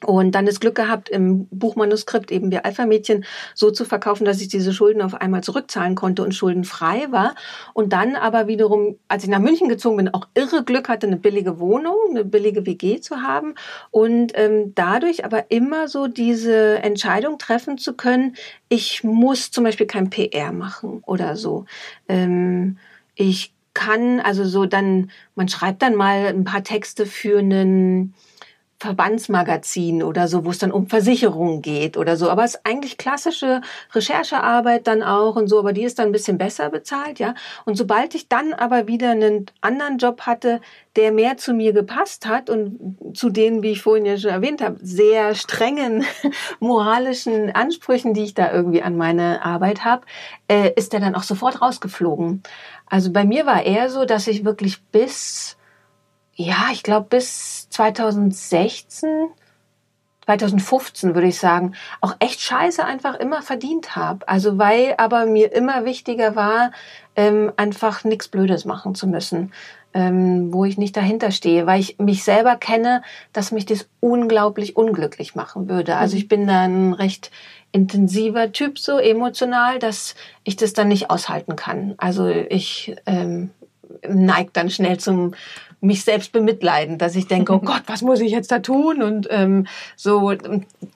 Und 0.05 0.35
dann 0.35 0.47
das 0.47 0.61
Glück 0.61 0.75
gehabt, 0.75 1.09
im 1.09 1.47
Buchmanuskript 1.51 2.31
eben 2.31 2.51
wie 2.51 2.59
Alpha-Mädchen 2.59 3.25
so 3.55 3.71
zu 3.71 3.85
verkaufen, 3.85 4.25
dass 4.25 4.41
ich 4.41 4.49
diese 4.49 4.73
Schulden 4.73 5.03
auf 5.03 5.15
einmal 5.15 5.43
zurückzahlen 5.43 5.95
konnte 5.95 6.23
und 6.23 6.35
schuldenfrei 6.35 7.11
war. 7.11 7.35
Und 7.75 7.93
dann 7.93 8.17
aber 8.17 8.47
wiederum, 8.47 8.97
als 9.09 9.25
ich 9.25 9.31
nach 9.31 9.39
München 9.39 9.69
gezogen 9.69 9.99
bin, 9.99 10.15
auch 10.15 10.29
irre 10.35 10.65
Glück 10.65 10.89
hatte, 10.89 11.07
eine 11.07 11.17
billige 11.17 11.59
Wohnung, 11.59 11.97
eine 12.11 12.25
billige 12.25 12.67
WG 12.67 13.01
zu 13.01 13.23
haben. 13.23 13.55
Und 13.91 14.33
ähm, 14.35 14.73
dadurch 14.75 15.25
aber 15.25 15.51
immer 15.51 15.89
so 15.89 16.07
diese 16.07 16.79
Entscheidung 16.83 17.39
treffen 17.39 17.79
zu 17.79 17.95
können, 17.95 18.37
ich 18.69 19.05
muss 19.05 19.51
zum 19.51 19.65
Beispiel 19.65 19.87
kein 19.87 20.11
PR 20.11 20.53
machen 20.53 21.03
oder 21.07 21.37
so. 21.37 21.67
Ähm, 22.09 22.79
ich 23.15 23.53
kann, 23.75 24.21
also 24.21 24.45
so 24.45 24.67
dann, 24.67 25.11
man 25.35 25.49
schreibt 25.49 25.83
dann 25.83 25.95
mal 25.95 26.27
ein 26.27 26.45
paar 26.45 26.65
Texte 26.65 27.07
für 27.07 27.39
einen 27.39 28.15
Verbandsmagazin 28.81 30.03
oder 30.03 30.27
so, 30.27 30.47
wo 30.47 30.51
es 30.51 30.59
dann 30.59 30.73
um 30.73 30.87
Versicherungen 30.87 31.61
geht 31.61 31.99
oder 31.99 32.17
so. 32.17 32.31
Aber 32.31 32.45
es 32.45 32.55
ist 32.55 32.67
eigentlich 32.67 32.97
klassische 32.97 33.61
Recherchearbeit 33.95 34.87
dann 34.87 35.03
auch 35.03 35.37
und 35.37 35.49
so, 35.49 35.59
aber 35.59 35.75
die 35.75 35.85
ist 35.85 35.99
dann 35.99 36.09
ein 36.09 36.13
bisschen 36.13 36.39
besser 36.39 36.71
bezahlt, 36.71 37.19
ja. 37.19 37.35
Und 37.67 37.77
sobald 37.77 38.15
ich 38.15 38.29
dann 38.29 38.55
aber 38.55 38.87
wieder 38.87 39.11
einen 39.11 39.47
anderen 39.61 39.99
Job 39.99 40.23
hatte, 40.23 40.63
der 40.97 41.13
mehr 41.13 41.37
zu 41.37 41.53
mir 41.53 41.75
gepasst 41.75 42.27
hat 42.27 42.49
und 42.49 42.97
zu 43.13 43.29
den, 43.29 43.63
wie 43.63 43.73
ich 43.73 43.83
vorhin 43.83 44.07
ja 44.07 44.17
schon 44.17 44.31
erwähnt 44.31 44.63
habe, 44.63 44.79
sehr 44.81 45.35
strengen 45.35 46.05
moralischen 46.59 47.55
Ansprüchen, 47.55 48.15
die 48.15 48.25
ich 48.25 48.35
da 48.35 48.51
irgendwie 48.51 48.83
an 48.83 48.97
meine 48.97 49.45
Arbeit 49.45 49.85
habe, 49.85 50.07
äh, 50.49 50.73
ist 50.75 50.95
der 50.95 51.01
dann 51.01 51.15
auch 51.15 51.23
sofort 51.23 51.61
rausgeflogen. 51.61 52.43
Also 52.87 53.13
bei 53.13 53.27
mir 53.27 53.45
war 53.45 53.63
eher 53.63 53.91
so, 53.91 54.07
dass 54.07 54.27
ich 54.27 54.45
wirklich 54.45 54.83
bis 54.85 55.59
ja, 56.41 56.69
ich 56.73 56.83
glaube 56.83 57.07
bis 57.11 57.69
2016, 57.71 59.29
2015 60.25 61.15
würde 61.15 61.29
ich 61.29 61.39
sagen, 61.39 61.75
auch 62.01 62.17
echt 62.19 62.41
scheiße 62.41 62.85
einfach 62.85 63.15
immer 63.17 63.43
verdient 63.43 63.97
habe. 63.97 64.27
Also 64.29 64.59
weil 64.59 64.95
aber 64.99 65.27
mir 65.27 65.53
immer 65.53 65.85
wichtiger 65.85 66.37
war, 66.37 66.73
ähm, 67.17 67.53
einfach 67.57 68.05
nichts 68.05 68.29
Blödes 68.29 68.65
machen 68.65 68.95
zu 68.95 69.07
müssen. 69.07 69.53
ähm, 69.93 70.53
wo 70.53 70.65
ich 70.65 70.79
nicht 70.79 70.97
dahinter 70.97 71.31
stehe, 71.33 71.67
weil 71.67 71.81
ich 71.81 71.99
mich 71.99 72.23
selber 72.23 72.57
kenne, 72.57 73.03
dass 73.33 73.51
mich 73.51 73.67
das 73.67 73.89
unglaublich 73.99 74.77
unglücklich 74.77 75.35
machen 75.35 75.69
würde. 75.69 75.97
Also 75.97 76.17
ich 76.17 76.29
bin 76.29 76.47
da 76.47 76.63
ein 76.63 76.93
recht 76.93 77.31
intensiver 77.73 78.53
Typ, 78.53 78.79
so 78.79 78.99
emotional, 78.99 79.79
dass 79.79 80.15
ich 80.45 80.57
das 80.57 80.73
dann 80.73 80.89
nicht 80.89 81.11
aushalten 81.11 81.57
kann. 81.57 81.95
Also 81.99 82.29
ich 82.29 82.95
ähm, 83.07 83.51
neigt 84.09 84.57
dann 84.57 84.71
schnell 84.71 84.99
zum 84.99 85.35
mich 85.81 86.05
selbst 86.05 86.33
bemitleiden, 86.33 86.99
dass 86.99 87.17
ich 87.17 87.27
denke, 87.27 87.55
oh 87.55 87.59
Gott, 87.65 87.83
was 87.87 88.03
muss 88.03 88.21
ich 88.21 88.33
jetzt 88.33 88.51
da 88.51 88.59
tun? 88.59 89.03
Und 89.03 89.29
ähm, 89.31 89.67
so, 89.97 90.33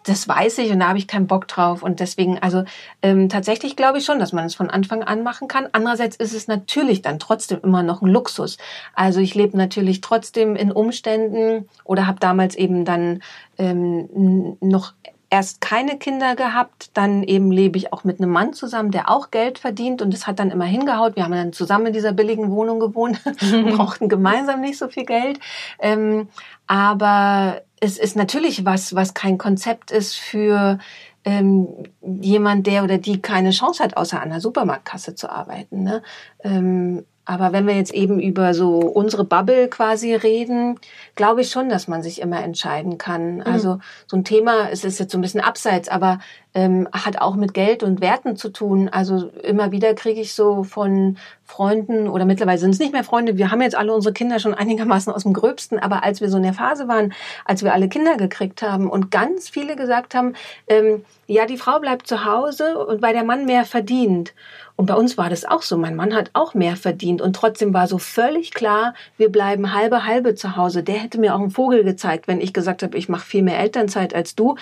das 0.05 0.29
weiß 0.29 0.59
ich 0.59 0.71
und 0.71 0.81
da 0.81 0.89
habe 0.89 0.99
ich 0.99 1.07
keinen 1.07 1.27
Bock 1.27 1.49
drauf. 1.49 1.83
Und 1.83 2.01
deswegen, 2.01 2.39
also 2.39 2.65
ähm, 3.03 3.29
tatsächlich 3.29 3.77
glaube 3.77 3.99
ich 3.99 4.05
schon, 4.05 4.19
dass 4.19 4.33
man 4.33 4.45
es 4.45 4.55
von 4.55 4.71
Anfang 4.71 5.03
an 5.03 5.23
machen 5.23 5.49
kann. 5.49 5.69
Andererseits 5.73 6.17
ist 6.17 6.35
es 6.35 6.49
natürlich 6.49 7.03
dann 7.03 7.19
trotzdem 7.19 7.61
immer 7.63 7.83
noch 7.83 8.03
ein 8.03 8.09
Luxus. 8.09 8.59
Also 8.95 9.21
ich 9.21 9.35
lebe 9.35 9.57
natürlich 9.57 10.01
trotzdem 10.01 10.57
in 10.57 10.73
Umständen 10.73 11.69
oder 11.85 12.07
habe 12.07 12.21
damals 12.21 12.55
eben 12.55 12.85
dann 12.85 13.23
ähm, 13.59 14.57
noch 14.61 14.93
erst 15.35 15.61
keine 15.61 15.99
Kinder 15.99 16.37
gehabt, 16.37 16.91
dann 16.95 17.25
eben 17.25 17.51
lebe 17.51 17.77
ich 17.77 17.93
auch 17.93 18.05
mit 18.05 18.21
einem 18.21 18.31
Mann 18.31 18.53
zusammen, 18.53 18.93
der 18.93 19.11
auch 19.11 19.33
Geld 19.33 19.59
verdient 19.59 20.01
und 20.01 20.15
das 20.15 20.29
hat 20.29 20.39
dann 20.39 20.53
immer 20.53 20.65
hingehaut. 20.65 21.17
Wir 21.17 21.25
haben 21.25 21.33
dann 21.33 21.53
zusammen 21.53 21.87
in 21.87 21.93
dieser 21.93 22.13
billigen 22.13 22.53
Wohnung 22.53 22.79
gewohnt, 22.79 23.21
brauchten 23.75 24.09
gemeinsam 24.09 24.61
nicht 24.61 24.79
so 24.79 24.87
viel 24.87 25.05
Geld. 25.05 25.41
Ähm, 25.81 26.29
aber 26.69 27.63
es 27.81 27.99
ist 27.99 28.15
natürlich 28.15 28.65
was, 28.65 28.95
was 28.95 29.13
kein 29.13 29.37
Konzept 29.37 29.91
ist 29.91 30.15
für 30.15 30.79
ähm, 31.25 31.67
jemand, 32.01 32.69
der 32.69 32.85
oder 32.85 32.99
die 32.99 33.21
keine 33.21 33.51
Chance 33.51 33.83
hat, 33.83 33.97
außer 33.97 34.23
an 34.23 34.31
der 34.31 34.41
Supermarktkasse 34.41 35.17
zu 35.17 35.29
arbeiten. 35.29 35.83
Ne? 35.83 36.05
Ähm, 36.45 37.05
aber 37.25 37.53
wenn 37.53 37.67
wir 37.67 37.75
jetzt 37.75 37.95
eben 37.95 38.21
über 38.21 38.53
so 38.55 38.79
unsere 38.79 39.25
Bubble 39.25 39.69
quasi 39.69 40.15
reden, 40.15 40.79
glaube 41.15 41.41
ich 41.41 41.51
schon, 41.51 41.69
dass 41.69 41.89
man 41.89 42.03
sich 42.03 42.21
immer 42.21 42.43
entscheiden 42.43 42.99
kann. 42.99 43.37
Mhm. 43.37 43.43
Also 43.43 43.79
so 44.07 44.17
ein 44.17 44.25
Thema, 44.25 44.69
es 44.71 44.85
ist 44.85 44.99
jetzt 44.99 45.13
so 45.13 45.19
ein 45.19 45.23
bisschen 45.23 45.41
abseits, 45.41 45.89
aber 45.89 46.19
ähm, 46.55 46.89
hat 46.93 47.21
auch 47.21 47.35
mit 47.35 47.53
Geld 47.53 47.83
und 47.83 48.01
Werten 48.01 48.37
zu 48.37 48.49
tun. 48.51 48.89
Also 48.89 49.29
immer 49.43 49.73
wieder 49.73 49.95
kriege 49.95 50.21
ich 50.21 50.35
so 50.35 50.63
von 50.65 51.17
Freunden 51.45 52.09
oder 52.09 52.25
mittlerweile 52.25 52.59
sind 52.59 52.71
es 52.71 52.79
nicht 52.79 52.93
mehr 52.93 53.05
Freunde. 53.05 53.37
Wir 53.37 53.51
haben 53.51 53.61
jetzt 53.61 53.75
alle 53.75 53.93
unsere 53.93 54.13
Kinder 54.13 54.39
schon 54.39 54.55
einigermaßen 54.55 55.13
aus 55.13 55.25
dem 55.25 55.33
Gröbsten, 55.33 55.79
aber 55.79 56.05
als 56.05 56.21
wir 56.21 56.29
so 56.29 56.37
in 56.37 56.43
der 56.43 56.55
Phase 56.55 56.89
waren, 56.89 57.13
als 57.45 57.65
wir 57.65 57.73
alle 57.73 57.89
Kinder 57.89 58.17
gekriegt 58.17 58.63
haben 58.63 58.89
und 58.89 59.11
ganz 59.11 59.49
viele 59.49 59.77
gesagt 59.77 60.15
haben, 60.15 60.35
ähm, 60.69 61.05
ja, 61.27 61.47
die 61.47 61.57
Frau 61.57 61.81
bleibt 61.81 62.07
zu 62.07 62.25
Hause 62.25 62.79
und 62.79 63.03
weil 63.03 63.15
der 63.15 63.25
Mann 63.25 63.47
mehr 63.47 63.65
verdient. 63.65 64.35
Und 64.77 64.87
bei 64.87 64.95
uns 64.95 65.17
war 65.17 65.31
das 65.31 65.45
auch 65.45 65.63
so. 65.63 65.77
Mein 65.77 65.95
Mann 65.95 66.15
hat 66.15 66.31
auch 66.33 66.55
mehr 66.55 66.77
verdient 66.77 67.23
und 67.23 67.37
trotzdem 67.37 67.73
war 67.73 67.87
so 67.87 67.99
völlig 67.99 68.53
klar, 68.53 68.95
wir 69.17 69.31
bleiben 69.31 69.73
halbe 69.73 70.05
halbe 70.05 70.35
zu 70.35 70.57
Hause. 70.57 70.83
Der 70.83 70.97
hätte 70.97 71.19
mir 71.19 71.35
auch 71.35 71.41
einen 71.41 71.53
Vogel 71.53 71.85
gezeigt, 71.85 72.27
wenn 72.27 72.41
ich 72.41 72.53
gesagt 72.53 72.83
habe, 72.83 72.99
ich 72.99 73.09
mache 73.09 73.25
viel 73.25 73.43
mehr 73.43 73.59
Elternzeit 73.59 74.15
als 74.15 74.35
du. 74.35 74.57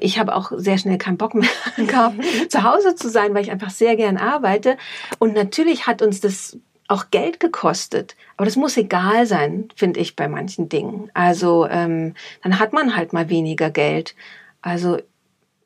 Ich 0.00 0.18
habe 0.18 0.36
auch 0.36 0.52
sehr 0.56 0.78
schnell 0.78 0.98
keinen 0.98 1.16
Bock 1.16 1.34
mehr 1.34 1.48
gehabt, 1.76 2.16
zu 2.48 2.62
Hause 2.62 2.94
zu 2.94 3.08
sein, 3.08 3.34
weil 3.34 3.42
ich 3.42 3.50
einfach 3.50 3.70
sehr 3.70 3.96
gern 3.96 4.16
arbeite. 4.16 4.76
Und 5.18 5.34
natürlich 5.34 5.86
hat 5.88 6.02
uns 6.02 6.20
das 6.20 6.56
auch 6.86 7.10
Geld 7.10 7.40
gekostet. 7.40 8.16
Aber 8.36 8.46
das 8.46 8.56
muss 8.56 8.76
egal 8.76 9.26
sein, 9.26 9.68
finde 9.74 10.00
ich, 10.00 10.16
bei 10.16 10.28
manchen 10.28 10.68
Dingen. 10.68 11.10
Also 11.14 11.66
ähm, 11.68 12.14
dann 12.42 12.58
hat 12.58 12.72
man 12.72 12.96
halt 12.96 13.12
mal 13.12 13.28
weniger 13.28 13.70
Geld. 13.70 14.14
Also 14.62 14.98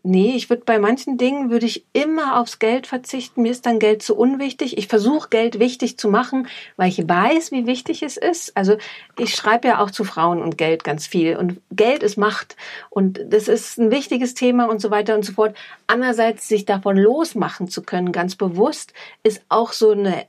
Nee, 0.05 0.35
ich 0.35 0.51
würde 0.51 0.65
bei 0.65 0.81
manchen 0.81 1.17
Dingen 1.17 1.51
würde 1.51 1.67
ich 1.67 1.85
immer 1.93 2.41
aufs 2.41 2.59
Geld 2.59 2.89
verzichten. 2.89 3.43
Mir 3.43 3.53
ist 3.53 3.67
dann 3.67 3.79
Geld 3.79 4.03
zu 4.03 4.17
unwichtig. 4.17 4.77
Ich 4.77 4.89
versuche 4.89 5.29
Geld 5.29 5.61
wichtig 5.61 5.97
zu 5.97 6.09
machen, 6.09 6.49
weil 6.77 6.89
ich 6.89 7.09
weiß, 7.09 7.53
wie 7.53 7.67
wichtig 7.67 8.03
es 8.03 8.17
ist. 8.17 8.57
Also 8.57 8.79
ich 9.17 9.37
schreibe 9.37 9.69
ja 9.69 9.79
auch 9.79 9.93
zu 9.93 10.03
Frauen 10.03 10.43
und 10.43 10.59
Geld 10.59 10.83
ganz 10.83 11.07
viel 11.07 11.37
und 11.37 11.61
Geld 11.71 12.03
ist 12.03 12.17
Macht 12.17 12.57
und 12.91 13.21
das 13.29 13.47
ist 13.47 13.79
ein 13.79 13.93
wichtiges 13.93 14.35
Thema 14.35 14.65
und 14.69 14.81
so 14.81 14.91
weiter 14.91 15.15
und 15.15 15.25
so 15.25 15.35
fort. 15.35 15.57
Andererseits 15.87 16.49
sich 16.49 16.65
davon 16.65 16.97
losmachen 16.97 17.69
zu 17.69 17.83
können, 17.83 18.11
ganz 18.11 18.35
bewusst, 18.35 18.93
ist 19.23 19.43
auch 19.49 19.73
so 19.73 19.93
eine 19.93 20.27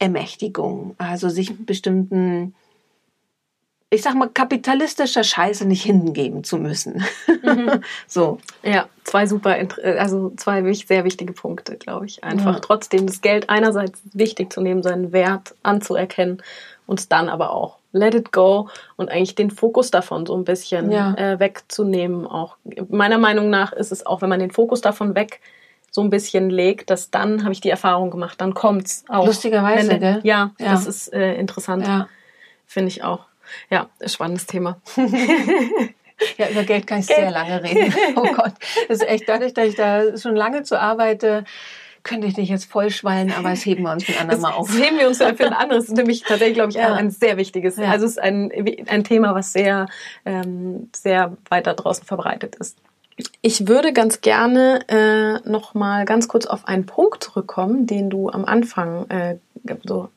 Ermächtigung. 0.00 0.96
Also 0.98 1.28
sich 1.28 1.64
bestimmten 1.64 2.56
ich 3.92 4.00
sag 4.00 4.14
mal, 4.14 4.30
kapitalistischer 4.30 5.22
Scheiße 5.22 5.66
nicht 5.66 5.82
hingeben 5.82 6.44
zu 6.44 6.56
müssen. 6.56 7.04
Mhm. 7.42 7.82
so. 8.06 8.38
Ja, 8.62 8.88
zwei 9.04 9.26
super, 9.26 9.54
also 9.98 10.32
zwei 10.36 10.72
sehr 10.72 11.04
wichtige 11.04 11.34
Punkte, 11.34 11.76
glaube 11.76 12.06
ich. 12.06 12.24
Einfach 12.24 12.54
ja. 12.54 12.60
trotzdem 12.60 13.06
das 13.06 13.20
Geld 13.20 13.50
einerseits 13.50 14.00
wichtig 14.14 14.50
zu 14.50 14.62
nehmen, 14.62 14.82
seinen 14.82 15.12
Wert 15.12 15.54
anzuerkennen 15.62 16.42
und 16.86 17.12
dann 17.12 17.28
aber 17.28 17.50
auch 17.50 17.78
let 17.92 18.14
it 18.14 18.32
go 18.32 18.70
und 18.96 19.10
eigentlich 19.10 19.34
den 19.34 19.50
Fokus 19.50 19.90
davon 19.90 20.24
so 20.24 20.34
ein 20.34 20.44
bisschen 20.44 20.90
ja. 20.90 21.14
äh, 21.14 21.38
wegzunehmen. 21.38 22.26
Auch 22.26 22.56
meiner 22.88 23.18
Meinung 23.18 23.50
nach 23.50 23.74
ist 23.74 23.92
es 23.92 24.06
auch, 24.06 24.22
wenn 24.22 24.30
man 24.30 24.40
den 24.40 24.52
Fokus 24.52 24.80
davon 24.80 25.14
weg 25.14 25.40
so 25.90 26.00
ein 26.00 26.08
bisschen 26.08 26.48
legt, 26.48 26.88
dass 26.88 27.10
dann 27.10 27.42
habe 27.42 27.52
ich 27.52 27.60
die 27.60 27.68
Erfahrung 27.68 28.10
gemacht, 28.10 28.40
dann 28.40 28.54
kommt's 28.54 29.04
auch. 29.08 29.26
Lustigerweise, 29.26 29.90
wenn, 29.90 30.00
gell? 30.00 30.20
Ja, 30.22 30.52
ja, 30.58 30.72
das 30.72 30.86
ist 30.86 31.12
äh, 31.12 31.34
interessant. 31.34 31.86
Finde 32.66 32.88
ich 32.88 33.04
auch. 33.04 33.26
Ja, 33.70 33.88
spannendes 34.06 34.46
Thema. 34.46 34.80
ja, 36.38 36.48
über 36.50 36.64
Geld 36.64 36.86
kann 36.86 37.00
ich 37.00 37.06
Geld. 37.06 37.20
sehr 37.20 37.30
lange 37.30 37.62
reden. 37.62 37.94
Oh 38.16 38.32
Gott, 38.32 38.54
das 38.88 38.98
ist 38.98 39.08
echt 39.08 39.28
dadurch, 39.28 39.54
dass 39.54 39.68
ich 39.68 39.74
da 39.74 40.16
schon 40.16 40.36
lange 40.36 40.62
zu 40.62 40.80
arbeite, 40.80 41.44
könnte 42.02 42.26
ich 42.26 42.34
dich 42.34 42.48
jetzt 42.48 42.64
vollschwallen, 42.64 43.32
aber 43.32 43.50
das 43.50 43.64
heben 43.64 43.84
wir 43.84 43.92
uns 43.92 44.04
für 44.04 44.12
ein 44.12 44.22
anderes 44.22 44.40
Mal 44.40 44.52
auf. 44.52 44.68
Das 44.68 44.78
heben 44.82 44.98
wir 44.98 45.08
uns 45.08 45.18
für 45.18 45.26
ein 45.26 45.52
anderes. 45.52 45.84
Das 45.84 45.92
ist 45.92 45.96
nämlich 45.96 46.22
tatsächlich, 46.22 46.54
glaube 46.54 46.70
ich, 46.70 46.76
ja. 46.76 46.94
ein 46.94 47.10
sehr 47.10 47.36
wichtiges. 47.36 47.76
Ja. 47.76 47.90
Also 47.90 48.06
es 48.06 48.12
ist 48.12 48.18
ein, 48.18 48.50
ein 48.88 49.04
Thema, 49.04 49.34
was 49.34 49.52
sehr, 49.52 49.86
ähm, 50.24 50.90
sehr 50.94 51.36
weit 51.48 51.66
da 51.66 51.74
draußen 51.74 52.04
verbreitet 52.04 52.56
ist. 52.56 52.78
Ich 53.40 53.68
würde 53.68 53.92
ganz 53.92 54.20
gerne 54.20 54.80
äh, 54.88 55.48
noch 55.48 55.74
mal 55.74 56.04
ganz 56.04 56.28
kurz 56.28 56.46
auf 56.46 56.66
einen 56.66 56.86
Punkt 56.86 57.22
zurückkommen, 57.22 57.86
den 57.86 58.10
du 58.10 58.30
am 58.30 58.44
Anfang 58.44 59.08
äh, 59.10 59.36
so 59.84 60.08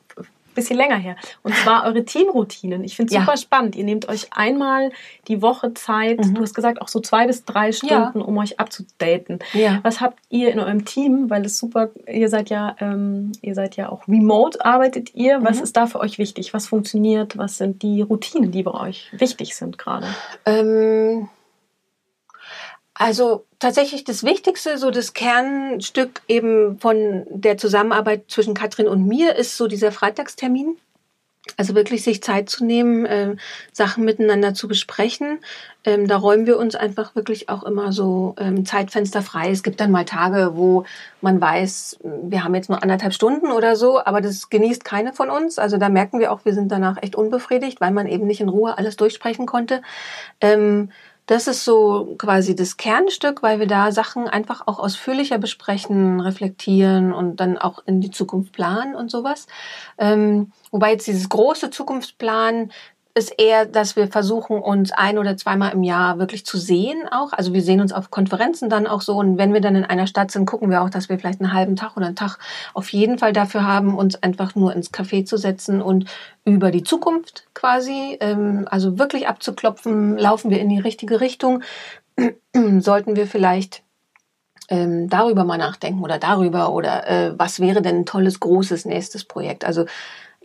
bisschen 0.56 0.76
länger 0.76 0.96
her. 0.96 1.16
Und 1.42 1.54
zwar 1.54 1.84
eure 1.84 2.04
Teamroutinen. 2.04 2.82
Ich 2.82 2.96
finde 2.96 3.10
es 3.10 3.14
ja. 3.14 3.20
super 3.20 3.36
spannend. 3.36 3.76
Ihr 3.76 3.84
nehmt 3.84 4.08
euch 4.08 4.26
einmal 4.32 4.90
die 5.28 5.40
Woche 5.42 5.74
Zeit, 5.74 6.18
mhm. 6.18 6.34
du 6.34 6.42
hast 6.42 6.54
gesagt, 6.54 6.82
auch 6.82 6.88
so 6.88 7.00
zwei 7.00 7.26
bis 7.26 7.44
drei 7.44 7.70
Stunden, 7.70 8.18
ja. 8.18 8.24
um 8.24 8.36
euch 8.38 8.58
abzudaten. 8.58 9.38
Ja. 9.52 9.78
Was 9.82 10.00
habt 10.00 10.18
ihr 10.28 10.52
in 10.52 10.58
eurem 10.58 10.84
Team? 10.84 11.30
Weil 11.30 11.44
es 11.44 11.58
super, 11.58 11.90
ihr 12.06 12.28
seid 12.28 12.50
ja, 12.50 12.74
ähm, 12.80 13.32
ihr 13.40 13.54
seid 13.54 13.76
ja 13.76 13.90
auch 13.90 14.08
remote, 14.08 14.64
arbeitet 14.64 15.14
ihr. 15.14 15.44
Was 15.44 15.58
mhm. 15.58 15.62
ist 15.64 15.76
da 15.76 15.86
für 15.86 16.00
euch 16.00 16.18
wichtig? 16.18 16.52
Was 16.52 16.66
funktioniert? 16.66 17.38
Was 17.38 17.58
sind 17.58 17.82
die 17.82 18.02
Routinen, 18.02 18.50
die 18.50 18.64
bei 18.64 18.72
euch 18.72 19.12
wichtig 19.12 19.54
sind 19.54 19.78
gerade? 19.78 20.06
Ähm 20.44 21.28
also 22.98 23.45
tatsächlich 23.58 24.04
das 24.04 24.24
Wichtigste, 24.24 24.78
so 24.78 24.90
das 24.90 25.14
Kernstück 25.14 26.22
eben 26.28 26.78
von 26.78 27.24
der 27.30 27.58
Zusammenarbeit 27.58 28.24
zwischen 28.28 28.54
Katrin 28.54 28.88
und 28.88 29.06
mir 29.06 29.36
ist 29.36 29.56
so 29.56 29.66
dieser 29.66 29.92
Freitagstermin. 29.92 30.76
Also 31.56 31.76
wirklich 31.76 32.02
sich 32.02 32.24
Zeit 32.24 32.50
zu 32.50 32.64
nehmen, 32.64 33.06
äh, 33.06 33.36
Sachen 33.72 34.04
miteinander 34.04 34.52
zu 34.52 34.66
besprechen. 34.66 35.38
Ähm, 35.84 36.08
da 36.08 36.16
räumen 36.16 36.44
wir 36.44 36.58
uns 36.58 36.74
einfach 36.74 37.14
wirklich 37.14 37.48
auch 37.48 37.62
immer 37.62 37.92
so 37.92 38.34
ähm, 38.38 38.66
Zeitfenster 38.66 39.22
frei. 39.22 39.50
Es 39.52 39.62
gibt 39.62 39.80
dann 39.80 39.92
mal 39.92 40.04
Tage, 40.04 40.56
wo 40.56 40.84
man 41.20 41.40
weiß, 41.40 41.98
wir 42.02 42.42
haben 42.42 42.56
jetzt 42.56 42.68
nur 42.68 42.82
anderthalb 42.82 43.14
Stunden 43.14 43.52
oder 43.52 43.76
so, 43.76 44.04
aber 44.04 44.20
das 44.20 44.50
genießt 44.50 44.84
keine 44.84 45.12
von 45.12 45.30
uns. 45.30 45.60
Also 45.60 45.76
da 45.76 45.88
merken 45.88 46.18
wir 46.18 46.32
auch, 46.32 46.44
wir 46.44 46.52
sind 46.52 46.72
danach 46.72 47.00
echt 47.00 47.14
unbefriedigt, 47.14 47.80
weil 47.80 47.92
man 47.92 48.08
eben 48.08 48.26
nicht 48.26 48.40
in 48.40 48.48
Ruhe 48.48 48.76
alles 48.76 48.96
durchsprechen 48.96 49.46
konnte. 49.46 49.82
Ähm, 50.40 50.90
das 51.26 51.48
ist 51.48 51.64
so 51.64 52.14
quasi 52.18 52.54
das 52.54 52.76
Kernstück, 52.76 53.42
weil 53.42 53.58
wir 53.58 53.66
da 53.66 53.90
Sachen 53.90 54.28
einfach 54.28 54.66
auch 54.66 54.78
ausführlicher 54.78 55.38
besprechen, 55.38 56.20
reflektieren 56.20 57.12
und 57.12 57.36
dann 57.40 57.58
auch 57.58 57.82
in 57.86 58.00
die 58.00 58.12
Zukunft 58.12 58.52
planen 58.52 58.94
und 58.94 59.10
sowas. 59.10 59.46
Ähm, 59.98 60.52
wobei 60.70 60.92
jetzt 60.92 61.06
dieses 61.06 61.28
große 61.28 61.70
Zukunftsplan 61.70 62.70
ist 63.16 63.32
eher, 63.38 63.64
dass 63.64 63.96
wir 63.96 64.08
versuchen, 64.08 64.58
uns 64.58 64.92
ein 64.92 65.16
oder 65.16 65.38
zweimal 65.38 65.72
im 65.72 65.82
Jahr 65.82 66.18
wirklich 66.18 66.44
zu 66.44 66.58
sehen 66.58 67.08
auch. 67.10 67.32
Also 67.32 67.54
wir 67.54 67.62
sehen 67.62 67.80
uns 67.80 67.92
auf 67.92 68.10
Konferenzen 68.10 68.68
dann 68.68 68.86
auch 68.86 69.00
so. 69.00 69.16
Und 69.16 69.38
wenn 69.38 69.54
wir 69.54 69.62
dann 69.62 69.74
in 69.74 69.86
einer 69.86 70.06
Stadt 70.06 70.30
sind, 70.30 70.44
gucken 70.44 70.68
wir 70.68 70.82
auch, 70.82 70.90
dass 70.90 71.08
wir 71.08 71.18
vielleicht 71.18 71.40
einen 71.40 71.54
halben 71.54 71.76
Tag 71.76 71.96
oder 71.96 72.06
einen 72.06 72.14
Tag 72.14 72.38
auf 72.74 72.90
jeden 72.90 73.18
Fall 73.18 73.32
dafür 73.32 73.66
haben, 73.66 73.96
uns 73.96 74.22
einfach 74.22 74.54
nur 74.54 74.74
ins 74.74 74.92
Café 74.92 75.24
zu 75.24 75.38
setzen 75.38 75.80
und 75.80 76.04
über 76.44 76.70
die 76.70 76.84
Zukunft 76.84 77.46
quasi, 77.54 78.18
ähm, 78.20 78.68
also 78.70 78.98
wirklich 78.98 79.28
abzuklopfen, 79.28 80.18
laufen 80.18 80.50
wir 80.50 80.60
in 80.60 80.68
die 80.68 80.78
richtige 80.78 81.22
Richtung, 81.22 81.62
sollten 82.80 83.16
wir 83.16 83.26
vielleicht 83.26 83.82
ähm, 84.68 85.08
darüber 85.08 85.44
mal 85.44 85.56
nachdenken 85.56 86.02
oder 86.02 86.18
darüber 86.18 86.70
oder 86.70 87.08
äh, 87.08 87.38
was 87.38 87.60
wäre 87.60 87.80
denn 87.80 88.00
ein 88.00 88.06
tolles, 88.06 88.40
großes 88.40 88.84
nächstes 88.84 89.24
Projekt. 89.24 89.64
Also 89.64 89.86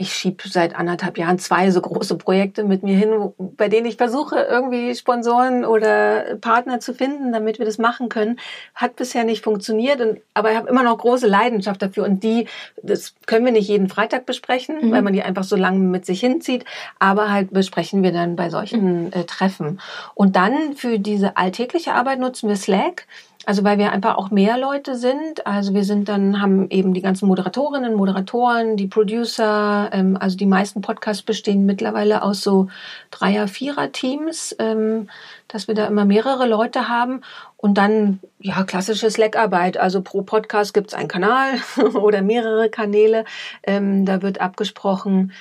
ich 0.02 0.14
schiebe 0.14 0.50
seit 0.50 0.76
anderthalb 0.76 1.18
Jahren 1.20 1.38
zwei 1.38 1.70
so 1.70 1.80
große 1.80 2.18
Projekte 2.18 2.64
mit 2.64 2.82
mir 2.82 2.98
hin, 2.98 3.32
bei 3.38 3.70
denen 3.70 3.86
ich 3.86 3.98
versuche, 3.98 4.36
irgendwie 4.40 4.96
Sponsoren 4.96 5.64
oder 5.64 6.38
Partner 6.42 6.80
zu 6.80 6.96
finden, 6.96 7.32
damit 7.32 7.60
wir 7.60 7.66
das 7.66 7.78
machen 7.78 8.10
können. 8.10 8.40
Hat 8.74 8.96
bisher 8.96 9.24
nicht 9.24 9.44
funktioniert, 9.44 10.02
und, 10.02 10.20
aber 10.34 10.52
ich 10.52 10.58
habe 10.58 10.70
immer 10.70 10.82
noch 10.82 10.98
große 10.98 11.28
Leidenschaft 11.28 11.82
dafür. 11.82 12.06
Und 12.06 12.24
die, 12.24 12.48
das 12.82 13.14
können 13.28 13.46
wir 13.46 13.52
nicht 13.52 13.68
jeden 13.68 13.90
Freitag 13.90 14.26
besprechen, 14.26 14.88
mhm. 14.88 14.92
weil 14.92 15.04
man 15.04 15.14
die 15.14 15.22
einfach 15.22 15.44
so 15.44 15.56
lange 15.56 15.80
mit 15.80 16.06
sich 16.06 16.20
hinzieht. 16.20 16.66
Aber 16.98 17.32
halt 17.32 17.52
besprechen 17.52 18.02
wir 18.02 18.12
dann 18.12 18.36
bei 18.36 18.50
solchen 18.50 19.06
mhm. 19.06 19.14
äh, 19.14 19.24
Treffen. 19.26 19.80
Und 20.16 20.36
dann 20.36 20.74
für 20.76 20.98
diese 20.98 21.38
alltägliche 21.38 21.94
Arbeit 21.94 22.20
nutzen 22.20 22.50
wir 22.50 22.56
Slack. 22.56 23.06
Also 23.46 23.64
weil 23.64 23.80
wir 23.80 23.92
einfach 23.92 24.18
auch 24.18 24.30
mehr 24.30 24.58
Leute 24.58 24.96
sind. 24.96 25.48
Also 25.48 25.74
wir 25.74 25.84
sind 25.84 26.08
dann, 26.10 26.42
haben 26.42 26.70
eben 26.70 26.94
die 26.94 27.02
ganzen 27.02 27.28
Moderatorinnen, 27.28 27.96
Moderatoren, 27.96 28.78
die 28.78 28.86
Producer. 28.88 29.90
Ähm, 29.92 30.16
also 30.20 30.38
die 30.38 30.46
meisten 30.46 30.82
Podcasts 30.82 31.24
bestehen 31.24 31.66
mittlerweile 31.66 32.22
aus 32.22 32.42
so 32.42 32.68
Dreier-, 33.10 33.48
Vierer-Teams, 33.48 34.56
ähm, 34.60 35.10
dass 35.48 35.68
wir 35.68 35.74
da 35.74 35.88
immer 35.88 36.06
mehrere 36.06 36.48
Leute 36.48 36.88
haben. 36.88 37.22
Und 37.58 37.78
dann, 37.80 38.20
ja, 38.40 38.64
klassische 38.64 39.10
Slack-Arbeit. 39.10 39.78
Also 39.78 40.02
pro 40.02 40.22
Podcast 40.22 40.74
gibt 40.76 40.90
es 40.90 40.94
einen 40.94 41.08
Kanal 41.08 41.54
oder 41.96 42.22
mehrere 42.22 42.70
Kanäle. 42.70 43.26
Ähm, 43.64 44.06
da 44.06 44.22
wird 44.22 44.40
abgesprochen, 44.40 45.32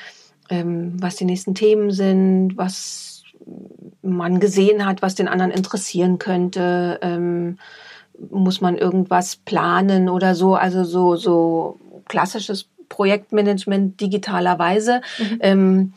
ähm, 0.49 0.97
was 1.01 1.17
die 1.17 1.27
nächsten 1.27 1.55
Themen 1.55 1.91
sind, 1.91 2.57
was 2.57 3.25
man 4.03 4.41
gesehen 4.41 4.87
hat, 4.87 5.03
was 5.03 5.15
den 5.15 5.29
anderen 5.29 5.51
interessieren 5.51 6.19
könnte. 6.19 6.99
Ähm, 7.03 7.59
muss 8.31 8.61
man 8.61 8.77
irgendwas 8.77 9.37
planen 9.37 10.09
oder 10.09 10.35
so, 10.35 10.55
also 10.55 10.85
so, 10.85 11.17
so 11.17 11.79
klassisches 12.07 12.67
Projektmanagement 12.89 14.01
digitalerweise. 14.01 15.01
Mhm. 15.19 15.39
Ähm, 15.41 15.93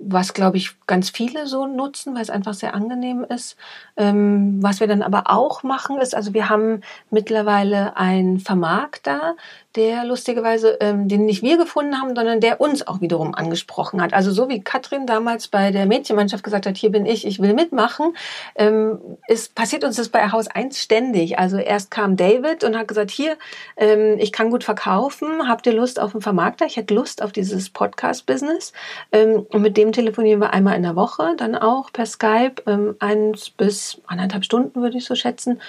was, 0.00 0.32
glaube 0.32 0.56
ich, 0.56 0.76
ganz 0.86 1.10
viele 1.10 1.46
so 1.46 1.66
nutzen, 1.66 2.14
weil 2.14 2.22
es 2.22 2.30
einfach 2.30 2.54
sehr 2.54 2.74
angenehm 2.74 3.24
ist. 3.28 3.56
Ähm, 3.96 4.62
was 4.62 4.80
wir 4.80 4.86
dann 4.86 5.02
aber 5.02 5.24
auch 5.26 5.62
machen, 5.62 5.98
ist, 5.98 6.14
also 6.14 6.34
wir 6.34 6.48
haben 6.48 6.82
mittlerweile 7.10 7.96
einen 7.96 8.38
Vermarkter, 8.38 9.34
der 9.76 10.04
lustigerweise, 10.04 10.78
ähm, 10.80 11.08
den 11.08 11.26
nicht 11.26 11.42
wir 11.42 11.58
gefunden 11.58 12.00
haben, 12.00 12.16
sondern 12.16 12.40
der 12.40 12.60
uns 12.60 12.86
auch 12.86 13.02
wiederum 13.02 13.34
angesprochen 13.34 14.00
hat. 14.00 14.14
Also 14.14 14.30
so 14.32 14.48
wie 14.48 14.62
Katrin 14.62 15.06
damals 15.06 15.48
bei 15.48 15.70
der 15.70 15.84
Mädchenmannschaft 15.84 16.42
gesagt 16.42 16.66
hat, 16.66 16.76
hier 16.78 16.90
bin 16.90 17.04
ich, 17.04 17.26
ich 17.26 17.38
will 17.40 17.52
mitmachen, 17.52 18.16
ähm, 18.54 18.98
ist, 19.28 19.54
passiert 19.54 19.84
uns 19.84 19.96
das 19.96 20.08
bei 20.08 20.32
Haus 20.32 20.48
1 20.48 20.80
ständig. 20.80 21.38
Also 21.38 21.58
erst 21.58 21.90
kam 21.90 22.16
David 22.16 22.64
und 22.64 22.78
hat 22.78 22.88
gesagt, 22.88 23.10
hier, 23.10 23.36
ähm, 23.76 24.16
ich 24.18 24.32
kann 24.32 24.50
gut 24.50 24.64
verkaufen, 24.64 25.46
habt 25.46 25.66
ihr 25.66 25.74
Lust 25.74 26.00
auf 26.00 26.14
einen 26.14 26.22
Vermarkter? 26.22 26.64
Ich 26.64 26.78
hätte 26.78 26.94
Lust 26.94 27.22
auf 27.22 27.32
dieses 27.32 27.68
Podcast-Business. 27.68 28.72
Ähm, 29.12 29.46
und 29.50 29.60
mit 29.60 29.76
dem 29.76 29.92
telefonieren 29.92 30.40
wir 30.40 30.54
einmal 30.54 30.76
in 30.76 30.82
der 30.82 30.96
Woche, 30.96 31.34
dann 31.36 31.54
auch 31.54 31.92
per 31.92 32.06
Skype, 32.06 32.62
ähm, 32.66 32.96
eins 33.00 33.50
bis 33.50 34.00
anderthalb 34.06 34.46
Stunden 34.46 34.80
würde 34.80 34.96
ich 34.96 35.04
so 35.04 35.14
schätzen, 35.14 35.60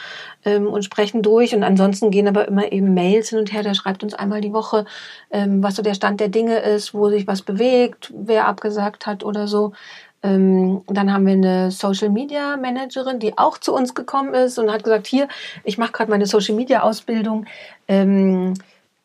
ähm, 0.45 0.67
und 0.67 0.83
sprechen 0.83 1.21
durch. 1.21 1.53
Und 1.53 1.63
ansonsten 1.63 2.11
gehen 2.11 2.27
aber 2.27 2.47
immer 2.47 2.71
eben 2.71 2.93
Mails 2.93 3.29
hin 3.29 3.39
und 3.39 3.51
her. 3.51 3.63
Der 3.63 3.73
schreibt 3.73 3.88
uns 4.03 4.13
einmal 4.13 4.41
die 4.41 4.53
Woche, 4.53 4.85
ähm, 5.31 5.63
was 5.63 5.75
so 5.75 5.81
der 5.81 5.93
Stand 5.93 6.19
der 6.19 6.29
Dinge 6.29 6.59
ist, 6.59 6.93
wo 6.93 7.09
sich 7.09 7.27
was 7.27 7.41
bewegt, 7.41 8.13
wer 8.15 8.47
abgesagt 8.47 9.05
hat 9.05 9.23
oder 9.23 9.47
so. 9.47 9.73
Ähm, 10.21 10.81
dann 10.87 11.13
haben 11.13 11.25
wir 11.25 11.33
eine 11.33 11.71
Social 11.71 12.09
Media 12.09 12.57
Managerin, 12.57 13.19
die 13.19 13.37
auch 13.37 13.57
zu 13.57 13.73
uns 13.73 13.95
gekommen 13.95 14.33
ist 14.33 14.59
und 14.59 14.71
hat 14.71 14.83
gesagt, 14.83 15.07
hier, 15.07 15.27
ich 15.63 15.77
mache 15.77 15.93
gerade 15.93 16.11
meine 16.11 16.25
Social 16.25 16.55
Media 16.55 16.81
Ausbildung. 16.81 17.45
Ähm, 17.87 18.53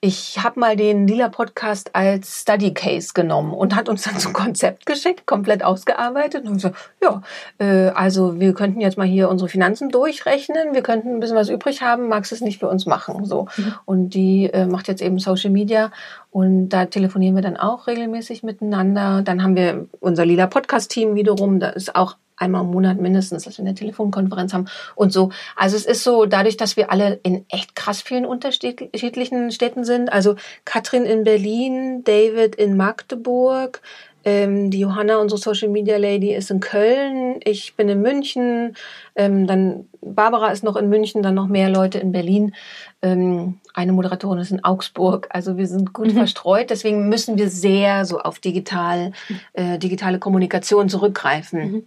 ich 0.04 0.44
habe 0.44 0.60
mal 0.60 0.76
den 0.76 1.08
Lila 1.08 1.30
Podcast 1.30 1.94
als 1.94 2.42
Study 2.42 2.74
Case 2.74 3.12
genommen 3.14 3.54
und 3.54 3.74
hat 3.74 3.88
uns 3.88 4.02
dann 4.02 4.18
so 4.18 4.28
ein 4.28 4.34
Konzept 4.34 4.84
geschickt, 4.84 5.24
komplett 5.24 5.64
ausgearbeitet. 5.64 6.44
Und 6.44 6.60
so, 6.60 6.72
ja, 7.02 7.22
äh, 7.56 7.88
also 7.88 8.38
wir 8.38 8.52
könnten 8.52 8.82
jetzt 8.82 8.98
mal 8.98 9.06
hier 9.06 9.30
unsere 9.30 9.48
Finanzen 9.48 9.88
durchrechnen, 9.88 10.74
wir 10.74 10.82
könnten 10.82 11.14
ein 11.14 11.20
bisschen 11.20 11.38
was 11.38 11.48
übrig 11.48 11.80
haben, 11.80 12.08
magst 12.08 12.32
du 12.32 12.34
es 12.34 12.42
nicht 12.42 12.60
für 12.60 12.68
uns 12.68 12.84
machen? 12.84 13.24
So. 13.24 13.48
Mhm. 13.56 13.74
Und 13.86 14.10
die 14.10 14.50
äh, 14.52 14.66
macht 14.66 14.88
jetzt 14.88 15.00
eben 15.00 15.18
Social 15.18 15.50
Media 15.50 15.90
und 16.30 16.68
da 16.68 16.84
telefonieren 16.84 17.34
wir 17.34 17.42
dann 17.42 17.56
auch 17.56 17.86
regelmäßig 17.86 18.42
miteinander. 18.42 19.22
Dann 19.22 19.42
haben 19.42 19.56
wir 19.56 19.86
unser 20.00 20.26
Lila 20.26 20.48
Podcast-Team 20.48 21.14
wiederum, 21.14 21.60
da 21.60 21.70
ist 21.70 21.96
auch 21.96 22.16
einmal 22.36 22.62
im 22.62 22.70
Monat 22.70 23.00
mindestens, 23.00 23.44
dass 23.44 23.58
wir 23.58 23.64
eine 23.64 23.74
Telefonkonferenz 23.74 24.52
haben 24.52 24.66
und 24.94 25.12
so. 25.12 25.30
Also 25.56 25.76
es 25.76 25.86
ist 25.86 26.04
so, 26.04 26.26
dadurch, 26.26 26.56
dass 26.56 26.76
wir 26.76 26.90
alle 26.90 27.20
in 27.22 27.44
echt 27.48 27.76
krass 27.76 28.02
vielen 28.02 28.26
unterschiedlichen 28.26 29.50
Städten 29.50 29.84
sind. 29.84 30.12
Also 30.12 30.36
Katrin 30.64 31.04
in 31.04 31.24
Berlin, 31.24 32.04
David 32.04 32.54
in 32.56 32.76
Magdeburg, 32.76 33.80
ähm, 34.24 34.70
die 34.70 34.80
Johanna, 34.80 35.18
unsere 35.18 35.38
Social 35.38 35.68
Media 35.68 35.98
Lady, 35.98 36.34
ist 36.34 36.50
in 36.50 36.60
Köln, 36.60 37.40
ich 37.44 37.76
bin 37.76 37.88
in 37.88 38.00
München, 38.00 38.74
ähm, 39.16 39.46
dann 39.46 39.86
Barbara 40.00 40.50
ist 40.50 40.64
noch 40.64 40.76
in 40.76 40.88
München, 40.88 41.22
dann 41.22 41.34
noch 41.34 41.46
mehr 41.46 41.68
Leute 41.68 41.98
in 41.98 42.12
Berlin. 42.12 42.54
Ähm, 43.02 43.58
eine 43.74 43.92
Moderatorin 43.92 44.38
ist 44.38 44.50
in 44.50 44.64
Augsburg. 44.64 45.28
Also 45.30 45.56
wir 45.56 45.66
sind 45.66 45.92
gut 45.92 46.08
mhm. 46.08 46.16
verstreut, 46.16 46.70
deswegen 46.70 47.08
müssen 47.08 47.36
wir 47.36 47.50
sehr 47.50 48.04
so 48.06 48.18
auf 48.18 48.38
digital, 48.38 49.12
äh, 49.52 49.78
digitale 49.78 50.18
Kommunikation 50.18 50.88
zurückgreifen. 50.88 51.60
Mhm. 51.60 51.86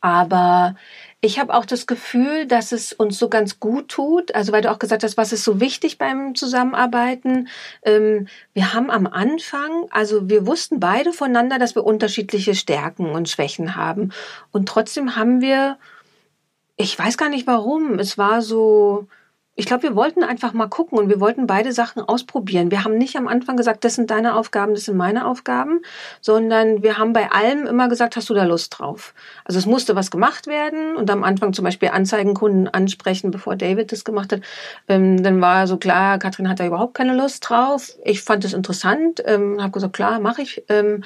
Aber 0.00 0.74
ich 1.20 1.38
habe 1.38 1.54
auch 1.54 1.64
das 1.64 1.86
Gefühl, 1.86 2.46
dass 2.46 2.72
es 2.72 2.92
uns 2.92 3.18
so 3.18 3.28
ganz 3.28 3.60
gut 3.60 3.88
tut. 3.88 4.34
Also 4.34 4.52
weil 4.52 4.62
du 4.62 4.70
auch 4.70 4.78
gesagt 4.78 5.02
hast, 5.04 5.16
was 5.16 5.32
ist 5.32 5.44
so 5.44 5.60
wichtig 5.60 5.98
beim 5.98 6.34
Zusammenarbeiten? 6.34 7.48
Ähm, 7.82 8.28
wir 8.52 8.74
haben 8.74 8.90
am 8.90 9.06
Anfang, 9.06 9.86
also 9.90 10.28
wir 10.28 10.46
wussten 10.46 10.80
beide 10.80 11.12
voneinander, 11.12 11.58
dass 11.58 11.74
wir 11.74 11.84
unterschiedliche 11.84 12.54
Stärken 12.54 13.10
und 13.10 13.28
Schwächen 13.28 13.76
haben. 13.76 14.12
Und 14.52 14.68
trotzdem 14.68 15.16
haben 15.16 15.40
wir, 15.40 15.78
ich 16.76 16.98
weiß 16.98 17.16
gar 17.16 17.28
nicht 17.28 17.46
warum, 17.46 17.98
es 17.98 18.18
war 18.18 18.42
so, 18.42 19.06
ich 19.58 19.64
glaube, 19.64 19.84
wir 19.84 19.96
wollten 19.96 20.22
einfach 20.22 20.52
mal 20.52 20.68
gucken 20.68 20.98
und 20.98 21.08
wir 21.08 21.18
wollten 21.18 21.46
beide 21.46 21.72
Sachen 21.72 22.02
ausprobieren. 22.02 22.70
Wir 22.70 22.84
haben 22.84 22.98
nicht 22.98 23.16
am 23.16 23.26
Anfang 23.26 23.56
gesagt, 23.56 23.84
das 23.84 23.94
sind 23.94 24.10
deine 24.10 24.36
Aufgaben, 24.36 24.74
das 24.74 24.84
sind 24.84 24.98
meine 24.98 25.26
Aufgaben, 25.26 25.80
sondern 26.20 26.82
wir 26.82 26.98
haben 26.98 27.14
bei 27.14 27.32
allem 27.32 27.66
immer 27.66 27.88
gesagt, 27.88 28.16
hast 28.16 28.28
du 28.28 28.34
da 28.34 28.44
Lust 28.44 28.78
drauf? 28.78 29.14
Also 29.44 29.58
es 29.58 29.64
musste 29.64 29.96
was 29.96 30.10
gemacht 30.10 30.46
werden 30.46 30.94
und 30.94 31.10
am 31.10 31.24
Anfang 31.24 31.54
zum 31.54 31.64
Beispiel 31.64 31.88
Anzeigenkunden 31.88 32.68
ansprechen, 32.68 33.30
bevor 33.30 33.56
David 33.56 33.92
das 33.92 34.04
gemacht 34.04 34.30
hat. 34.30 34.42
Ähm, 34.88 35.22
dann 35.22 35.40
war 35.40 35.66
so 35.66 35.78
klar, 35.78 36.18
Katrin 36.18 36.50
hat 36.50 36.60
da 36.60 36.66
überhaupt 36.66 36.92
keine 36.92 37.16
Lust 37.16 37.48
drauf. 37.48 37.94
Ich 38.04 38.22
fand 38.22 38.44
es 38.44 38.52
interessant, 38.52 39.22
ähm, 39.24 39.62
habe 39.62 39.72
gesagt, 39.72 39.94
klar, 39.94 40.20
mache 40.20 40.42
ich. 40.42 40.64
Ähm, 40.68 41.02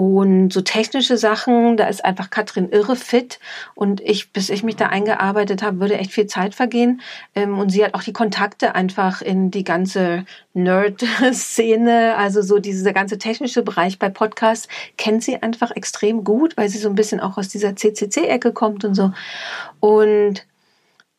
und 0.00 0.50
so 0.50 0.62
technische 0.62 1.18
Sachen, 1.18 1.76
da 1.76 1.86
ist 1.86 2.02
einfach 2.06 2.30
Katrin 2.30 2.70
irre 2.70 2.96
fit. 2.96 3.38
Und 3.74 4.00
ich, 4.00 4.32
bis 4.32 4.48
ich 4.48 4.62
mich 4.62 4.76
da 4.76 4.86
eingearbeitet 4.86 5.62
habe, 5.62 5.78
würde 5.78 5.98
echt 5.98 6.12
viel 6.12 6.26
Zeit 6.26 6.54
vergehen. 6.54 7.02
Ähm, 7.34 7.58
und 7.58 7.68
sie 7.68 7.84
hat 7.84 7.92
auch 7.92 8.02
die 8.02 8.14
Kontakte 8.14 8.74
einfach 8.74 9.20
in 9.20 9.50
die 9.50 9.62
ganze 9.62 10.24
Nerd-Szene, 10.54 12.16
also 12.16 12.40
so 12.40 12.60
dieser 12.60 12.94
ganze 12.94 13.18
technische 13.18 13.62
Bereich 13.62 13.98
bei 13.98 14.08
Podcasts, 14.08 14.68
kennt 14.96 15.22
sie 15.22 15.42
einfach 15.42 15.70
extrem 15.70 16.24
gut, 16.24 16.56
weil 16.56 16.70
sie 16.70 16.78
so 16.78 16.88
ein 16.88 16.94
bisschen 16.94 17.20
auch 17.20 17.36
aus 17.36 17.48
dieser 17.48 17.76
CCC-Ecke 17.76 18.54
kommt 18.54 18.86
und 18.86 18.94
so. 18.94 19.12
Und 19.80 20.46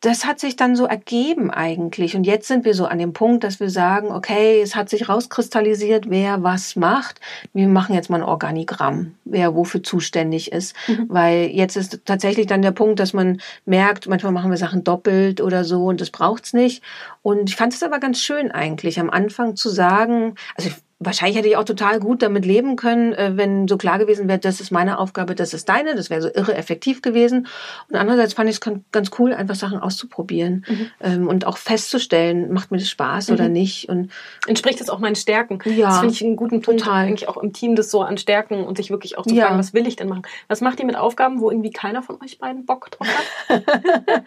das 0.02 0.26
hat 0.26 0.40
sich 0.40 0.56
dann 0.56 0.74
so 0.74 0.84
ergeben 0.84 1.52
eigentlich. 1.52 2.16
Und 2.16 2.24
jetzt 2.24 2.48
sind 2.48 2.64
wir 2.64 2.74
so 2.74 2.86
an 2.86 2.98
dem 2.98 3.12
Punkt, 3.12 3.44
dass 3.44 3.60
wir 3.60 3.70
sagen, 3.70 4.08
okay, 4.08 4.60
es 4.60 4.74
hat 4.74 4.88
sich 4.88 5.08
rauskristallisiert, 5.08 6.10
wer 6.10 6.42
was 6.42 6.74
macht. 6.74 7.20
Wir 7.54 7.68
machen 7.68 7.94
jetzt 7.94 8.10
mal 8.10 8.16
ein 8.16 8.28
Organigramm, 8.28 9.14
wer 9.24 9.54
wofür 9.54 9.84
zuständig 9.84 10.50
ist. 10.50 10.74
Mhm. 10.88 11.06
Weil 11.08 11.50
jetzt 11.52 11.76
ist 11.76 12.00
tatsächlich 12.04 12.48
dann 12.48 12.62
der 12.62 12.72
Punkt, 12.72 12.98
dass 12.98 13.12
man 13.12 13.40
merkt, 13.64 14.08
manchmal 14.08 14.32
machen 14.32 14.50
wir 14.50 14.58
Sachen 14.58 14.82
doppelt 14.82 15.40
oder 15.40 15.64
so 15.64 15.86
und 15.86 16.00
das 16.00 16.10
braucht's 16.10 16.52
nicht. 16.52 16.82
Und 17.22 17.48
ich 17.48 17.54
fand 17.54 17.72
es 17.72 17.84
aber 17.84 18.00
ganz 18.00 18.20
schön 18.20 18.50
eigentlich, 18.50 18.98
am 18.98 19.08
Anfang 19.08 19.54
zu 19.54 19.70
sagen, 19.70 20.34
also 20.56 20.70
wahrscheinlich 21.04 21.36
hätte 21.36 21.48
ich 21.48 21.56
auch 21.56 21.64
total 21.64 22.00
gut 22.00 22.22
damit 22.22 22.44
leben 22.44 22.76
können, 22.76 23.12
äh, 23.12 23.32
wenn 23.34 23.68
so 23.68 23.76
klar 23.76 23.98
gewesen 23.98 24.28
wäre, 24.28 24.38
das 24.38 24.60
ist 24.60 24.70
meine 24.70 24.98
Aufgabe, 24.98 25.34
das 25.34 25.54
ist 25.54 25.68
deine, 25.68 25.94
das 25.94 26.10
wäre 26.10 26.22
so 26.22 26.28
irre 26.32 26.54
effektiv 26.54 27.02
gewesen. 27.02 27.46
Und 27.88 27.96
andererseits 27.96 28.34
fand 28.34 28.48
ich 28.50 28.56
es 28.60 28.72
ganz 28.92 29.10
cool, 29.18 29.32
einfach 29.32 29.54
Sachen 29.54 29.78
auszuprobieren 29.78 30.64
mhm. 30.68 30.86
Ähm, 31.00 31.28
und 31.28 31.46
auch 31.46 31.56
festzustellen, 31.56 32.52
macht 32.52 32.70
mir 32.70 32.78
das 32.78 32.88
Spaß 32.88 33.28
mhm. 33.28 33.34
oder 33.34 33.48
nicht. 33.48 33.88
Und 33.88 34.10
entspricht 34.46 34.80
das 34.80 34.90
auch 34.90 34.98
meinen 34.98 35.16
Stärken? 35.16 35.58
Ja, 35.64 35.88
das 35.88 35.98
finde 35.98 36.14
ich 36.14 36.24
einen 36.24 36.36
guten 36.36 36.60
Punkt, 36.60 36.82
total. 36.82 37.06
eigentlich 37.06 37.28
auch 37.28 37.36
im 37.36 37.52
Team 37.52 37.76
das 37.76 37.90
so 37.90 38.02
an 38.02 38.18
Stärken 38.18 38.64
und 38.64 38.76
sich 38.76 38.90
wirklich 38.90 39.18
auch 39.18 39.26
zu 39.26 39.34
ja. 39.34 39.46
fragen, 39.46 39.58
was 39.58 39.74
will 39.74 39.86
ich 39.86 39.96
denn 39.96 40.08
machen? 40.08 40.22
Was 40.48 40.60
macht 40.60 40.80
ihr 40.80 40.86
mit 40.86 40.96
Aufgaben, 40.96 41.40
wo 41.40 41.50
irgendwie 41.50 41.70
keiner 41.70 42.02
von 42.02 42.20
euch 42.22 42.38
beiden 42.38 42.66
Bock 42.66 42.90
drauf 42.90 43.08
hat? 43.48 43.62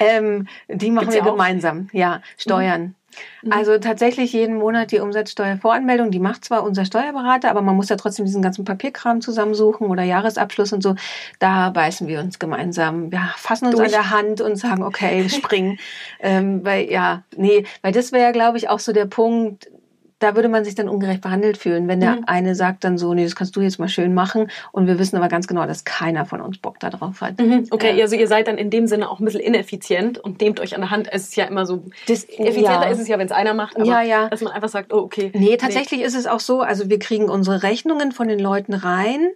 ähm, 0.00 0.48
die 0.68 0.90
machen 0.90 1.10
Gibt's 1.10 1.24
wir 1.24 1.30
gemeinsam. 1.30 1.88
Ja, 1.92 2.22
Steuern. 2.36 2.82
Mhm. 2.82 2.94
Mhm. 3.42 3.52
Also 3.52 3.78
tatsächlich 3.78 4.32
jeden 4.32 4.56
Monat 4.56 4.92
die 4.92 5.00
Umsatzsteuervoranmeldung, 5.00 6.10
die 6.10 6.18
macht 6.18 6.44
zwar 6.44 6.64
unser 6.64 6.84
Steuerberater, 6.84 7.50
aber 7.50 7.62
man 7.62 7.76
muss 7.76 7.88
ja 7.88 7.96
trotzdem 7.96 8.24
diesen 8.26 8.42
ganzen 8.42 8.64
Papierkram 8.64 9.20
zusammensuchen 9.20 9.88
oder 9.88 10.02
Jahresabschluss 10.02 10.72
und 10.72 10.82
so. 10.82 10.94
Da 11.38 11.70
beißen 11.70 12.06
wir 12.08 12.20
uns 12.20 12.38
gemeinsam. 12.38 13.10
Wir 13.10 13.22
fassen 13.36 13.66
uns 13.66 13.76
Durch. 13.76 13.86
an 13.86 13.92
der 13.92 14.10
Hand 14.10 14.40
und 14.40 14.56
sagen, 14.56 14.82
okay, 14.82 15.28
springen. 15.28 15.78
ähm, 16.20 16.64
weil 16.64 16.90
ja, 16.90 17.22
nee, 17.36 17.64
weil 17.82 17.92
das 17.92 18.12
wäre, 18.12 18.32
glaube 18.32 18.58
ich, 18.58 18.68
auch 18.68 18.78
so 18.78 18.92
der 18.92 19.06
Punkt, 19.06 19.68
da 20.24 20.34
würde 20.34 20.48
man 20.48 20.64
sich 20.64 20.74
dann 20.74 20.88
ungerecht 20.88 21.20
behandelt 21.20 21.58
fühlen, 21.58 21.86
wenn 21.86 22.00
der 22.00 22.16
mhm. 22.16 22.24
eine 22.26 22.54
sagt 22.54 22.82
dann 22.82 22.96
so, 22.96 23.12
nee, 23.12 23.24
das 23.24 23.36
kannst 23.36 23.54
du 23.56 23.60
jetzt 23.60 23.78
mal 23.78 23.90
schön 23.90 24.14
machen 24.14 24.50
und 24.72 24.86
wir 24.86 24.98
wissen 24.98 25.16
aber 25.16 25.28
ganz 25.28 25.46
genau, 25.46 25.66
dass 25.66 25.84
keiner 25.84 26.24
von 26.24 26.40
uns 26.40 26.56
Bock 26.56 26.80
darauf 26.80 27.20
hat. 27.20 27.38
Mhm. 27.38 27.66
Okay, 27.70 27.94
ja. 27.94 28.02
also 28.02 28.16
ihr 28.16 28.26
seid 28.26 28.48
dann 28.48 28.56
in 28.56 28.70
dem 28.70 28.86
Sinne 28.86 29.10
auch 29.10 29.20
ein 29.20 29.26
bisschen 29.26 29.42
ineffizient 29.42 30.18
und 30.18 30.40
nehmt 30.40 30.60
euch 30.60 30.74
an 30.74 30.80
der 30.80 30.90
Hand. 30.90 31.08
Es 31.12 31.24
ist 31.24 31.36
ja 31.36 31.44
immer 31.44 31.66
so, 31.66 31.84
das, 32.08 32.24
effizienter 32.24 32.84
ja. 32.84 32.84
ist 32.84 33.00
es 33.00 33.06
ja, 33.06 33.18
wenn 33.18 33.26
es 33.26 33.32
einer 33.32 33.52
macht, 33.52 33.76
aber 33.76 33.84
ja, 33.84 34.00
ja. 34.00 34.28
dass 34.30 34.40
man 34.40 34.54
einfach 34.54 34.70
sagt, 34.70 34.94
oh, 34.94 34.98
okay. 35.00 35.30
Nee, 35.34 35.58
tatsächlich 35.58 36.00
nee. 36.00 36.06
ist 36.06 36.16
es 36.16 36.26
auch 36.26 36.40
so, 36.40 36.62
also 36.62 36.88
wir 36.88 36.98
kriegen 36.98 37.28
unsere 37.28 37.62
Rechnungen 37.62 38.10
von 38.12 38.26
den 38.26 38.38
Leuten 38.38 38.72
rein, 38.72 39.28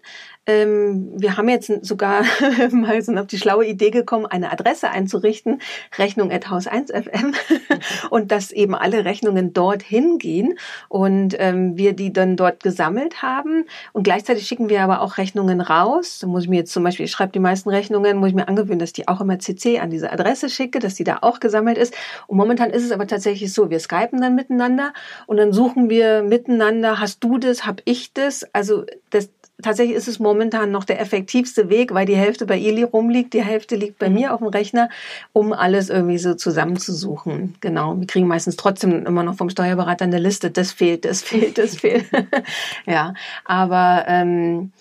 ähm, 0.49 1.13
wir 1.15 1.37
haben 1.37 1.49
jetzt 1.49 1.71
sogar 1.85 2.25
mal 2.73 3.01
so 3.03 3.13
auf 3.13 3.27
die 3.27 3.39
schlaue 3.39 3.67
Idee 3.67 3.91
gekommen, 3.91 4.25
eine 4.25 4.51
Adresse 4.51 4.91
einzurichten, 4.91 5.61
Rechnung 5.99 6.33
at 6.33 6.49
Haus 6.49 6.67
1 6.67 6.91
FM, 6.91 7.35
und 8.11 8.33
dass 8.33 8.51
eben 8.51 8.75
alle 8.75 9.05
Rechnungen 9.05 9.53
dorthin 9.53 10.19
gehen 10.19 10.59
und 10.89 11.37
ähm, 11.39 11.77
wir 11.77 11.93
die 11.93 12.13
dann 12.13 12.37
dort 12.37 12.63
gesammelt 12.63 13.21
haben. 13.21 13.67
Und 13.93 14.05
gleichzeitig 14.05 14.49
schicken 14.49 14.71
wir 14.71 14.81
aber 14.81 15.03
auch 15.03 15.19
Rechnungen 15.19 15.61
raus. 15.61 16.19
Da 16.21 16.27
muss 16.27 16.45
ich 16.45 16.49
mir 16.49 16.57
jetzt 16.57 16.73
zum 16.73 16.83
Beispiel, 16.83 17.05
ich 17.05 17.13
schreibe 17.13 17.33
die 17.33 17.41
meisten 17.41 17.69
Rechnungen, 17.69 18.17
muss 18.17 18.31
ich 18.31 18.35
mir 18.35 18.49
angewöhnen, 18.49 18.79
dass 18.79 18.95
die 18.95 19.07
auch 19.07 19.21
immer 19.21 19.39
CC 19.39 19.81
an 19.81 19.91
diese 19.91 20.11
Adresse 20.11 20.49
schicke, 20.49 20.79
dass 20.79 20.95
die 20.95 21.05
da 21.05 21.19
auch 21.21 21.41
gesammelt 21.41 21.77
ist. 21.77 21.95
Und 22.27 22.39
momentan 22.39 22.71
ist 22.71 22.85
es 22.85 22.93
aber 22.93 23.07
tatsächlich 23.07 23.53
so, 23.53 23.69
wir 23.69 23.81
skypen 23.81 24.23
dann 24.23 24.35
miteinander 24.35 24.95
und 25.27 25.37
dann 25.37 25.53
suchen 25.53 25.91
wir 25.91 26.23
miteinander, 26.23 27.01
hast 27.01 27.23
du 27.23 27.37
das, 27.37 27.67
hab 27.67 27.83
ich 27.85 28.15
das? 28.15 28.47
Also 28.55 28.87
das, 29.11 29.29
tatsächlich 29.63 29.97
ist 29.97 30.09
es 30.09 30.19
momentan 30.19 30.71
noch 30.71 30.85
der 30.85 31.01
effektivste 31.01 31.69
Weg, 31.69 31.93
weil 31.93 32.07
die 32.07 32.17
Hälfte 32.17 32.47
bei 32.47 32.57
ihr 32.57 32.87
rumliegt, 32.87 33.35
die 33.35 33.43
Hälfte 33.43 33.77
liegt 33.77 33.99
bei 33.99 34.09
mhm. 34.09 34.15
mir 34.15 34.35
auf 34.35 34.41
dem 34.41 34.49
Rechner, 34.49 34.89
um 35.33 35.53
alles 35.53 35.91
irgendwie 35.91 36.19
so 36.19 36.35
zusammenzusuchen. 36.35 37.57
Genau. 37.61 37.99
Wir 37.99 38.07
kriegen 38.07 38.27
meistens 38.27 38.57
trotzdem 38.57 39.05
immer 39.05 39.23
noch 39.23 39.37
vom 39.37 39.51
Steuerberater 39.51 40.05
eine 40.05 40.19
Liste. 40.19 40.51
Das 40.51 40.73
fehlt, 40.73 41.05
das 41.05 41.23
fehlt, 41.23 41.59
das 41.59 41.77
fehlt. 41.81 42.07
ja, 42.87 43.15
aber 43.45 44.05
ähm, 44.07 44.73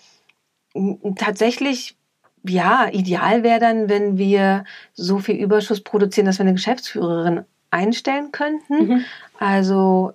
tatsächlich 1.16 1.96
ja, 2.44 2.88
ideal 2.92 3.42
wäre 3.42 3.58
dann, 3.58 3.88
wenn 3.88 4.16
wir 4.16 4.64
so 4.94 5.18
viel 5.18 5.36
Überschuss 5.36 5.80
produzieren, 5.80 6.26
dass 6.26 6.38
wir 6.38 6.44
eine 6.44 6.54
Geschäftsführerin 6.54 7.44
einstellen 7.70 8.32
könnten. 8.32 8.86
Mhm. 8.86 9.04
Also 9.38 10.12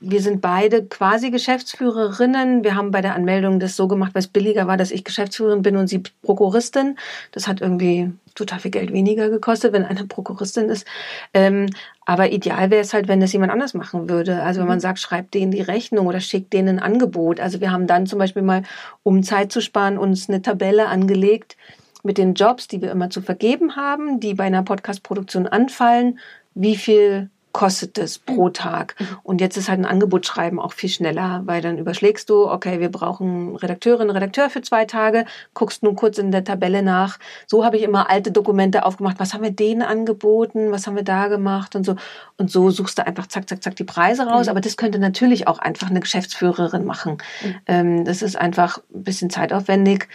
wir 0.00 0.20
sind 0.20 0.40
beide 0.40 0.84
quasi 0.84 1.30
Geschäftsführerinnen. 1.30 2.64
Wir 2.64 2.74
haben 2.74 2.90
bei 2.90 3.00
der 3.00 3.14
Anmeldung 3.14 3.60
das 3.60 3.76
so 3.76 3.88
gemacht, 3.88 4.14
weil 4.14 4.20
es 4.20 4.28
billiger 4.28 4.66
war, 4.66 4.76
dass 4.76 4.90
ich 4.90 5.04
Geschäftsführerin 5.04 5.62
bin 5.62 5.76
und 5.76 5.88
sie 5.88 6.02
Prokuristin. 6.22 6.96
Das 7.32 7.46
hat 7.46 7.60
irgendwie 7.60 8.12
total 8.34 8.60
viel 8.60 8.70
Geld 8.70 8.92
weniger 8.92 9.30
gekostet, 9.30 9.72
wenn 9.72 9.84
eine 9.84 10.04
Prokuristin 10.04 10.68
ist. 10.68 10.86
Ähm, 11.32 11.66
aber 12.04 12.32
ideal 12.32 12.70
wäre 12.70 12.82
es 12.82 12.92
halt, 12.92 13.08
wenn 13.08 13.20
das 13.20 13.32
jemand 13.32 13.52
anders 13.52 13.74
machen 13.74 14.08
würde. 14.08 14.42
Also 14.42 14.60
wenn 14.60 14.68
man 14.68 14.78
mhm. 14.78 14.82
sagt, 14.82 14.98
schreibt 14.98 15.34
denen 15.34 15.52
die 15.52 15.62
Rechnung 15.62 16.06
oder 16.06 16.20
schickt 16.20 16.52
denen 16.52 16.78
ein 16.78 16.82
Angebot. 16.82 17.40
Also 17.40 17.60
wir 17.60 17.70
haben 17.70 17.86
dann 17.86 18.06
zum 18.06 18.18
Beispiel 18.18 18.42
mal, 18.42 18.62
um 19.02 19.22
Zeit 19.22 19.52
zu 19.52 19.60
sparen, 19.60 19.98
uns 19.98 20.28
eine 20.28 20.42
Tabelle 20.42 20.88
angelegt 20.88 21.56
mit 22.02 22.18
den 22.18 22.34
Jobs, 22.34 22.68
die 22.68 22.82
wir 22.82 22.90
immer 22.90 23.10
zu 23.10 23.22
vergeben 23.22 23.76
haben, 23.76 24.20
die 24.20 24.34
bei 24.34 24.44
einer 24.44 24.62
Podcast-Produktion 24.62 25.46
anfallen, 25.46 26.18
wie 26.54 26.76
viel 26.76 27.30
kostet 27.54 27.98
es 27.98 28.18
pro 28.18 28.50
Tag. 28.50 28.96
Mhm. 28.98 29.06
Und 29.22 29.40
jetzt 29.40 29.56
ist 29.56 29.68
halt 29.68 29.78
ein 29.78 29.86
Angebot 29.86 30.26
schreiben 30.26 30.58
auch 30.58 30.72
viel 30.72 30.90
schneller, 30.90 31.42
weil 31.44 31.62
dann 31.62 31.78
überschlägst 31.78 32.28
du, 32.28 32.50
okay, 32.50 32.80
wir 32.80 32.90
brauchen 32.90 33.54
Redakteurin, 33.54 34.10
Redakteur 34.10 34.50
für 34.50 34.60
zwei 34.60 34.84
Tage, 34.84 35.24
guckst 35.54 35.84
nun 35.84 35.94
kurz 35.94 36.18
in 36.18 36.32
der 36.32 36.42
Tabelle 36.42 36.82
nach. 36.82 37.20
So 37.46 37.64
habe 37.64 37.76
ich 37.76 37.84
immer 37.84 38.10
alte 38.10 38.32
Dokumente 38.32 38.84
aufgemacht. 38.84 39.20
Was 39.20 39.32
haben 39.32 39.44
wir 39.44 39.52
denen 39.52 39.82
angeboten? 39.82 40.72
Was 40.72 40.88
haben 40.88 40.96
wir 40.96 41.04
da 41.04 41.28
gemacht? 41.28 41.76
Und 41.76 41.86
so. 41.86 41.94
Und 42.36 42.50
so 42.50 42.70
suchst 42.70 42.98
du 42.98 43.06
einfach 43.06 43.28
zack, 43.28 43.48
zack, 43.48 43.62
zack 43.62 43.76
die 43.76 43.84
Preise 43.84 44.26
raus. 44.26 44.46
Mhm. 44.46 44.50
Aber 44.50 44.60
das 44.60 44.76
könnte 44.76 44.98
natürlich 44.98 45.46
auch 45.46 45.60
einfach 45.60 45.88
eine 45.90 46.00
Geschäftsführerin 46.00 46.84
machen. 46.84 47.18
Mhm. 47.42 47.54
Ähm, 47.66 48.04
das 48.04 48.20
ist 48.22 48.36
einfach 48.36 48.78
ein 48.92 49.04
bisschen 49.04 49.30
zeitaufwendig. 49.30 50.08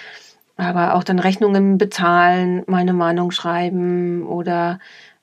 Aber 0.58 0.96
auch 0.96 1.06
dann 1.06 1.20
Rechnungen 1.20 1.78
bezahlen, 1.78 2.64
meine 2.68 2.92
Meinung 2.92 3.32
schreiben 3.32 4.28
oder 4.28 4.80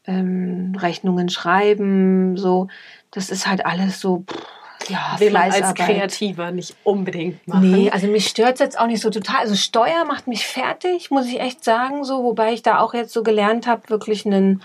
ähm, 0.06 0.76
Rechnungen 0.78 1.28
schreiben, 1.28 2.36
so. 2.36 2.68
Das 3.10 3.30
ist 3.30 3.46
halt 3.46 3.64
alles 3.64 4.00
so. 4.00 4.24
Pff, 4.28 4.46
ja, 4.88 5.16
Will 5.18 5.32
man 5.32 5.50
als 5.50 5.74
Kreativer 5.74 6.50
nicht 6.50 6.76
unbedingt 6.84 7.46
machen. 7.48 7.70
Nee, 7.70 7.90
also 7.90 8.06
mich 8.06 8.28
stört 8.28 8.60
jetzt 8.60 8.78
auch 8.78 8.86
nicht 8.86 9.00
so 9.00 9.10
total. 9.10 9.40
Also 9.40 9.54
Steuer 9.54 10.04
macht 10.04 10.26
mich 10.26 10.46
fertig, 10.46 11.10
muss 11.10 11.26
ich 11.26 11.40
echt 11.40 11.64
sagen, 11.64 12.04
so, 12.04 12.22
wobei 12.22 12.52
ich 12.52 12.62
da 12.62 12.78
auch 12.78 12.94
jetzt 12.94 13.12
so 13.12 13.22
gelernt 13.22 13.66
habe, 13.66 13.88
wirklich 13.88 14.26
einen 14.26 14.62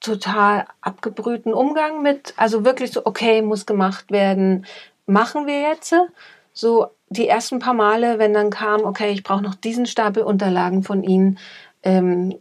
total 0.00 0.66
abgebrühten 0.80 1.52
Umgang 1.52 2.02
mit, 2.02 2.34
also 2.36 2.64
wirklich 2.64 2.90
so, 2.90 3.04
okay, 3.04 3.42
muss 3.42 3.66
gemacht 3.66 4.10
werden, 4.10 4.66
machen 5.06 5.46
wir 5.46 5.60
jetzt. 5.60 5.94
So 6.52 6.88
die 7.08 7.28
ersten 7.28 7.58
paar 7.58 7.74
Male, 7.74 8.18
wenn 8.18 8.32
dann 8.32 8.50
kam, 8.50 8.82
okay, 8.82 9.12
ich 9.12 9.22
brauche 9.22 9.42
noch 9.42 9.54
diesen 9.54 9.86
Stapel 9.86 10.22
Unterlagen 10.22 10.82
von 10.82 11.02
Ihnen, 11.02 11.38
ähm, 11.82 12.38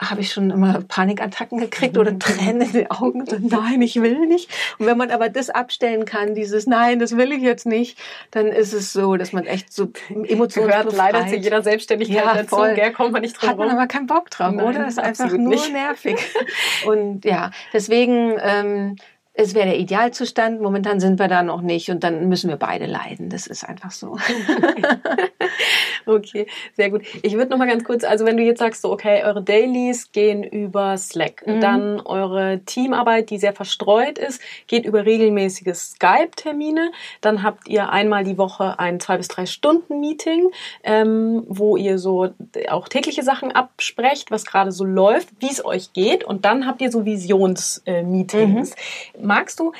habe 0.00 0.22
ich 0.22 0.32
schon 0.32 0.50
immer 0.50 0.80
Panikattacken 0.86 1.58
gekriegt 1.58 1.98
oder 1.98 2.12
mhm. 2.12 2.20
Tränen 2.20 2.62
in 2.62 2.72
den 2.72 2.90
Augen. 2.90 3.20
Und 3.20 3.50
nein, 3.50 3.82
ich 3.82 4.00
will 4.00 4.26
nicht. 4.26 4.50
Und 4.78 4.86
wenn 4.86 4.96
man 4.96 5.10
aber 5.10 5.28
das 5.28 5.50
abstellen 5.50 6.04
kann, 6.04 6.34
dieses 6.34 6.66
Nein, 6.66 6.98
das 6.98 7.16
will 7.16 7.32
ich 7.32 7.42
jetzt 7.42 7.66
nicht, 7.66 7.98
dann 8.30 8.46
ist 8.46 8.72
es 8.72 8.92
so, 8.92 9.16
dass 9.16 9.32
man 9.32 9.46
echt 9.46 9.72
so 9.72 9.90
Emotionen 10.08 10.68
Gehört 10.68 10.92
leider 10.92 11.26
zu 11.26 11.36
jeder 11.36 11.62
Selbstständigkeit 11.62 12.24
ja, 12.24 12.34
dazu. 12.34 12.56
Voll. 12.56 12.74
Gell, 12.74 12.92
kommt 12.92 13.12
man 13.12 13.22
nicht 13.22 13.40
drum 13.40 13.50
Hat 13.50 13.58
man 13.58 13.68
rum. 13.68 13.76
aber 13.76 13.86
keinen 13.86 14.06
Bock 14.06 14.30
drauf, 14.30 14.54
nein, 14.54 14.66
oder? 14.66 14.80
Das 14.80 14.94
ist 14.94 14.98
einfach 14.98 15.30
nur 15.30 15.48
nicht. 15.50 15.72
nervig. 15.72 16.16
Und 16.86 17.24
ja, 17.24 17.50
deswegen 17.72 18.36
ähm, 18.40 18.96
es 19.40 19.54
wäre 19.54 19.66
der 19.66 19.78
Idealzustand. 19.78 20.60
Momentan 20.60 21.00
sind 21.00 21.18
wir 21.18 21.26
da 21.26 21.42
noch 21.42 21.62
nicht 21.62 21.88
und 21.88 22.04
dann 22.04 22.28
müssen 22.28 22.50
wir 22.50 22.56
beide 22.56 22.84
leiden. 22.84 23.30
Das 23.30 23.46
ist 23.46 23.66
einfach 23.66 23.90
so. 23.90 24.18
okay, 26.06 26.46
sehr 26.76 26.90
gut. 26.90 27.02
Ich 27.22 27.34
würde 27.34 27.50
noch 27.50 27.56
mal 27.56 27.66
ganz 27.66 27.84
kurz, 27.84 28.04
also 28.04 28.26
wenn 28.26 28.36
du 28.36 28.42
jetzt 28.42 28.58
sagst, 28.58 28.82
so 28.82 28.92
okay, 28.92 29.22
eure 29.24 29.42
Dailies 29.42 30.12
gehen 30.12 30.44
über 30.44 30.96
Slack, 30.98 31.46
mhm. 31.46 31.60
dann 31.60 32.00
eure 32.00 32.60
Teamarbeit, 32.66 33.30
die 33.30 33.38
sehr 33.38 33.54
verstreut 33.54 34.18
ist, 34.18 34.42
geht 34.66 34.84
über 34.84 35.06
regelmäßige 35.06 35.74
Skype-Termine. 35.74 36.92
Dann 37.22 37.42
habt 37.42 37.66
ihr 37.66 37.88
einmal 37.88 38.24
die 38.24 38.36
Woche 38.36 38.78
ein 38.78 39.00
zwei 39.00 39.16
bis 39.16 39.28
drei 39.28 39.46
Stunden 39.46 40.00
Meeting, 40.00 40.50
ähm, 40.84 41.44
wo 41.48 41.78
ihr 41.78 41.98
so 41.98 42.28
auch 42.68 42.88
tägliche 42.88 43.22
Sachen 43.22 43.52
absprecht, 43.52 44.30
was 44.30 44.44
gerade 44.44 44.70
so 44.70 44.84
läuft, 44.84 45.28
wie 45.38 45.50
es 45.50 45.64
euch 45.64 45.94
geht. 45.94 46.24
Und 46.24 46.44
dann 46.44 46.66
habt 46.66 46.82
ihr 46.82 46.90
so 46.90 47.06
Visionsmeetings. 47.06 48.70
Mhm 49.18 49.29
magst 49.30 49.60
du, 49.60 49.72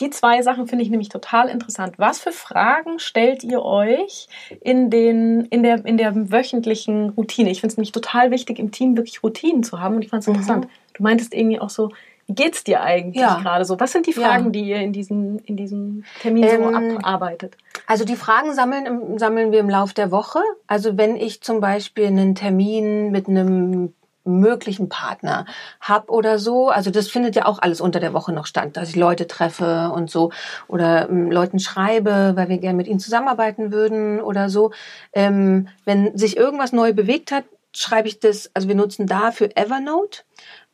die 0.00 0.10
zwei 0.10 0.42
Sachen 0.42 0.66
finde 0.66 0.82
ich 0.82 0.90
nämlich 0.90 1.08
total 1.08 1.48
interessant. 1.48 1.94
Was 1.98 2.18
für 2.18 2.32
Fragen 2.32 2.98
stellt 2.98 3.44
ihr 3.44 3.62
euch 3.62 4.28
in, 4.60 4.90
den, 4.90 5.44
in, 5.46 5.62
der, 5.62 5.84
in 5.86 5.96
der 5.96 6.32
wöchentlichen 6.32 7.10
Routine? 7.10 7.50
Ich 7.50 7.60
finde 7.60 7.72
es 7.72 7.76
nämlich 7.76 7.92
total 7.92 8.32
wichtig, 8.32 8.58
im 8.58 8.72
Team 8.72 8.96
wirklich 8.96 9.22
Routinen 9.22 9.62
zu 9.62 9.80
haben 9.80 9.94
und 9.94 10.02
ich 10.02 10.10
fand 10.10 10.22
es 10.22 10.26
mhm. 10.26 10.34
interessant. 10.34 10.68
Du 10.94 11.04
meintest 11.04 11.32
irgendwie 11.32 11.60
auch 11.60 11.70
so, 11.70 11.90
wie 12.26 12.34
geht's 12.34 12.64
dir 12.64 12.82
eigentlich 12.82 13.22
ja. 13.22 13.38
gerade 13.40 13.64
so? 13.64 13.78
Was 13.78 13.92
sind 13.92 14.06
die 14.06 14.12
Fragen, 14.12 14.46
ja. 14.46 14.50
die 14.50 14.62
ihr 14.62 14.76
in 14.76 14.92
diesem, 14.92 15.38
in 15.44 15.56
diesem 15.56 16.04
Termin 16.20 16.42
ähm, 16.42 16.62
so 16.62 16.68
abarbeitet? 16.68 17.56
Also 17.86 18.04
die 18.04 18.16
Fragen 18.16 18.52
sammeln, 18.52 19.16
sammeln 19.18 19.52
wir 19.52 19.60
im 19.60 19.70
Lauf 19.70 19.94
der 19.94 20.10
Woche. 20.10 20.40
Also 20.66 20.98
wenn 20.98 21.16
ich 21.16 21.40
zum 21.40 21.60
Beispiel 21.60 22.06
einen 22.06 22.34
Termin 22.34 23.12
mit 23.12 23.28
einem 23.28 23.94
möglichen 24.28 24.88
Partner 24.88 25.46
hab 25.80 26.10
oder 26.10 26.38
so. 26.38 26.68
Also 26.68 26.90
das 26.90 27.08
findet 27.08 27.36
ja 27.36 27.46
auch 27.46 27.58
alles 27.60 27.80
unter 27.80 28.00
der 28.00 28.12
Woche 28.12 28.32
noch 28.32 28.46
stand, 28.46 28.76
dass 28.76 28.90
ich 28.90 28.96
Leute 28.96 29.26
treffe 29.26 29.90
und 29.94 30.10
so 30.10 30.30
oder 30.68 31.08
ähm, 31.08 31.30
Leuten 31.30 31.58
schreibe, 31.58 32.32
weil 32.34 32.48
wir 32.48 32.58
gerne 32.58 32.76
mit 32.76 32.86
ihnen 32.86 33.00
zusammenarbeiten 33.00 33.72
würden 33.72 34.20
oder 34.20 34.48
so. 34.48 34.72
Ähm, 35.12 35.68
wenn 35.84 36.16
sich 36.16 36.36
irgendwas 36.36 36.72
neu 36.72 36.92
bewegt 36.92 37.32
hat, 37.32 37.44
schreibe 37.74 38.08
ich 38.08 38.20
das, 38.20 38.50
also 38.54 38.68
wir 38.68 38.74
nutzen 38.74 39.06
dafür 39.06 39.50
Evernote. 39.56 40.22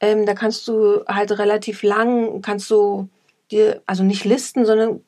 Ähm, 0.01 0.27
da 0.27 0.35
kannst 0.35 0.67
du 0.69 1.05
halt 1.07 1.39
relativ 1.39 1.83
lang, 1.83 2.43
kannst 2.43 2.71
du 2.71 3.09
dir, 3.51 3.83
also 3.87 4.03
nicht 4.03 4.25
listen, 4.25 4.65
sondern 4.65 5.01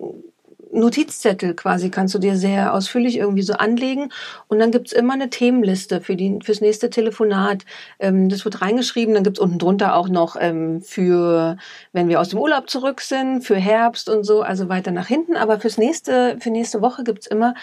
Notizzettel 0.76 1.54
quasi 1.54 1.90
kannst 1.90 2.14
du 2.14 2.18
dir 2.18 2.36
sehr 2.36 2.74
ausführlich 2.74 3.16
irgendwie 3.16 3.42
so 3.42 3.54
anlegen. 3.54 4.10
Und 4.48 4.58
dann 4.58 4.70
gibt's 4.70 4.92
immer 4.92 5.14
eine 5.14 5.30
Themenliste 5.30 6.00
für 6.00 6.16
die, 6.16 6.38
fürs 6.42 6.60
nächste 6.60 6.90
Telefonat. 6.90 7.64
Ähm, 7.98 8.28
das 8.28 8.44
wird 8.44 8.60
reingeschrieben. 8.60 9.14
Dann 9.14 9.24
gibt's 9.24 9.40
unten 9.40 9.58
drunter 9.58 9.96
auch 9.96 10.08
noch 10.08 10.36
ähm, 10.38 10.80
für, 10.82 11.56
wenn 11.92 12.08
wir 12.08 12.20
aus 12.20 12.28
dem 12.28 12.38
Urlaub 12.38 12.70
zurück 12.70 13.00
sind, 13.00 13.42
für 13.42 13.56
Herbst 13.56 14.08
und 14.08 14.24
so, 14.24 14.42
also 14.42 14.68
weiter 14.68 14.90
nach 14.90 15.06
hinten. 15.06 15.36
Aber 15.36 15.58
fürs 15.58 15.78
nächste, 15.78 16.36
für 16.40 16.50
nächste 16.50 16.80
Woche 16.80 17.04
gibt's 17.04 17.26
immer 17.26 17.54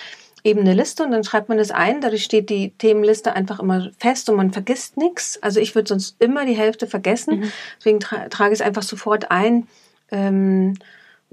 eben 0.43 0.61
eine 0.61 0.73
Liste 0.73 1.03
und 1.03 1.11
dann 1.11 1.23
schreibt 1.23 1.49
man 1.49 1.59
es 1.59 1.71
ein. 1.71 2.01
Dadurch 2.01 2.23
steht 2.23 2.49
die 2.49 2.71
Themenliste 2.71 3.33
einfach 3.33 3.59
immer 3.59 3.89
fest 3.97 4.29
und 4.29 4.35
man 4.35 4.51
vergisst 4.51 4.97
nichts. 4.97 5.41
Also 5.41 5.59
ich 5.59 5.73
würde 5.73 5.87
sonst 5.87 6.17
immer 6.19 6.45
die 6.45 6.57
Hälfte 6.57 6.87
vergessen. 6.87 7.39
Mhm. 7.39 7.51
Deswegen 7.77 7.99
tra 7.99 8.27
trage 8.29 8.53
ich 8.53 8.59
es 8.59 8.65
einfach 8.65 8.83
sofort 8.83 9.31
ein. 9.31 9.67
Ähm, 10.11 10.75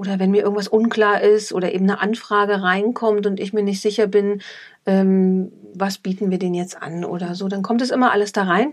oder 0.01 0.19
wenn 0.19 0.31
mir 0.31 0.41
irgendwas 0.43 0.67
unklar 0.67 1.21
ist 1.21 1.53
oder 1.53 1.75
eben 1.75 1.85
eine 1.85 2.01
Anfrage 2.01 2.63
reinkommt 2.63 3.27
und 3.27 3.39
ich 3.39 3.53
mir 3.53 3.63
nicht 3.63 3.83
sicher 3.83 4.07
bin, 4.07 4.41
ähm, 4.87 5.53
was 5.75 5.99
bieten 5.99 6.31
wir 6.31 6.39
denn 6.39 6.55
jetzt 6.55 6.81
an 6.81 7.05
oder 7.05 7.35
so, 7.35 7.49
dann 7.49 7.61
kommt 7.61 7.83
es 7.83 7.91
immer 7.91 8.11
alles 8.11 8.33
da 8.33 8.45
rein. 8.45 8.73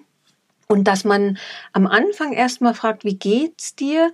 Und 0.70 0.86
dass 0.86 1.04
man 1.04 1.38
am 1.74 1.86
Anfang 1.86 2.32
erstmal 2.32 2.74
fragt, 2.74 3.04
wie 3.04 3.16
geht's 3.16 3.76
dir, 3.76 4.14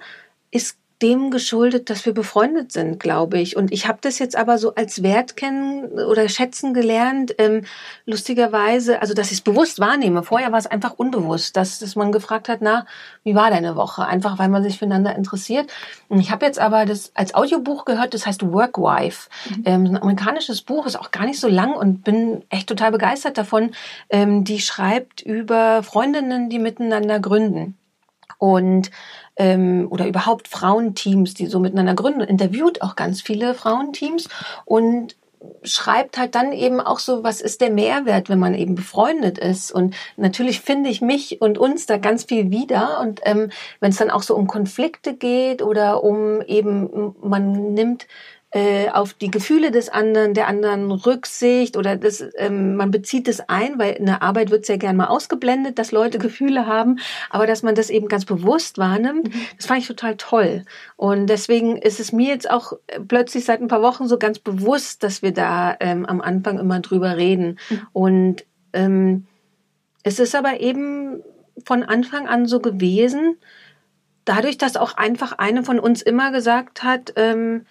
ist 0.49 0.80
dem 1.03 1.31
geschuldet, 1.31 1.89
dass 1.89 2.05
wir 2.05 2.13
befreundet 2.13 2.71
sind, 2.71 2.97
glaube 2.97 3.37
ich. 3.37 3.57
Und 3.57 3.73
ich 3.73 3.87
habe 3.87 3.99
das 4.01 4.19
jetzt 4.19 4.37
aber 4.37 4.57
so 4.57 4.73
als 4.73 5.03
Wert 5.03 5.35
kennen 5.35 5.83
oder 5.83 6.29
schätzen 6.29 6.73
gelernt, 6.73 7.35
ähm, 7.39 7.65
lustigerweise, 8.05 9.01
also 9.01 9.13
dass 9.13 9.27
ich 9.27 9.39
es 9.39 9.41
bewusst 9.41 9.81
wahrnehme. 9.81 10.23
Vorher 10.23 10.53
war 10.53 10.59
es 10.59 10.65
einfach 10.65 10.93
unbewusst, 10.93 11.57
dass, 11.57 11.79
dass 11.79 11.97
man 11.97 12.13
gefragt 12.13 12.47
hat, 12.47 12.59
na, 12.61 12.85
wie 13.23 13.35
war 13.35 13.49
deine 13.49 13.75
Woche? 13.75 14.05
Einfach 14.05 14.39
weil 14.39 14.47
man 14.47 14.63
sich 14.63 14.79
füreinander 14.79 15.13
interessiert. 15.15 15.69
Und 16.07 16.21
ich 16.21 16.31
habe 16.31 16.45
jetzt 16.45 16.59
aber 16.59 16.85
das 16.85 17.11
als 17.15 17.35
Audiobuch 17.35 17.83
gehört, 17.83 18.13
das 18.13 18.25
heißt 18.25 18.49
Workwife. 18.51 19.29
Mhm. 19.49 19.63
Ähm, 19.65 19.85
ein 19.85 20.01
amerikanisches 20.01 20.61
Buch, 20.61 20.85
ist 20.85 20.95
auch 20.95 21.11
gar 21.11 21.25
nicht 21.25 21.39
so 21.39 21.49
lang 21.49 21.73
und 21.73 22.05
bin 22.05 22.43
echt 22.49 22.67
total 22.67 22.91
begeistert 22.91 23.37
davon. 23.37 23.71
Ähm, 24.09 24.45
die 24.45 24.61
schreibt 24.61 25.21
über 25.21 25.83
Freundinnen, 25.83 26.49
die 26.49 26.59
miteinander 26.59 27.19
gründen 27.19 27.77
und 28.43 28.91
ähm, 29.36 29.88
oder 29.89 30.07
überhaupt 30.07 30.47
Frauenteams, 30.47 31.34
die 31.34 31.47
so 31.47 31.59
miteinander 31.59 31.95
gründen, 31.95 32.21
interviewt 32.21 32.81
auch 32.81 32.95
ganz 32.95 33.21
viele 33.21 33.53
Frauenteams 33.53 34.29
und 34.65 35.15
schreibt 35.63 36.17
halt 36.17 36.36
dann 36.36 36.51
eben 36.53 36.79
auch 36.79 36.99
so, 36.99 37.23
was 37.23 37.41
ist 37.41 37.61
der 37.61 37.69
Mehrwert, 37.69 38.29
wenn 38.29 38.39
man 38.39 38.53
eben 38.53 38.75
befreundet 38.75 39.38
ist. 39.38 39.71
Und 39.71 39.95
natürlich 40.15 40.61
finde 40.61 40.89
ich 40.89 41.01
mich 41.01 41.41
und 41.41 41.57
uns 41.57 41.86
da 41.86 41.97
ganz 41.97 42.23
viel 42.23 42.51
wieder. 42.51 42.99
Und 43.01 43.21
ähm, 43.23 43.49
wenn 43.79 43.91
es 43.91 43.97
dann 43.97 44.09
auch 44.09 44.23
so 44.23 44.36
um 44.36 44.47
Konflikte 44.47 45.13
geht 45.13 45.61
oder 45.61 46.03
um 46.03 46.41
eben, 46.41 47.15
man 47.21 47.73
nimmt 47.73 48.07
äh, 48.55 48.89
auf 48.89 49.15
die 49.15 49.31
Gefühle 49.31 49.71
des 49.71 49.89
anderen, 49.89 50.35
der 50.35 50.47
anderen 50.47 50.91
Rücksicht 50.91 51.75
oder 51.75 51.97
das, 51.97 52.23
ähm, 52.37 52.75
man 52.75 52.91
bezieht 52.91 53.27
es 53.27 53.41
ein, 53.49 53.79
weil 53.79 53.93
in 53.93 54.05
der 54.05 54.21
Arbeit 54.21 54.51
wird 54.51 54.67
sehr 54.67 54.77
gern 54.77 54.95
mal 54.95 55.07
ausgeblendet, 55.07 55.79
dass 55.79 55.91
Leute 55.91 56.19
Gefühle 56.19 56.67
haben, 56.67 56.99
aber 57.31 57.47
dass 57.47 57.63
man 57.63 57.73
das 57.73 57.89
eben 57.89 58.07
ganz 58.07 58.25
bewusst 58.25 58.77
wahrnimmt, 58.77 59.33
mhm. 59.33 59.41
das 59.57 59.65
fand 59.65 59.79
ich 59.79 59.87
total 59.87 60.17
toll. 60.17 60.65
Und 60.97 61.25
deswegen 61.27 61.77
ist 61.77 61.99
es 61.99 62.11
mir 62.11 62.27
jetzt 62.27 62.47
auch 62.47 62.73
plötzlich 63.07 63.43
seit 63.43 63.59
ein 63.59 63.67
paar 63.69 63.81
Wochen 63.81 64.07
so 64.07 64.19
ganz 64.19 64.37
bewusst, 64.37 65.01
dass 65.01 65.23
wir 65.23 65.33
da 65.33 65.75
ähm, 65.79 66.05
am 66.05 66.21
Anfang 66.21 66.59
immer 66.59 66.79
drüber 66.79 67.17
reden. 67.17 67.57
Mhm. 67.71 67.87
Und 67.91 68.45
ähm, 68.73 69.25
es 70.03 70.19
ist 70.19 70.35
aber 70.35 70.59
eben 70.59 71.23
von 71.65 71.81
Anfang 71.81 72.27
an 72.27 72.45
so 72.45 72.59
gewesen, 72.59 73.37
dadurch, 74.25 74.59
dass 74.59 74.77
auch 74.77 74.95
einfach 74.95 75.31
eine 75.39 75.63
von 75.63 75.79
uns 75.79 76.03
immer 76.03 76.31
gesagt 76.31 76.83
hat, 76.83 77.13
ähm, 77.15 77.65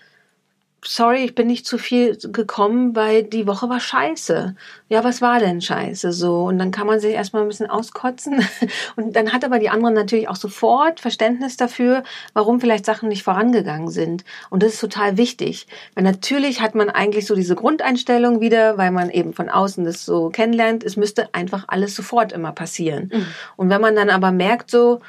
sorry, 0.85 1.25
ich 1.25 1.35
bin 1.35 1.47
nicht 1.47 1.65
zu 1.65 1.79
viel 1.79 2.17
gekommen, 2.17 2.97
weil 2.97 3.23
die 3.23 3.47
Woche 3.47 3.69
war 3.69 3.79
scheiße. 3.79 4.57
Ja, 4.89 5.05
was 5.05 5.23
war 5.23 5.39
denn 5.39 5.61
scheiße 5.61 6.13
so? 6.13 6.45
Und 6.45 6.59
dann 6.59 6.73
kann 6.73 6.87
man 6.87 6.99
sich 6.99 7.15
erstmal 7.15 7.43
ein 7.43 7.49
bisschen 7.49 7.71
auskotzen. 7.71 8.45
Und 8.97 9.15
dann 9.15 9.33
hat 9.33 9.45
aber 9.45 9.61
die 9.61 9.71
anderen 9.71 9.95
natürlich 9.95 10.29
auch 10.29 10.37
sofort 10.37 10.99
Verständnis 10.99 11.57
dafür, 11.57 12.03
warum 12.35 12.61
vielleicht 12.61 12.85
Sachen 12.85 13.09
nicht 13.09 13.23
vorangegangen 13.23 13.89
sind. 13.89 14.25
Und 14.51 14.63
das 14.63 14.75
ist 14.75 14.81
total 14.81 15.17
wichtig. 15.17 15.69
Weil 15.95 16.05
natürlich 16.05 16.61
hat 16.61 16.75
man 16.75 16.91
eigentlich 16.91 17.27
so 17.27 17.37
diese 17.37 17.55
Grundeinstellung 17.55 18.41
wieder, 18.41 18.77
weil 18.77 18.91
man 18.91 19.11
eben 19.11 19.33
von 19.35 19.49
außen 19.49 19.85
das 19.85 20.05
so 20.05 20.31
kennenlernt, 20.31 20.83
es 20.83 20.97
müsste 20.97 21.33
einfach 21.33 21.65
alles 21.69 21.95
sofort 21.95 22.33
immer 22.33 22.53
passieren. 22.53 23.11
Mhm. 23.13 23.27
Und 23.57 23.71
wenn 23.71 23.81
man 23.81 23.95
dann 23.95 24.11
aber 24.11 24.33
merkt 24.33 24.71
so, 24.71 25.01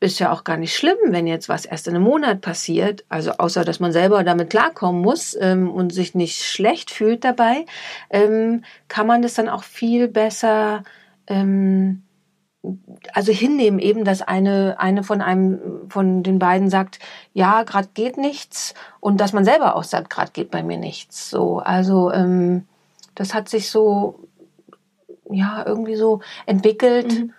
ist 0.00 0.18
ja 0.18 0.32
auch 0.32 0.44
gar 0.44 0.56
nicht 0.56 0.74
schlimm, 0.74 0.96
wenn 1.08 1.26
jetzt 1.26 1.48
was 1.48 1.66
erst 1.66 1.86
in 1.86 1.94
einem 1.94 2.04
Monat 2.04 2.40
passiert. 2.40 3.04
Also 3.10 3.32
außer, 3.32 3.64
dass 3.64 3.80
man 3.80 3.92
selber 3.92 4.24
damit 4.24 4.50
klarkommen 4.50 5.02
muss 5.02 5.36
ähm, 5.38 5.70
und 5.70 5.92
sich 5.92 6.14
nicht 6.14 6.42
schlecht 6.42 6.90
fühlt 6.90 7.22
dabei, 7.22 7.66
ähm, 8.08 8.64
kann 8.88 9.06
man 9.06 9.20
das 9.20 9.34
dann 9.34 9.50
auch 9.50 9.62
viel 9.62 10.08
besser 10.08 10.84
ähm, 11.26 12.02
also 13.14 13.32
hinnehmen 13.32 13.78
eben, 13.78 14.04
dass 14.04 14.20
eine 14.20 14.76
eine 14.78 15.02
von 15.02 15.22
einem 15.22 15.88
von 15.88 16.22
den 16.22 16.38
beiden 16.38 16.68
sagt, 16.68 16.98
ja, 17.32 17.62
gerade 17.62 17.88
geht 17.94 18.18
nichts 18.18 18.74
und 19.00 19.18
dass 19.18 19.32
man 19.32 19.46
selber 19.46 19.76
auch 19.76 19.84
sagt, 19.84 20.10
gerade 20.10 20.32
geht 20.32 20.50
bei 20.50 20.62
mir 20.62 20.76
nichts. 20.76 21.30
So, 21.30 21.58
also 21.58 22.12
ähm, 22.12 22.66
das 23.14 23.32
hat 23.32 23.48
sich 23.48 23.70
so 23.70 24.28
ja 25.30 25.64
irgendwie 25.66 25.96
so 25.96 26.20
entwickelt. 26.46 27.12
Mhm. 27.12 27.32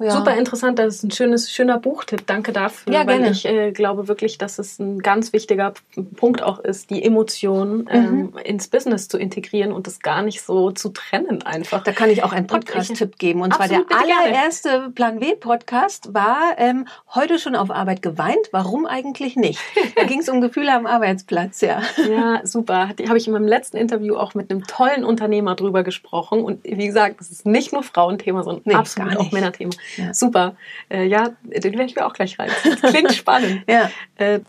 Ja. 0.00 0.12
Super 0.12 0.34
interessant, 0.34 0.78
das 0.78 0.96
ist 0.96 1.02
ein 1.02 1.10
schönes, 1.10 1.52
schöner 1.52 1.78
Buchtipp. 1.78 2.26
Danke 2.26 2.52
dafür. 2.52 2.90
Ja, 2.90 3.04
gerne. 3.04 3.26
Weil 3.26 3.32
ich 3.32 3.44
äh, 3.44 3.70
glaube 3.70 4.08
wirklich, 4.08 4.38
dass 4.38 4.58
es 4.58 4.78
ein 4.78 5.00
ganz 5.00 5.34
wichtiger 5.34 5.74
Punkt 6.16 6.42
auch 6.42 6.58
ist, 6.58 6.88
die 6.88 7.04
Emotionen 7.04 7.86
ähm, 7.90 8.30
mhm. 8.32 8.38
ins 8.42 8.68
Business 8.68 9.08
zu 9.08 9.18
integrieren 9.18 9.72
und 9.72 9.86
das 9.86 10.00
gar 10.00 10.22
nicht 10.22 10.40
so 10.40 10.70
zu 10.70 10.88
trennen 10.88 11.42
einfach. 11.42 11.84
Da 11.84 11.92
kann 11.92 12.08
ich 12.08 12.22
auch 12.22 12.32
einen 12.32 12.46
Podcast-Tipp 12.46 13.18
geben. 13.18 13.42
Und 13.42 13.52
zwar 13.52 13.68
der 13.68 13.82
allererste 13.90 14.70
gerne. 14.70 14.90
Plan 14.90 15.20
W-Podcast 15.20 16.14
war 16.14 16.54
ähm, 16.56 16.86
heute 17.14 17.38
schon 17.38 17.54
auf 17.54 17.70
Arbeit 17.70 18.00
geweint. 18.00 18.48
Warum 18.52 18.86
eigentlich 18.86 19.36
nicht? 19.36 19.60
Da 19.96 20.04
ging 20.04 20.20
es 20.20 20.30
um 20.30 20.40
Gefühle 20.40 20.72
am 20.72 20.86
Arbeitsplatz, 20.86 21.60
ja. 21.60 21.82
Ja, 22.08 22.40
super. 22.46 22.90
Die 22.98 23.08
habe 23.08 23.18
ich 23.18 23.26
in 23.26 23.34
meinem 23.34 23.46
letzten 23.46 23.76
Interview 23.76 24.16
auch 24.16 24.32
mit 24.32 24.50
einem 24.50 24.64
tollen 24.66 25.04
Unternehmer 25.04 25.56
drüber 25.56 25.82
gesprochen. 25.82 26.42
Und 26.42 26.64
wie 26.64 26.86
gesagt, 26.86 27.20
das 27.20 27.30
ist 27.30 27.44
nicht 27.44 27.74
nur 27.74 27.82
Frauenthema, 27.82 28.42
sondern 28.42 28.62
nee, 28.64 28.74
absolut 28.74 29.18
auch 29.18 29.30
Männerthema. 29.30 29.72
Ja. 29.96 30.14
Super. 30.14 30.56
Äh, 30.88 31.06
ja, 31.06 31.30
den 31.42 31.72
werde 31.72 31.84
ich 31.84 31.96
mir 31.96 32.06
auch 32.06 32.12
gleich 32.12 32.38
rein. 32.38 32.50
Klingt 32.82 33.12
spannend. 33.14 33.62
ja. 33.68 33.90
Äh, 34.16 34.40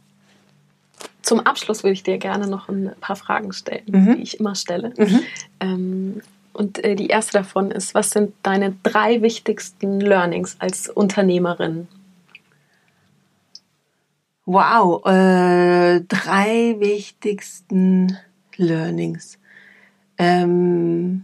zum 1.22 1.40
Abschluss 1.40 1.84
würde 1.84 1.94
ich 1.94 2.04
dir 2.04 2.18
gerne 2.18 2.48
noch 2.48 2.68
ein 2.68 2.92
paar 3.00 3.16
Fragen 3.16 3.54
stellen, 3.54 3.84
mhm. 3.88 4.16
die 4.16 4.24
ich 4.24 4.40
immer 4.40 4.56
stelle. 4.56 4.94
Mhm. 4.98 5.20
Ähm, 5.60 6.22
und 6.54 6.84
äh, 6.84 6.96
die 6.96 7.08
erste 7.08 7.34
davon 7.34 7.72
ist, 7.72 7.94
was 7.94 8.10
sind 8.10 8.34
deine 8.44 8.76
drei 8.84 9.22
wichtigsten 9.22 10.02
Learnings 10.02 10.58
als 10.60 10.90
Unternehmerin? 10.90 11.88
Wow, 14.46 15.06
äh, 15.06 16.02
drei 16.02 16.76
wichtigsten 16.80 18.18
Learnings. 18.58 19.38
Ähm, 20.18 21.24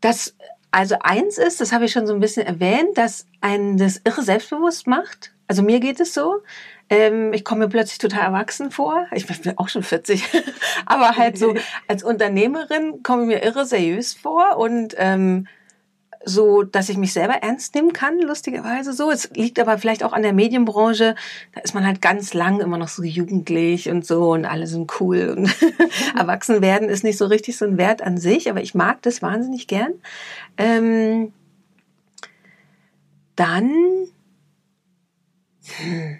das 0.00 0.34
also 0.70 0.96
eins 1.00 1.38
ist, 1.38 1.60
das 1.60 1.72
habe 1.72 1.84
ich 1.84 1.92
schon 1.92 2.06
so 2.06 2.14
ein 2.14 2.20
bisschen 2.20 2.46
erwähnt, 2.46 2.96
dass 2.96 3.26
einen 3.40 3.76
das 3.76 4.00
irre 4.04 4.22
selbstbewusst 4.22 4.86
macht. 4.86 5.32
Also 5.48 5.62
mir 5.62 5.80
geht 5.80 5.98
es 6.00 6.14
so. 6.14 6.42
Ähm, 6.88 7.32
ich 7.32 7.44
komme 7.44 7.64
mir 7.64 7.68
plötzlich 7.68 7.98
total 7.98 8.22
erwachsen 8.22 8.70
vor. 8.70 9.06
Ich 9.12 9.26
bin 9.26 9.58
auch 9.58 9.68
schon 9.68 9.82
40. 9.82 10.24
Aber 10.86 11.16
halt 11.16 11.38
so 11.38 11.54
als 11.88 12.02
Unternehmerin 12.02 13.02
komme 13.02 13.22
ich 13.22 13.28
mir 13.28 13.42
irre 13.42 13.64
seriös 13.64 14.14
vor 14.14 14.58
und 14.58 14.94
ähm, 14.96 15.46
so, 16.24 16.62
dass 16.62 16.88
ich 16.90 16.98
mich 16.98 17.12
selber 17.12 17.34
ernst 17.34 17.74
nehmen 17.74 17.92
kann, 17.92 18.20
lustigerweise 18.20 18.92
so. 18.92 19.10
Es 19.10 19.30
liegt 19.30 19.58
aber 19.58 19.78
vielleicht 19.78 20.04
auch 20.04 20.12
an 20.12 20.22
der 20.22 20.34
Medienbranche. 20.34 21.14
Da 21.54 21.60
ist 21.62 21.74
man 21.74 21.86
halt 21.86 22.02
ganz 22.02 22.34
lang 22.34 22.60
immer 22.60 22.76
noch 22.76 22.88
so 22.88 23.02
jugendlich 23.02 23.88
und 23.88 24.06
so 24.06 24.32
und 24.32 24.44
alle 24.44 24.66
sind 24.66 25.00
cool 25.00 25.34
und 25.36 25.56
erwachsen 26.16 26.60
werden 26.60 26.88
ist 26.88 27.04
nicht 27.04 27.16
so 27.16 27.26
richtig 27.26 27.56
so 27.56 27.64
ein 27.64 27.78
Wert 27.78 28.02
an 28.02 28.18
sich, 28.18 28.50
aber 28.50 28.60
ich 28.60 28.74
mag 28.74 29.00
das 29.02 29.22
wahnsinnig 29.22 29.66
gern. 29.66 29.94
Ähm, 30.58 31.32
dann, 33.36 33.70
hm, 35.64 36.18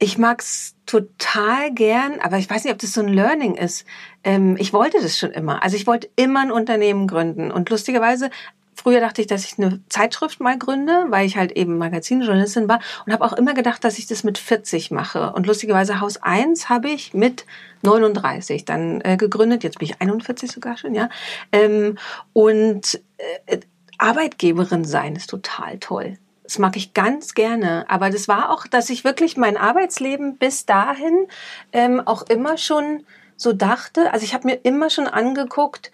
ich 0.00 0.16
mag's 0.16 0.74
total 0.86 1.72
gern, 1.72 2.20
aber 2.20 2.38
ich 2.38 2.48
weiß 2.48 2.64
nicht, 2.64 2.72
ob 2.72 2.80
das 2.80 2.94
so 2.94 3.02
ein 3.02 3.08
Learning 3.08 3.54
ist. 3.54 3.84
Ähm, 4.24 4.56
ich 4.58 4.72
wollte 4.72 5.00
das 5.00 5.18
schon 5.18 5.30
immer. 5.30 5.62
Also 5.62 5.76
ich 5.76 5.86
wollte 5.86 6.08
immer 6.16 6.40
ein 6.40 6.50
Unternehmen 6.50 7.06
gründen. 7.06 7.52
Und 7.52 7.68
lustigerweise, 7.68 8.30
früher 8.74 9.00
dachte 9.00 9.20
ich, 9.20 9.26
dass 9.26 9.44
ich 9.44 9.58
eine 9.58 9.80
Zeitschrift 9.90 10.40
mal 10.40 10.56
gründe, 10.56 11.04
weil 11.10 11.26
ich 11.26 11.36
halt 11.36 11.52
eben 11.52 11.76
Magazinjournalistin 11.76 12.66
war 12.66 12.80
und 13.04 13.12
habe 13.12 13.24
auch 13.26 13.34
immer 13.34 13.52
gedacht, 13.52 13.84
dass 13.84 13.98
ich 13.98 14.06
das 14.06 14.24
mit 14.24 14.38
40 14.38 14.90
mache. 14.90 15.34
Und 15.34 15.46
lustigerweise 15.46 16.00
Haus 16.00 16.16
1 16.16 16.70
habe 16.70 16.88
ich 16.88 17.12
mit 17.12 17.44
39 17.82 18.64
dann 18.64 19.02
äh, 19.02 19.18
gegründet. 19.18 19.64
Jetzt 19.64 19.80
bin 19.80 19.88
ich 19.88 20.00
41 20.00 20.50
sogar 20.50 20.78
schon, 20.78 20.94
ja. 20.94 21.10
Ähm, 21.52 21.98
und 22.32 23.02
äh, 23.46 23.60
Arbeitgeberin 23.98 24.86
sein 24.86 25.14
ist 25.14 25.28
total 25.28 25.78
toll. 25.78 26.16
Das 26.50 26.58
mag 26.58 26.74
ich 26.74 26.94
ganz 26.94 27.34
gerne. 27.34 27.84
Aber 27.88 28.10
das 28.10 28.26
war 28.26 28.50
auch, 28.50 28.66
dass 28.66 28.90
ich 28.90 29.04
wirklich 29.04 29.36
mein 29.36 29.56
Arbeitsleben 29.56 30.36
bis 30.36 30.66
dahin 30.66 31.28
ähm, 31.72 32.04
auch 32.04 32.22
immer 32.22 32.58
schon 32.58 33.04
so 33.36 33.52
dachte. 33.52 34.12
Also 34.12 34.24
ich 34.24 34.34
habe 34.34 34.48
mir 34.48 34.58
immer 34.64 34.90
schon 34.90 35.06
angeguckt, 35.06 35.92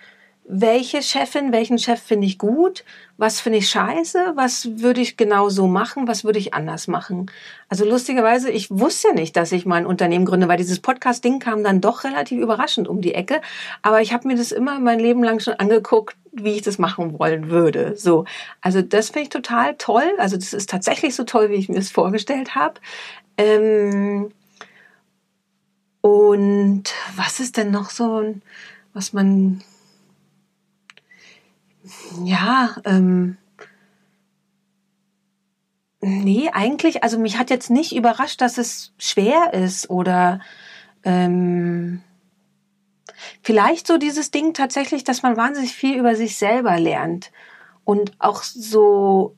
welche 0.49 1.03
Chefin, 1.03 1.53
welchen 1.53 1.79
Chef 1.79 2.01
finde 2.01 2.27
ich 2.27 2.39
gut, 2.39 2.85
was 3.17 3.41
finde 3.41 3.59
ich 3.59 3.69
scheiße, 3.69 4.35
was 4.37 4.81
würde 4.81 5.01
ich 5.01 5.17
genau 5.17 5.49
so 5.49 5.67
machen, 5.67 6.07
was 6.07 6.25
würde 6.25 6.39
ich 6.39 6.55
anders 6.55 6.87
machen. 6.87 7.27
Also 7.69 7.85
lustigerweise, 7.85 8.51
ich 8.51 8.71
wusste 8.71 9.13
nicht, 9.13 9.35
dass 9.37 9.51
ich 9.51 9.67
mal 9.67 9.77
ein 9.77 9.87
Unternehmen 9.87 10.25
gründe, 10.25 10.47
weil 10.47 10.57
dieses 10.57 10.79
Podcast-Ding 10.79 11.41
kam 11.41 11.65
dann 11.65 11.81
doch 11.81 12.05
relativ 12.05 12.41
überraschend 12.41 12.87
um 12.87 13.01
die 13.01 13.15
Ecke. 13.15 13.41
Aber 13.83 14.03
ich 14.03 14.13
habe 14.13 14.29
mir 14.29 14.37
das 14.37 14.53
immer 14.53 14.79
mein 14.79 15.01
Leben 15.01 15.25
lang 15.25 15.41
schon 15.41 15.55
angeguckt, 15.55 16.17
wie 16.31 16.55
ich 16.55 16.63
das 16.63 16.79
machen 16.79 17.19
wollen 17.19 17.51
würde. 17.51 17.97
So, 17.97 18.25
also 18.61 18.83
das 18.83 19.09
finde 19.09 19.23
ich 19.23 19.29
total 19.31 19.75
toll. 19.77 20.13
Also 20.19 20.37
das 20.37 20.53
ist 20.53 20.71
tatsächlich 20.71 21.17
so 21.17 21.25
toll, 21.25 21.51
wie 21.51 21.55
ich 21.55 21.69
mir 21.69 21.77
das 21.77 21.91
vorgestellt 21.91 22.55
habe. 22.55 22.75
Ähm 23.37 24.31
und 26.03 26.85
was 27.17 27.41
ist 27.41 27.57
denn 27.57 27.73
noch 27.73 27.91
so, 27.91 28.37
was 28.93 29.13
man 29.13 29.61
ja, 32.25 32.77
ähm, 32.85 33.37
Nee, 36.09 36.51
eigentlich, 36.53 37.03
also 37.03 37.19
mich 37.19 37.37
hat 37.37 37.51
jetzt 37.51 37.69
nicht 37.69 37.97
überrascht, 37.97 38.41
dass 38.41 38.59
es 38.59 38.93
schwer 38.97 39.55
ist 39.55 39.91
oder 39.91 40.41
ähm, 41.03 42.01
vielleicht 43.43 43.89
so 43.89 43.97
dieses 43.97 44.31
Ding 44.31 44.55
tatsächlich, 44.55 45.03
dass 45.03 45.23
man 45.23 45.37
wahnsinnig 45.37 45.73
viel 45.73 45.99
über 45.99 46.15
sich 46.15 46.37
selber 46.37 46.79
lernt 46.79 47.33
und 47.85 48.13
auch 48.21 48.45
so 48.45 49.37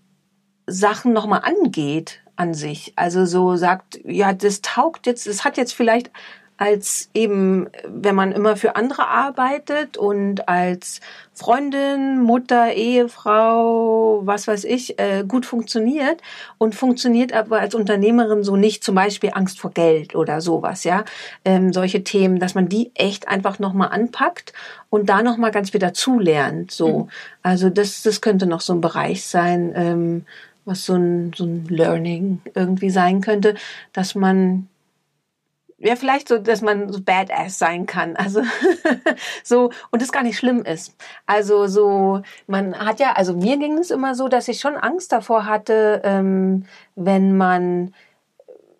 Sachen 0.67 1.15
nochmal 1.15 1.43
angeht 1.43 2.21
an 2.37 2.53
sich. 2.53 2.93
Also 2.97 3.25
so 3.25 3.57
sagt, 3.57 4.01
ja, 4.05 4.35
das 4.35 4.61
taugt 4.61 5.07
jetzt, 5.07 5.27
es 5.27 5.45
hat 5.45 5.57
jetzt 5.57 5.73
vielleicht 5.73 6.11
als 6.59 7.09
eben, 7.15 7.69
wenn 7.87 8.17
man 8.17 8.33
immer 8.33 8.57
für 8.57 8.75
andere 8.75 9.07
arbeitet 9.07 9.97
und 9.97 10.49
als 10.49 11.01
Freundin, 11.33 12.21
Mutter, 12.21 12.73
Ehefrau, 12.73 14.23
was 14.25 14.49
weiß 14.49 14.65
ich, 14.65 14.99
äh, 14.99 15.25
gut 15.27 15.47
funktioniert 15.47 16.21
und 16.59 16.75
funktioniert 16.75 17.33
aber 17.33 17.61
als 17.61 17.77
Unternehmerin 17.77 18.43
so 18.43 18.57
nicht, 18.57 18.83
zum 18.83 18.97
Beispiel 18.97 19.31
Angst 19.35 19.61
vor 19.61 19.71
Geld 19.71 20.17
oder 20.17 20.41
sowas, 20.41 20.83
ja, 20.83 21.05
ähm, 21.45 21.73
solche 21.73 22.03
Themen, 22.03 22.41
dass 22.41 22.57
man 22.57 22.69
die 22.69 22.91
echt 22.97 23.29
einfach 23.29 23.61
nochmal 23.61 23.91
anpackt 23.91 24.53
und 24.91 25.09
da 25.09 25.23
nochmal 25.23 25.53
ganz 25.53 25.73
wieder 25.73 25.95
zulernt, 25.95 26.73
so. 26.73 26.99
Mhm. 26.99 27.09
Also 27.41 27.71
das, 27.71 28.03
das 28.03 28.21
könnte 28.21 28.47
noch 28.47 28.63
so 28.63 28.73
ein 28.73 28.81
Bereich 28.81 29.25
sein, 29.25 29.73
ähm, 29.77 30.27
was 30.65 30.85
so 30.85 30.95
ein, 30.95 31.33
so 31.37 31.45
ein 31.45 31.67
Learning 31.69 32.41
irgendwie 32.55 32.91
sein 32.91 33.21
könnte, 33.21 33.55
dass 33.93 34.17
man 34.17 34.69
ja, 35.81 35.95
vielleicht 35.95 36.29
so, 36.29 36.39
dass 36.39 36.61
man 36.61 36.93
so 36.93 37.01
badass 37.01 37.59
sein 37.59 37.87
kann. 37.87 38.17
Also 38.17 38.43
so, 39.45 39.71
und 39.91 40.03
das 40.03 40.11
gar 40.11 40.25
nicht 40.25 40.37
schlimm 40.37 40.63
ist. 40.63 40.97
Also 41.25 41.69
so, 41.69 42.23
man 42.49 42.77
hat 42.79 42.99
ja, 42.99 43.13
also 43.13 43.35
mir 43.35 43.59
ging 43.59 43.79
es 43.79 43.93
immer 43.93 44.15
so, 44.17 44.29
dass 44.29 44.49
ich 44.49 44.61
schon 44.61 44.77
Angst 44.77 45.13
davor 45.13 45.47
hatte, 45.47 46.03
ähm, 46.05 46.67
wenn 46.97 47.37
man 47.37 47.95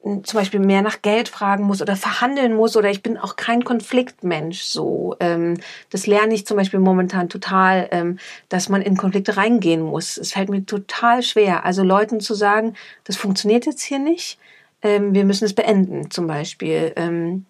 äh, 0.05 0.23
zum 0.23 0.41
Beispiel 0.41 0.59
mehr 0.59 0.83
nach 0.83 1.01
Geld 1.01 1.29
fragen 1.29 1.63
muss 1.65 1.81
oder 1.81 1.95
verhandeln 1.95 2.55
muss 2.55 2.77
oder 2.77 2.91
ich 2.91 3.05
bin 3.05 3.17
auch 3.17 3.37
kein 3.37 3.63
Konfliktmensch 3.63 4.63
so. 4.63 5.15
Ähm, 5.21 5.55
das 5.91 6.09
lerne 6.09 6.35
ich 6.35 6.47
zum 6.47 6.57
Beispiel 6.57 6.81
momentan 6.81 7.29
total, 7.29 7.89
ähm, 7.93 8.19
dass 8.49 8.69
man 8.69 8.83
in 8.83 8.97
Konflikte 8.97 9.37
reingehen 9.37 9.83
muss. 9.83 10.17
Es 10.17 10.33
fällt 10.33 10.49
mir 10.49 10.67
total 10.67 11.23
schwer. 11.23 11.65
Also 11.65 11.85
Leuten 11.85 12.19
zu 12.19 12.35
sagen, 12.35 12.75
das 13.05 13.15
funktioniert 13.15 13.67
jetzt 13.67 13.83
hier 13.83 14.01
nicht 14.01 14.37
ähm, 14.83 15.15
wir 15.15 15.25
müssen 15.25 15.45
es 15.45 15.55
beenden 15.55 16.11
zum 16.11 16.27
Beispiel. 16.27 16.93
Ähm, 16.97 17.47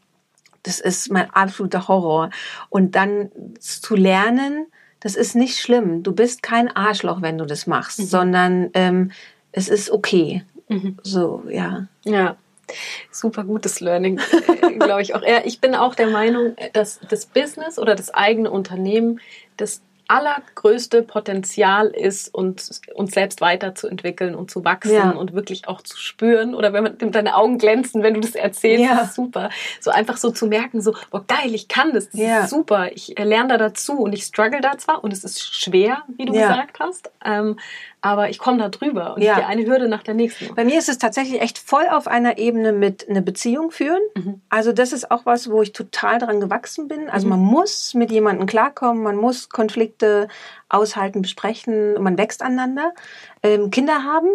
das 0.62 0.80
ist 0.80 1.10
mein 1.10 1.30
absoluter 1.30 1.88
Horror. 1.88 2.30
Und 2.68 2.94
dann 2.94 3.30
zu 3.58 3.96
lernen, 3.96 4.66
das 5.00 5.14
ist 5.14 5.34
nicht 5.34 5.58
schlimm. 5.58 6.02
Du 6.02 6.12
bist 6.12 6.42
kein 6.42 6.68
Arschloch, 6.68 7.22
wenn 7.22 7.38
du 7.38 7.44
das 7.44 7.66
machst, 7.66 8.00
mhm. 8.00 8.04
sondern 8.04 8.70
ähm, 8.74 9.12
es 9.52 9.68
ist 9.68 9.90
okay. 9.90 10.44
Mhm. 10.68 10.98
So, 11.02 11.44
ja. 11.48 11.86
Ja. 12.04 12.36
Super 13.10 13.44
gutes 13.44 13.80
Learning, 13.80 14.20
äh, 14.46 14.74
glaube 14.74 15.00
ich 15.00 15.14
auch. 15.14 15.22
Ja, 15.22 15.40
ich 15.44 15.60
bin 15.60 15.74
auch 15.74 15.94
der 15.94 16.08
Meinung, 16.08 16.54
dass 16.74 17.00
das 17.08 17.24
Business 17.24 17.78
oder 17.78 17.94
das 17.94 18.10
eigene 18.10 18.50
Unternehmen 18.50 19.20
das 19.56 19.80
allergrößte 20.08 21.02
Potenzial 21.02 21.88
ist, 21.88 22.34
uns, 22.34 22.80
uns 22.94 23.12
selbst 23.12 23.42
weiterzuentwickeln 23.42 24.34
und 24.34 24.50
zu 24.50 24.64
wachsen 24.64 24.94
ja. 24.94 25.10
und 25.10 25.34
wirklich 25.34 25.68
auch 25.68 25.82
zu 25.82 25.98
spüren. 25.98 26.54
Oder 26.54 26.72
wenn 26.72 26.82
man 26.82 27.12
deine 27.12 27.36
Augen 27.36 27.58
glänzen, 27.58 28.02
wenn 28.02 28.14
du 28.14 28.20
das 28.20 28.34
erzählst, 28.34 28.84
ja. 28.84 29.02
ist 29.02 29.14
super. 29.14 29.50
So 29.80 29.90
einfach 29.90 30.16
so 30.16 30.30
zu 30.30 30.46
merken, 30.46 30.80
so, 30.80 30.94
oh 31.12 31.20
geil, 31.26 31.54
ich 31.54 31.68
kann 31.68 31.92
das, 31.92 32.08
das 32.08 32.20
ja. 32.20 32.40
ist 32.40 32.50
super. 32.50 32.90
Ich 32.92 33.14
lerne 33.18 33.50
da 33.50 33.58
dazu 33.58 33.98
und 34.00 34.14
ich 34.14 34.24
struggle 34.24 34.62
da 34.62 34.78
zwar 34.78 35.04
und 35.04 35.12
es 35.12 35.24
ist 35.24 35.54
schwer, 35.54 36.02
wie 36.16 36.24
du 36.24 36.32
gesagt 36.32 36.80
hast. 36.80 37.10
Ähm, 37.24 37.58
aber 38.00 38.30
ich 38.30 38.38
komme 38.38 38.58
da 38.58 38.68
drüber 38.68 39.14
und 39.14 39.22
ja. 39.22 39.32
ich 39.32 39.38
gehe 39.38 39.46
eine 39.46 39.66
Hürde 39.66 39.88
nach 39.88 40.02
der 40.02 40.14
nächsten. 40.14 40.54
Bei 40.54 40.64
mir 40.64 40.78
ist 40.78 40.88
es 40.88 40.98
tatsächlich 40.98 41.40
echt 41.40 41.58
voll 41.58 41.86
auf 41.90 42.06
einer 42.06 42.38
Ebene 42.38 42.72
mit 42.72 43.08
einer 43.08 43.20
Beziehung 43.20 43.70
führen. 43.70 44.02
Mhm. 44.14 44.40
Also 44.48 44.72
das 44.72 44.92
ist 44.92 45.10
auch 45.10 45.26
was, 45.26 45.50
wo 45.50 45.62
ich 45.62 45.72
total 45.72 46.18
dran 46.18 46.40
gewachsen 46.40 46.88
bin. 46.88 47.10
Also 47.10 47.26
mhm. 47.26 47.30
man 47.30 47.40
muss 47.40 47.94
mit 47.94 48.10
jemandem 48.10 48.46
klarkommen, 48.46 49.02
man 49.02 49.16
muss 49.16 49.48
Konflikte 49.48 50.28
aushalten, 50.68 51.22
besprechen, 51.22 52.00
man 52.00 52.16
wächst 52.18 52.42
aneinander. 52.42 52.92
Ähm, 53.42 53.70
Kinder 53.70 54.04
haben, 54.04 54.28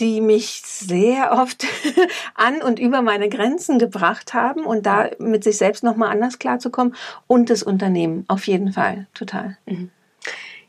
die 0.00 0.20
mich 0.20 0.62
sehr 0.64 1.32
oft 1.32 1.66
an 2.34 2.62
und 2.62 2.78
über 2.78 3.02
meine 3.02 3.28
Grenzen 3.28 3.78
gebracht 3.78 4.34
haben 4.34 4.64
und 4.64 4.86
da 4.86 5.10
mit 5.18 5.44
sich 5.44 5.58
selbst 5.58 5.84
nochmal 5.84 6.10
anders 6.10 6.38
klarzukommen 6.38 6.94
und 7.26 7.50
das 7.50 7.62
Unternehmen 7.62 8.24
auf 8.28 8.46
jeden 8.46 8.72
Fall 8.72 9.06
total. 9.14 9.56
Mhm. 9.66 9.90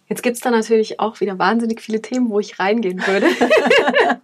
Jetzt 0.10 0.24
gibt 0.24 0.36
es 0.36 0.42
da 0.42 0.52
natürlich 0.52 1.00
auch 1.00 1.20
wieder 1.20 1.38
wahnsinnig 1.38 1.82
viele 1.82 2.02
Themen, 2.02 2.30
wo 2.30 2.40
ich 2.40 2.60
reingehen 2.60 3.06
würde. 3.06 3.28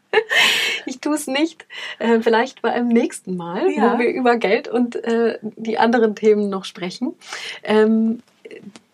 ich 0.85 0.99
tue 0.99 1.15
es 1.15 1.27
nicht. 1.27 1.65
Äh, 1.99 2.21
vielleicht 2.21 2.61
bei 2.61 2.71
einem 2.71 2.87
nächsten 2.87 3.35
Mal, 3.35 3.69
ja. 3.69 3.93
wo 3.93 3.99
wir 3.99 4.09
über 4.09 4.37
Geld 4.37 4.67
und 4.67 4.95
äh, 5.03 5.39
die 5.41 5.77
anderen 5.77 6.15
Themen 6.15 6.49
noch 6.49 6.63
sprechen. 6.65 7.13
Ähm, 7.63 8.21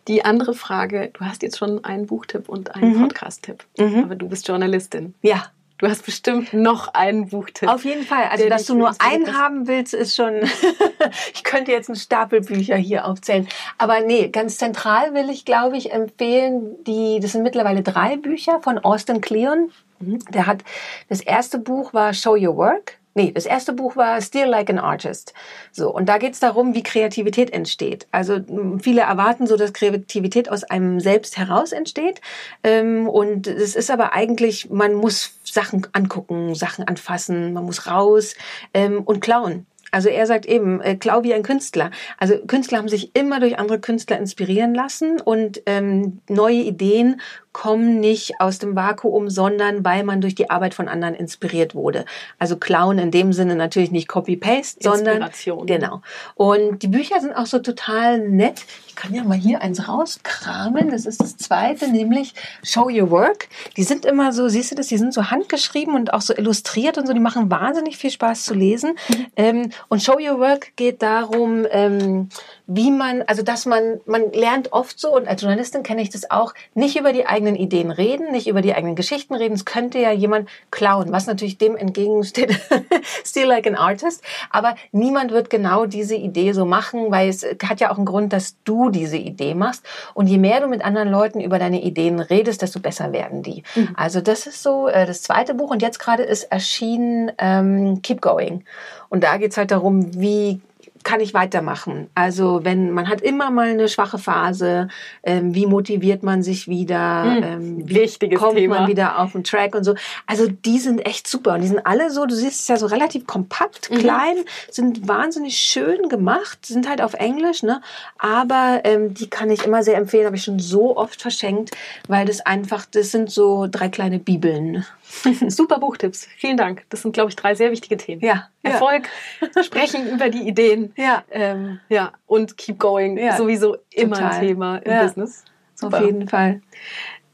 die 0.08 0.26
andere 0.26 0.56
Frage, 0.56 1.12
du 1.14 1.22
hast 1.22 1.44
jetzt 1.44 1.60
schon 1.60 1.84
einen 1.86 2.08
Buchtipp 2.08 2.50
und 2.50 2.76
einen 2.76 2.96
mhm. 2.96 3.02
Podcast-Tipp, 3.02 3.64
mhm. 3.78 4.04
aber 4.06 4.16
du 4.16 4.28
bist 4.28 4.48
Journalistin. 4.48 5.14
Ja. 5.22 5.52
Du 5.80 5.88
hast 5.88 6.06
bestimmt 6.06 6.52
noch 6.52 6.94
einen 6.94 7.30
Buchtipp. 7.30 7.70
Auf 7.70 7.86
jeden 7.86 8.04
Fall. 8.04 8.26
Also, 8.30 8.50
dass 8.50 8.66
du 8.66 8.76
nur 8.76 8.92
einen 9.00 9.38
haben 9.38 9.66
willst, 9.66 9.94
ist 9.94 10.14
schon. 10.14 10.42
ich 11.34 11.46
könnte 11.46 11.72
jetzt 11.72 11.90
einen 11.90 11.96
Stapel 11.96 12.42
Bücher 12.42 12.76
hier 12.76 13.06
aufzählen. 13.06 13.48
Aber 13.78 14.02
nee, 14.02 14.28
ganz 14.28 14.58
zentral 14.58 15.14
will 15.14 15.30
ich, 15.30 15.46
glaube 15.46 15.78
ich, 15.78 15.94
empfehlen, 15.94 16.84
die, 16.84 17.22
das 17.22 17.32
sind 17.32 17.44
mittlerweile 17.44 17.82
drei 17.82 18.18
Bücher 18.18 18.60
von 18.60 18.78
Austin 18.78 19.22
Kleon. 19.22 19.72
Mhm. 20.02 20.20
Der 20.32 20.48
hat, 20.48 20.66
das 21.08 21.22
erste 21.22 21.60
Buch 21.60 21.94
war 21.94 22.14
Show 22.14 22.36
Your 22.36 22.58
Work. 22.58 22.99
Nee, 23.16 23.32
das 23.32 23.46
erste 23.46 23.74
Buch 23.74 23.96
war 23.96 24.22
Still 24.22 24.46
Like 24.46 24.70
an 24.70 24.78
Artist. 24.78 25.34
So, 25.72 25.94
und 25.94 26.08
da 26.08 26.20
geht 26.20 26.34
es 26.34 26.40
darum, 26.40 26.76
wie 26.76 26.84
Kreativität 26.84 27.52
entsteht. 27.52 28.08
Also 28.12 28.40
viele 28.82 29.02
erwarten 29.02 29.48
so, 29.48 29.58
dass 29.58 29.74
Kreativität 29.74 30.50
aus 30.50 30.64
einem 30.64 31.00
selbst 31.00 31.38
heraus 31.38 31.72
entsteht. 31.72 32.22
Ähm, 32.64 33.10
und 33.10 33.48
es 33.48 33.76
ist 33.76 33.90
aber 33.90 34.14
eigentlich, 34.14 34.70
man 34.70 34.94
muss 34.94 35.40
Sachen 35.44 35.88
angucken, 35.92 36.54
Sachen 36.54 36.88
anfassen, 36.88 37.54
man 37.54 37.66
muss 37.66 37.88
raus 37.88 38.36
ähm, 38.74 39.02
und 39.04 39.22
klauen. 39.22 39.66
Also 39.92 40.10
er 40.10 40.26
sagt 40.26 40.46
eben, 40.46 40.82
äh, 40.82 40.96
klau 40.96 41.24
wie 41.24 41.34
ein 41.34 41.44
Künstler. 41.44 41.92
Also 42.18 42.38
Künstler 42.48 42.78
haben 42.78 42.90
sich 42.90 43.16
immer 43.16 43.40
durch 43.40 43.58
andere 43.58 43.80
Künstler 43.80 44.18
inspirieren 44.18 44.74
lassen 44.74 45.20
und 45.22 45.62
ähm, 45.66 46.20
neue 46.28 46.62
Ideen 46.62 47.22
kommen 47.52 48.00
nicht 48.00 48.40
aus 48.40 48.60
dem 48.60 48.76
Vakuum, 48.76 49.30
sondern 49.30 49.84
weil 49.84 50.04
man 50.04 50.22
durch 50.22 50.36
die 50.36 50.50
Arbeit 50.50 50.74
von 50.74 50.88
anderen 50.88 51.16
inspiriert 51.16 51.74
wurde. 51.74 52.06
Also 52.38 52.58
klauen 52.58 53.00
in 53.00 53.12
dem 53.12 53.34
Sinne 53.34 53.56
natürlich 53.56 53.92
nicht 53.92 54.08
Copy-Paste, 54.08 54.80
sondern 54.82 55.30
genau. 55.66 56.02
Und 56.36 56.84
die 56.84 56.88
Bücher 56.88 57.20
sind 57.20 57.34
auch 57.34 57.48
so 57.48 57.60
total 57.60 58.20
nett. 58.20 58.66
Ich 58.88 58.96
kann 58.96 59.14
ja 59.14 59.24
mal 59.24 59.38
hier 59.38 59.62
eins 59.62 59.88
rauskramen. 59.88 60.92
Das 60.92 61.06
ist 61.06 61.22
das 61.22 61.38
zweite, 61.38 61.90
nämlich 61.90 62.34
Show 62.64 62.90
Your 62.90 63.10
Work. 63.10 63.50
Die 63.78 63.84
sind 63.84 64.06
immer 64.06 64.32
so, 64.32 64.48
siehst 64.48 64.72
du 64.72 64.76
das? 64.76 64.88
Die 64.88 64.98
sind 64.98 65.14
so 65.14 65.32
handgeschrieben 65.32 65.96
und 65.96 66.14
auch 66.14 66.22
so 66.22 66.36
illustriert 66.36 66.98
und 66.98 67.08
so. 67.08 67.14
Die 67.14 67.20
machen 67.20 67.50
wahnsinnig 67.50 67.98
viel 67.98 68.12
Spaß 68.12 68.46
zu 68.46 68.54
lesen. 68.54 68.92
Mhm. 69.10 69.26
Ähm, 69.36 69.72
und 69.88 70.04
Show 70.04 70.18
Your 70.20 70.40
Work 70.40 70.76
geht 70.76 71.02
darum, 71.02 71.66
ähm, 71.72 72.30
wie 72.72 72.92
man, 72.92 73.24
also 73.24 73.42
dass 73.42 73.66
man, 73.66 74.00
man 74.06 74.32
lernt 74.32 74.74
oft 74.74 75.00
so, 75.00 75.16
und 75.16 75.28
als 75.28 75.42
Journalistin 75.42 75.82
kenne 75.82 76.04
ich 76.04 76.12
das 76.12 76.30
auch, 76.30 76.54
nicht 76.76 76.96
über 77.00 77.14
die 77.14 77.26
eigenen 77.26 77.56
Ideen 77.56 77.90
reden, 77.90 78.32
nicht 78.32 78.48
über 78.48 78.62
die 78.62 78.76
eigenen 78.76 78.96
Geschichten 78.96 79.34
reden. 79.34 79.56
Es 79.56 79.66
könnte 79.66 79.98
ja 79.98 80.12
jemand 80.12 80.48
klauen, 80.70 81.12
was 81.12 81.26
natürlich 81.26 81.58
dem 81.58 81.76
entgegensteht, 81.76 82.60
still 83.26 83.48
like 83.48 83.66
an 83.66 83.74
artist. 83.74 84.24
Aber 84.52 84.76
niemand 84.92 85.32
wird 85.32 85.50
genau 85.50 85.88
diese 85.88 86.14
Idee 86.14 86.52
so 86.52 86.64
machen, 86.66 87.10
weil 87.10 87.30
es 87.30 87.44
hat 87.44 87.80
ja 87.80 87.90
auch 87.90 87.98
einen 87.98 88.06
Grund, 88.06 88.34
dass 88.34 88.56
du 88.66 88.92
diese 88.92 89.18
Idee 89.18 89.56
machst. 89.56 89.84
Und 90.14 90.28
je 90.28 90.38
mehr 90.38 90.62
du 90.62 90.68
mit 90.68 90.86
anderen 90.86 91.10
Leuten 91.10 91.42
über 91.42 91.58
deine 91.58 91.82
Ideen 91.82 92.20
redest, 92.20 92.62
desto 92.62 92.80
besser 92.80 93.12
werden 93.12 93.42
die. 93.42 93.64
Mhm. 93.74 93.96
Also 93.96 94.22
das 94.22 94.46
ist 94.46 94.62
so 94.62 94.88
äh, 94.88 95.08
das 95.08 95.24
zweite 95.24 95.56
Buch. 95.56 95.72
Und 95.72 95.82
jetzt 95.82 95.98
gerade 95.98 96.22
ist 96.22 96.44
erschienen 96.44 97.32
ähm, 97.40 98.04
Keep 98.04 98.22
Going. 98.22 98.64
Und 99.10 99.24
da 99.24 99.38
geht's 99.38 99.58
halt 99.58 99.72
darum, 99.72 100.22
wie 100.22 100.62
kann 101.04 101.20
ich 101.20 101.34
weitermachen? 101.34 102.10
Also 102.16 102.62
wenn 102.64 102.92
man 102.92 103.08
hat 103.08 103.22
immer 103.22 103.52
mal 103.52 103.70
eine 103.70 103.88
schwache 103.88 104.18
Phase, 104.18 104.90
ähm, 105.24 105.56
wie 105.56 105.66
motiviert 105.66 106.24
man 106.24 106.44
sich 106.44 106.68
wieder? 106.68 107.24
Hm, 107.24 107.44
ähm, 107.44 107.90
wie 107.90 107.96
Wichtiges 107.96 108.40
kommt 108.40 108.58
Thema. 108.58 108.82
man 108.82 108.88
wieder 108.90 109.20
auf 109.20 109.32
den 109.32 109.44
Track 109.44 109.76
und 109.76 109.84
so? 109.84 109.96
Also 110.26 110.48
die 110.48 110.80
sind 110.80 111.06
echt 111.06 111.28
super 111.28 111.54
und 111.56 111.62
die 111.62 111.68
sind 111.68 111.86
alle 111.86 112.12
so. 112.12 112.26
Du 112.26 112.36
siehst 112.36 112.62
es 112.62 112.68
ja 112.68 112.78
so 112.78 112.86
relativ 112.86 113.26
kompakt, 113.28 113.90
mhm. 113.90 113.98
klein, 113.98 114.38
mhm. 114.38 114.72
sind 114.72 115.08
wahnsinnig 115.08 115.58
schön 115.58 116.10
gemacht, 116.10 116.66
sind 116.66 116.90
halt 116.90 117.02
auf 117.02 117.14
Englisch, 117.14 117.64
ne? 117.64 117.82
Aber 118.18 118.82
ähm, 118.84 119.14
die 119.14 119.30
kann 119.30 119.50
ich 119.50 119.66
immer 119.66 119.84
sehr 119.84 119.98
empfehlen. 119.98 120.26
Habe 120.26 120.36
ich 120.36 120.44
schon 120.44 120.60
so 120.60 120.98
oft 120.98 121.22
verschenkt, 121.22 121.72
weil 122.08 122.26
das 122.26 122.42
einfach, 122.42 122.86
das 122.86 123.12
sind 123.12 123.32
so 123.32 123.68
drei 123.70 123.90
kleine 123.90 124.20
Bibeln. 124.20 124.86
Super 125.48 125.80
Buchtipps. 125.80 126.28
Vielen 126.38 126.58
Dank. 126.58 126.86
Das 126.90 127.02
sind, 127.02 127.14
glaube 127.14 127.30
ich, 127.30 127.36
drei 127.36 127.56
sehr 127.56 127.72
wichtige 127.72 127.98
Themen. 127.98 128.22
Ja. 128.22 128.50
Erfolg, 128.62 129.10
ja. 129.56 129.64
sprechen 129.64 130.08
über 130.10 130.30
die 130.30 130.48
Ideen. 130.48 130.94
Ja. 130.96 131.24
Ähm, 131.32 131.80
ja. 131.90 132.14
Und 132.26 132.58
keep 132.58 132.80
going. 132.80 133.18
Ja. 133.18 133.36
Sowieso 133.36 133.78
immer 133.92 134.18
Total. 134.18 134.32
ein 134.32 134.48
Thema 134.48 134.78
im 134.78 134.92
ja. 134.92 135.04
Business. 135.04 135.46
Super. 135.76 135.98
Auf 135.98 136.06
jeden 136.06 136.28
Fall. 136.28 136.62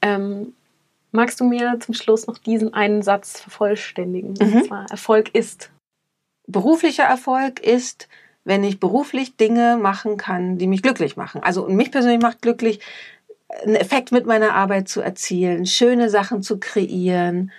Ähm, 0.02 0.54
Magst 1.16 1.40
du 1.40 1.46
mir 1.46 1.80
zum 1.80 1.94
Schluss 1.94 2.28
noch 2.28 2.38
diesen 2.38 2.74
einen 2.74 3.02
Satz 3.02 3.40
vervollständigen? 3.40 4.34
Mhm. 4.40 4.54
Und 4.54 4.66
zwar, 4.66 4.86
Erfolg 4.92 5.34
ist. 5.34 5.72
Beruflicher 6.46 7.06
Erfolg 7.06 7.62
ist, 7.62 8.10
wenn 8.44 8.66
ich 8.66 8.82
beruflich 8.82 9.38
Dinge 9.38 9.78
machen 9.78 10.18
kann, 10.18 10.58
die 10.58 10.68
mich 10.68 10.82
glücklich 10.82 11.16
machen. 11.16 11.42
Also 11.42 11.68
mich 11.68 11.92
persönlich 11.92 12.22
macht 12.22 12.42
glücklich, 12.42 12.82
einen 13.64 13.76
Effekt 13.76 14.12
mit 14.12 14.26
meiner 14.26 14.54
Arbeit 14.54 14.90
zu 14.90 15.00
erzielen, 15.00 15.66
schöne 15.66 16.10
Sachen 16.10 16.44
zu 16.44 16.60
kreieren. 16.60 17.52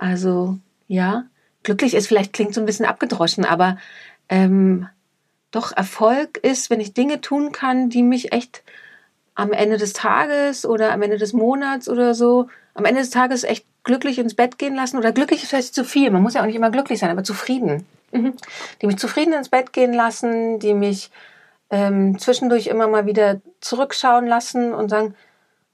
Also 0.00 0.56
ja, 0.88 1.24
glücklich 1.62 1.92
ist 1.92 2.08
vielleicht 2.08 2.32
klingt 2.32 2.54
so 2.54 2.60
ein 2.60 2.66
bisschen 2.66 2.86
abgedroschen, 2.86 3.44
aber 3.44 3.76
ähm, 4.30 4.88
doch 5.50 5.76
Erfolg 5.76 6.38
ist, 6.38 6.70
wenn 6.70 6.80
ich 6.80 6.94
Dinge 6.94 7.20
tun 7.20 7.52
kann, 7.52 7.90
die 7.90 8.02
mich 8.02 8.32
echt 8.32 8.62
am 9.34 9.52
Ende 9.52 9.76
des 9.76 9.92
Tages 9.92 10.64
oder 10.64 10.92
am 10.92 11.02
Ende 11.02 11.18
des 11.18 11.34
Monats 11.34 11.86
oder 11.86 12.14
so, 12.14 12.48
am 12.72 12.86
Ende 12.86 13.02
des 13.02 13.10
Tages 13.10 13.44
echt 13.44 13.66
glücklich 13.84 14.18
ins 14.18 14.34
Bett 14.34 14.58
gehen 14.58 14.74
lassen 14.74 14.96
oder 14.96 15.12
glücklich 15.12 15.42
ist 15.42 15.50
vielleicht 15.50 15.74
zu 15.74 15.84
viel. 15.84 16.10
Man 16.10 16.22
muss 16.22 16.32
ja 16.32 16.40
auch 16.40 16.46
nicht 16.46 16.56
immer 16.56 16.70
glücklich 16.70 16.98
sein, 16.98 17.10
aber 17.10 17.22
zufrieden. 17.22 17.86
Mhm. 18.10 18.32
Die 18.80 18.86
mich 18.86 18.96
zufrieden 18.96 19.34
ins 19.34 19.50
Bett 19.50 19.74
gehen 19.74 19.92
lassen, 19.92 20.60
die 20.60 20.72
mich 20.72 21.10
ähm, 21.68 22.18
zwischendurch 22.18 22.68
immer 22.68 22.88
mal 22.88 23.04
wieder 23.04 23.42
zurückschauen 23.60 24.26
lassen 24.26 24.72
und 24.72 24.88
sagen, 24.88 25.14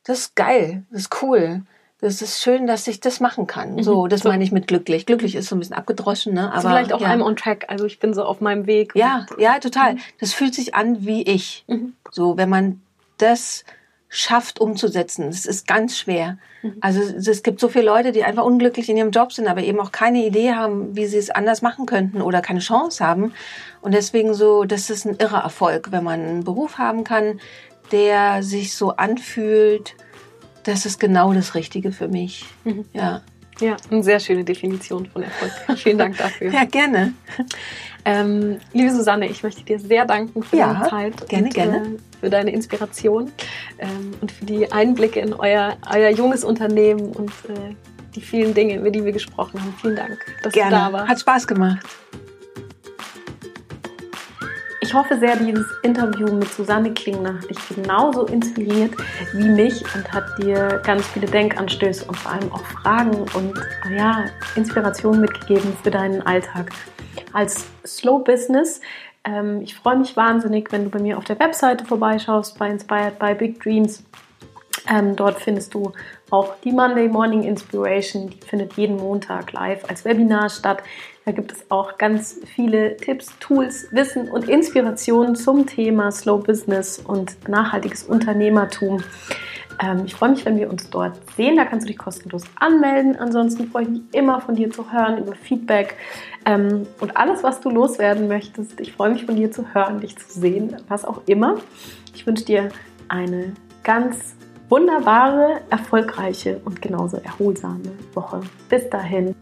das 0.02 0.18
ist 0.18 0.36
geil, 0.36 0.82
das 0.90 1.02
ist 1.02 1.22
cool. 1.22 1.62
Das 2.00 2.20
ist 2.20 2.42
schön, 2.42 2.66
dass 2.66 2.86
ich 2.88 3.00
das 3.00 3.20
machen 3.20 3.46
kann. 3.46 3.76
Mhm. 3.76 3.82
So, 3.82 4.06
das 4.06 4.20
so. 4.20 4.28
meine 4.28 4.44
ich 4.44 4.52
mit 4.52 4.66
glücklich. 4.68 5.06
Glücklich 5.06 5.34
ist 5.34 5.48
so 5.48 5.56
ein 5.56 5.60
bisschen 5.60 5.76
abgedroschen, 5.76 6.34
ne? 6.34 6.52
Aber 6.52 6.68
vielleicht 6.68 6.92
auch 6.92 7.00
ja. 7.00 7.08
I'm 7.08 7.22
on 7.22 7.36
track. 7.36 7.64
Also 7.68 7.86
ich 7.86 7.98
bin 7.98 8.12
so 8.12 8.24
auf 8.24 8.40
meinem 8.40 8.66
Weg. 8.66 8.92
Ja, 8.94 9.26
ja, 9.38 9.58
total. 9.58 9.94
Mhm. 9.94 10.00
Das 10.20 10.34
fühlt 10.34 10.54
sich 10.54 10.74
an 10.74 11.06
wie 11.06 11.22
ich. 11.22 11.64
Mhm. 11.68 11.94
So, 12.10 12.36
wenn 12.36 12.50
man 12.50 12.82
das 13.16 13.64
schafft 14.08 14.60
umzusetzen. 14.60 15.26
Das 15.26 15.46
ist 15.46 15.66
ganz 15.66 15.98
schwer. 15.98 16.38
Mhm. 16.62 16.76
Also 16.80 17.00
es 17.00 17.42
gibt 17.42 17.60
so 17.60 17.68
viele 17.68 17.86
Leute, 17.86 18.12
die 18.12 18.24
einfach 18.24 18.44
unglücklich 18.44 18.88
in 18.88 18.96
ihrem 18.96 19.10
Job 19.10 19.32
sind, 19.32 19.48
aber 19.48 19.62
eben 19.62 19.80
auch 19.80 19.92
keine 19.92 20.24
Idee 20.24 20.54
haben, 20.54 20.94
wie 20.96 21.06
sie 21.06 21.18
es 21.18 21.30
anders 21.30 21.60
machen 21.62 21.86
könnten 21.86 22.22
oder 22.22 22.40
keine 22.40 22.60
Chance 22.60 23.04
haben. 23.04 23.32
Und 23.80 23.94
deswegen 23.94 24.34
so, 24.34 24.64
das 24.64 24.90
ist 24.90 25.06
ein 25.06 25.16
irrer 25.16 25.42
Erfolg, 25.42 25.92
wenn 25.92 26.04
man 26.04 26.20
einen 26.20 26.44
Beruf 26.44 26.78
haben 26.78 27.04
kann, 27.04 27.40
der 27.92 28.42
sich 28.42 28.74
so 28.76 28.90
anfühlt, 28.96 29.94
das 30.66 30.84
ist 30.84 30.98
genau 30.98 31.32
das 31.32 31.54
Richtige 31.54 31.92
für 31.92 32.08
mich. 32.08 32.44
Mhm. 32.64 32.84
Ja. 32.92 33.22
Ja, 33.58 33.76
eine 33.90 34.02
sehr 34.02 34.20
schöne 34.20 34.44
Definition 34.44 35.06
von 35.06 35.22
Erfolg. 35.22 35.78
Vielen 35.78 35.96
Dank 35.96 36.18
dafür. 36.18 36.50
ja, 36.52 36.64
gerne. 36.64 37.14
Ähm, 38.04 38.58
liebe 38.74 38.92
Susanne, 38.92 39.28
ich 39.28 39.42
möchte 39.42 39.62
dir 39.62 39.78
sehr 39.78 40.04
danken 40.04 40.42
für 40.42 40.58
ja, 40.58 40.74
deine 40.74 40.90
Zeit. 40.90 41.28
Gerne, 41.28 41.46
und, 41.46 41.54
gerne. 41.54 41.76
Äh, 41.76 41.98
für 42.20 42.28
deine 42.28 42.50
Inspiration 42.50 43.32
ähm, 43.78 44.12
und 44.20 44.30
für 44.30 44.44
die 44.44 44.70
Einblicke 44.70 45.20
in 45.20 45.32
euer, 45.32 45.78
euer 45.90 46.10
junges 46.10 46.44
Unternehmen 46.44 47.12
und 47.12 47.30
äh, 47.48 47.74
die 48.14 48.20
vielen 48.20 48.52
Dinge, 48.52 48.76
über 48.76 48.90
die 48.90 49.04
wir 49.04 49.12
gesprochen 49.12 49.58
haben. 49.58 49.74
Vielen 49.80 49.96
Dank, 49.96 50.18
dass 50.42 50.52
gerne. 50.52 50.70
du 50.70 50.76
da 50.76 50.92
warst. 50.92 51.08
Hat 51.08 51.20
Spaß 51.20 51.46
gemacht. 51.46 51.86
Ich 54.86 54.94
hoffe 54.94 55.18
sehr, 55.18 55.34
dieses 55.34 55.66
Interview 55.82 56.32
mit 56.32 56.46
Susanne 56.46 56.94
Klingner 56.94 57.34
hat 57.34 57.50
dich 57.50 57.58
genauso 57.74 58.26
inspiriert 58.26 58.94
wie 59.32 59.48
mich 59.48 59.82
und 59.96 60.12
hat 60.12 60.38
dir 60.38 60.80
ganz 60.84 61.04
viele 61.08 61.26
Denkanstöße 61.26 62.04
und 62.04 62.16
vor 62.16 62.30
allem 62.30 62.52
auch 62.52 62.64
Fragen 62.64 63.16
und 63.34 63.52
ja, 63.90 64.26
Inspiration 64.54 65.20
mitgegeben 65.20 65.76
für 65.82 65.90
deinen 65.90 66.22
Alltag. 66.22 66.70
Als 67.32 67.66
Slow 67.84 68.22
Business 68.22 68.80
ähm, 69.24 69.60
ich 69.60 69.74
freue 69.74 69.96
mich 69.96 70.16
wahnsinnig, 70.16 70.70
wenn 70.70 70.84
du 70.84 70.90
bei 70.90 71.00
mir 71.00 71.18
auf 71.18 71.24
der 71.24 71.40
Webseite 71.40 71.84
vorbeischaust 71.84 72.56
bei 72.56 72.70
Inspired 72.70 73.18
by 73.18 73.34
Big 73.34 73.60
Dreams. 73.60 74.04
Ähm, 74.88 75.16
dort 75.16 75.40
findest 75.40 75.74
du 75.74 75.90
auch 76.30 76.54
die 76.62 76.70
Monday 76.70 77.08
Morning 77.08 77.42
Inspiration. 77.42 78.30
Die 78.30 78.46
findet 78.46 78.74
jeden 78.74 78.98
Montag 78.98 79.50
live 79.50 79.84
als 79.88 80.04
Webinar 80.04 80.48
statt. 80.48 80.80
Da 81.26 81.32
gibt 81.32 81.50
es 81.50 81.68
auch 81.72 81.98
ganz 81.98 82.38
viele 82.54 82.96
Tipps, 82.98 83.36
Tools, 83.40 83.88
Wissen 83.90 84.30
und 84.30 84.48
Inspirationen 84.48 85.34
zum 85.34 85.66
Thema 85.66 86.12
Slow 86.12 86.40
Business 86.40 87.00
und 87.00 87.48
nachhaltiges 87.48 88.04
Unternehmertum. 88.04 89.02
Ähm, 89.82 90.04
ich 90.06 90.14
freue 90.14 90.30
mich, 90.30 90.46
wenn 90.46 90.56
wir 90.56 90.70
uns 90.70 90.88
dort 90.88 91.18
sehen. 91.36 91.56
Da 91.56 91.64
kannst 91.64 91.84
du 91.84 91.88
dich 91.88 91.98
kostenlos 91.98 92.44
anmelden. 92.60 93.16
Ansonsten 93.16 93.68
freue 93.72 93.82
ich 93.82 93.88
mich 93.88 94.02
immer 94.12 94.40
von 94.40 94.54
dir 94.54 94.70
zu 94.70 94.92
hören, 94.92 95.18
über 95.18 95.34
Feedback 95.34 95.96
ähm, 96.44 96.86
und 97.00 97.16
alles, 97.16 97.42
was 97.42 97.60
du 97.60 97.70
loswerden 97.70 98.28
möchtest. 98.28 98.78
Ich 98.78 98.92
freue 98.92 99.10
mich 99.10 99.26
von 99.26 99.34
dir 99.34 99.50
zu 99.50 99.74
hören, 99.74 99.98
dich 99.98 100.16
zu 100.16 100.38
sehen, 100.38 100.76
was 100.86 101.04
auch 101.04 101.22
immer. 101.26 101.56
Ich 102.14 102.24
wünsche 102.24 102.44
dir 102.44 102.68
eine 103.08 103.52
ganz 103.82 104.36
wunderbare, 104.68 105.60
erfolgreiche 105.70 106.60
und 106.64 106.80
genauso 106.80 107.16
erholsame 107.16 107.90
Woche. 108.14 108.42
Bis 108.68 108.88
dahin. 108.90 109.34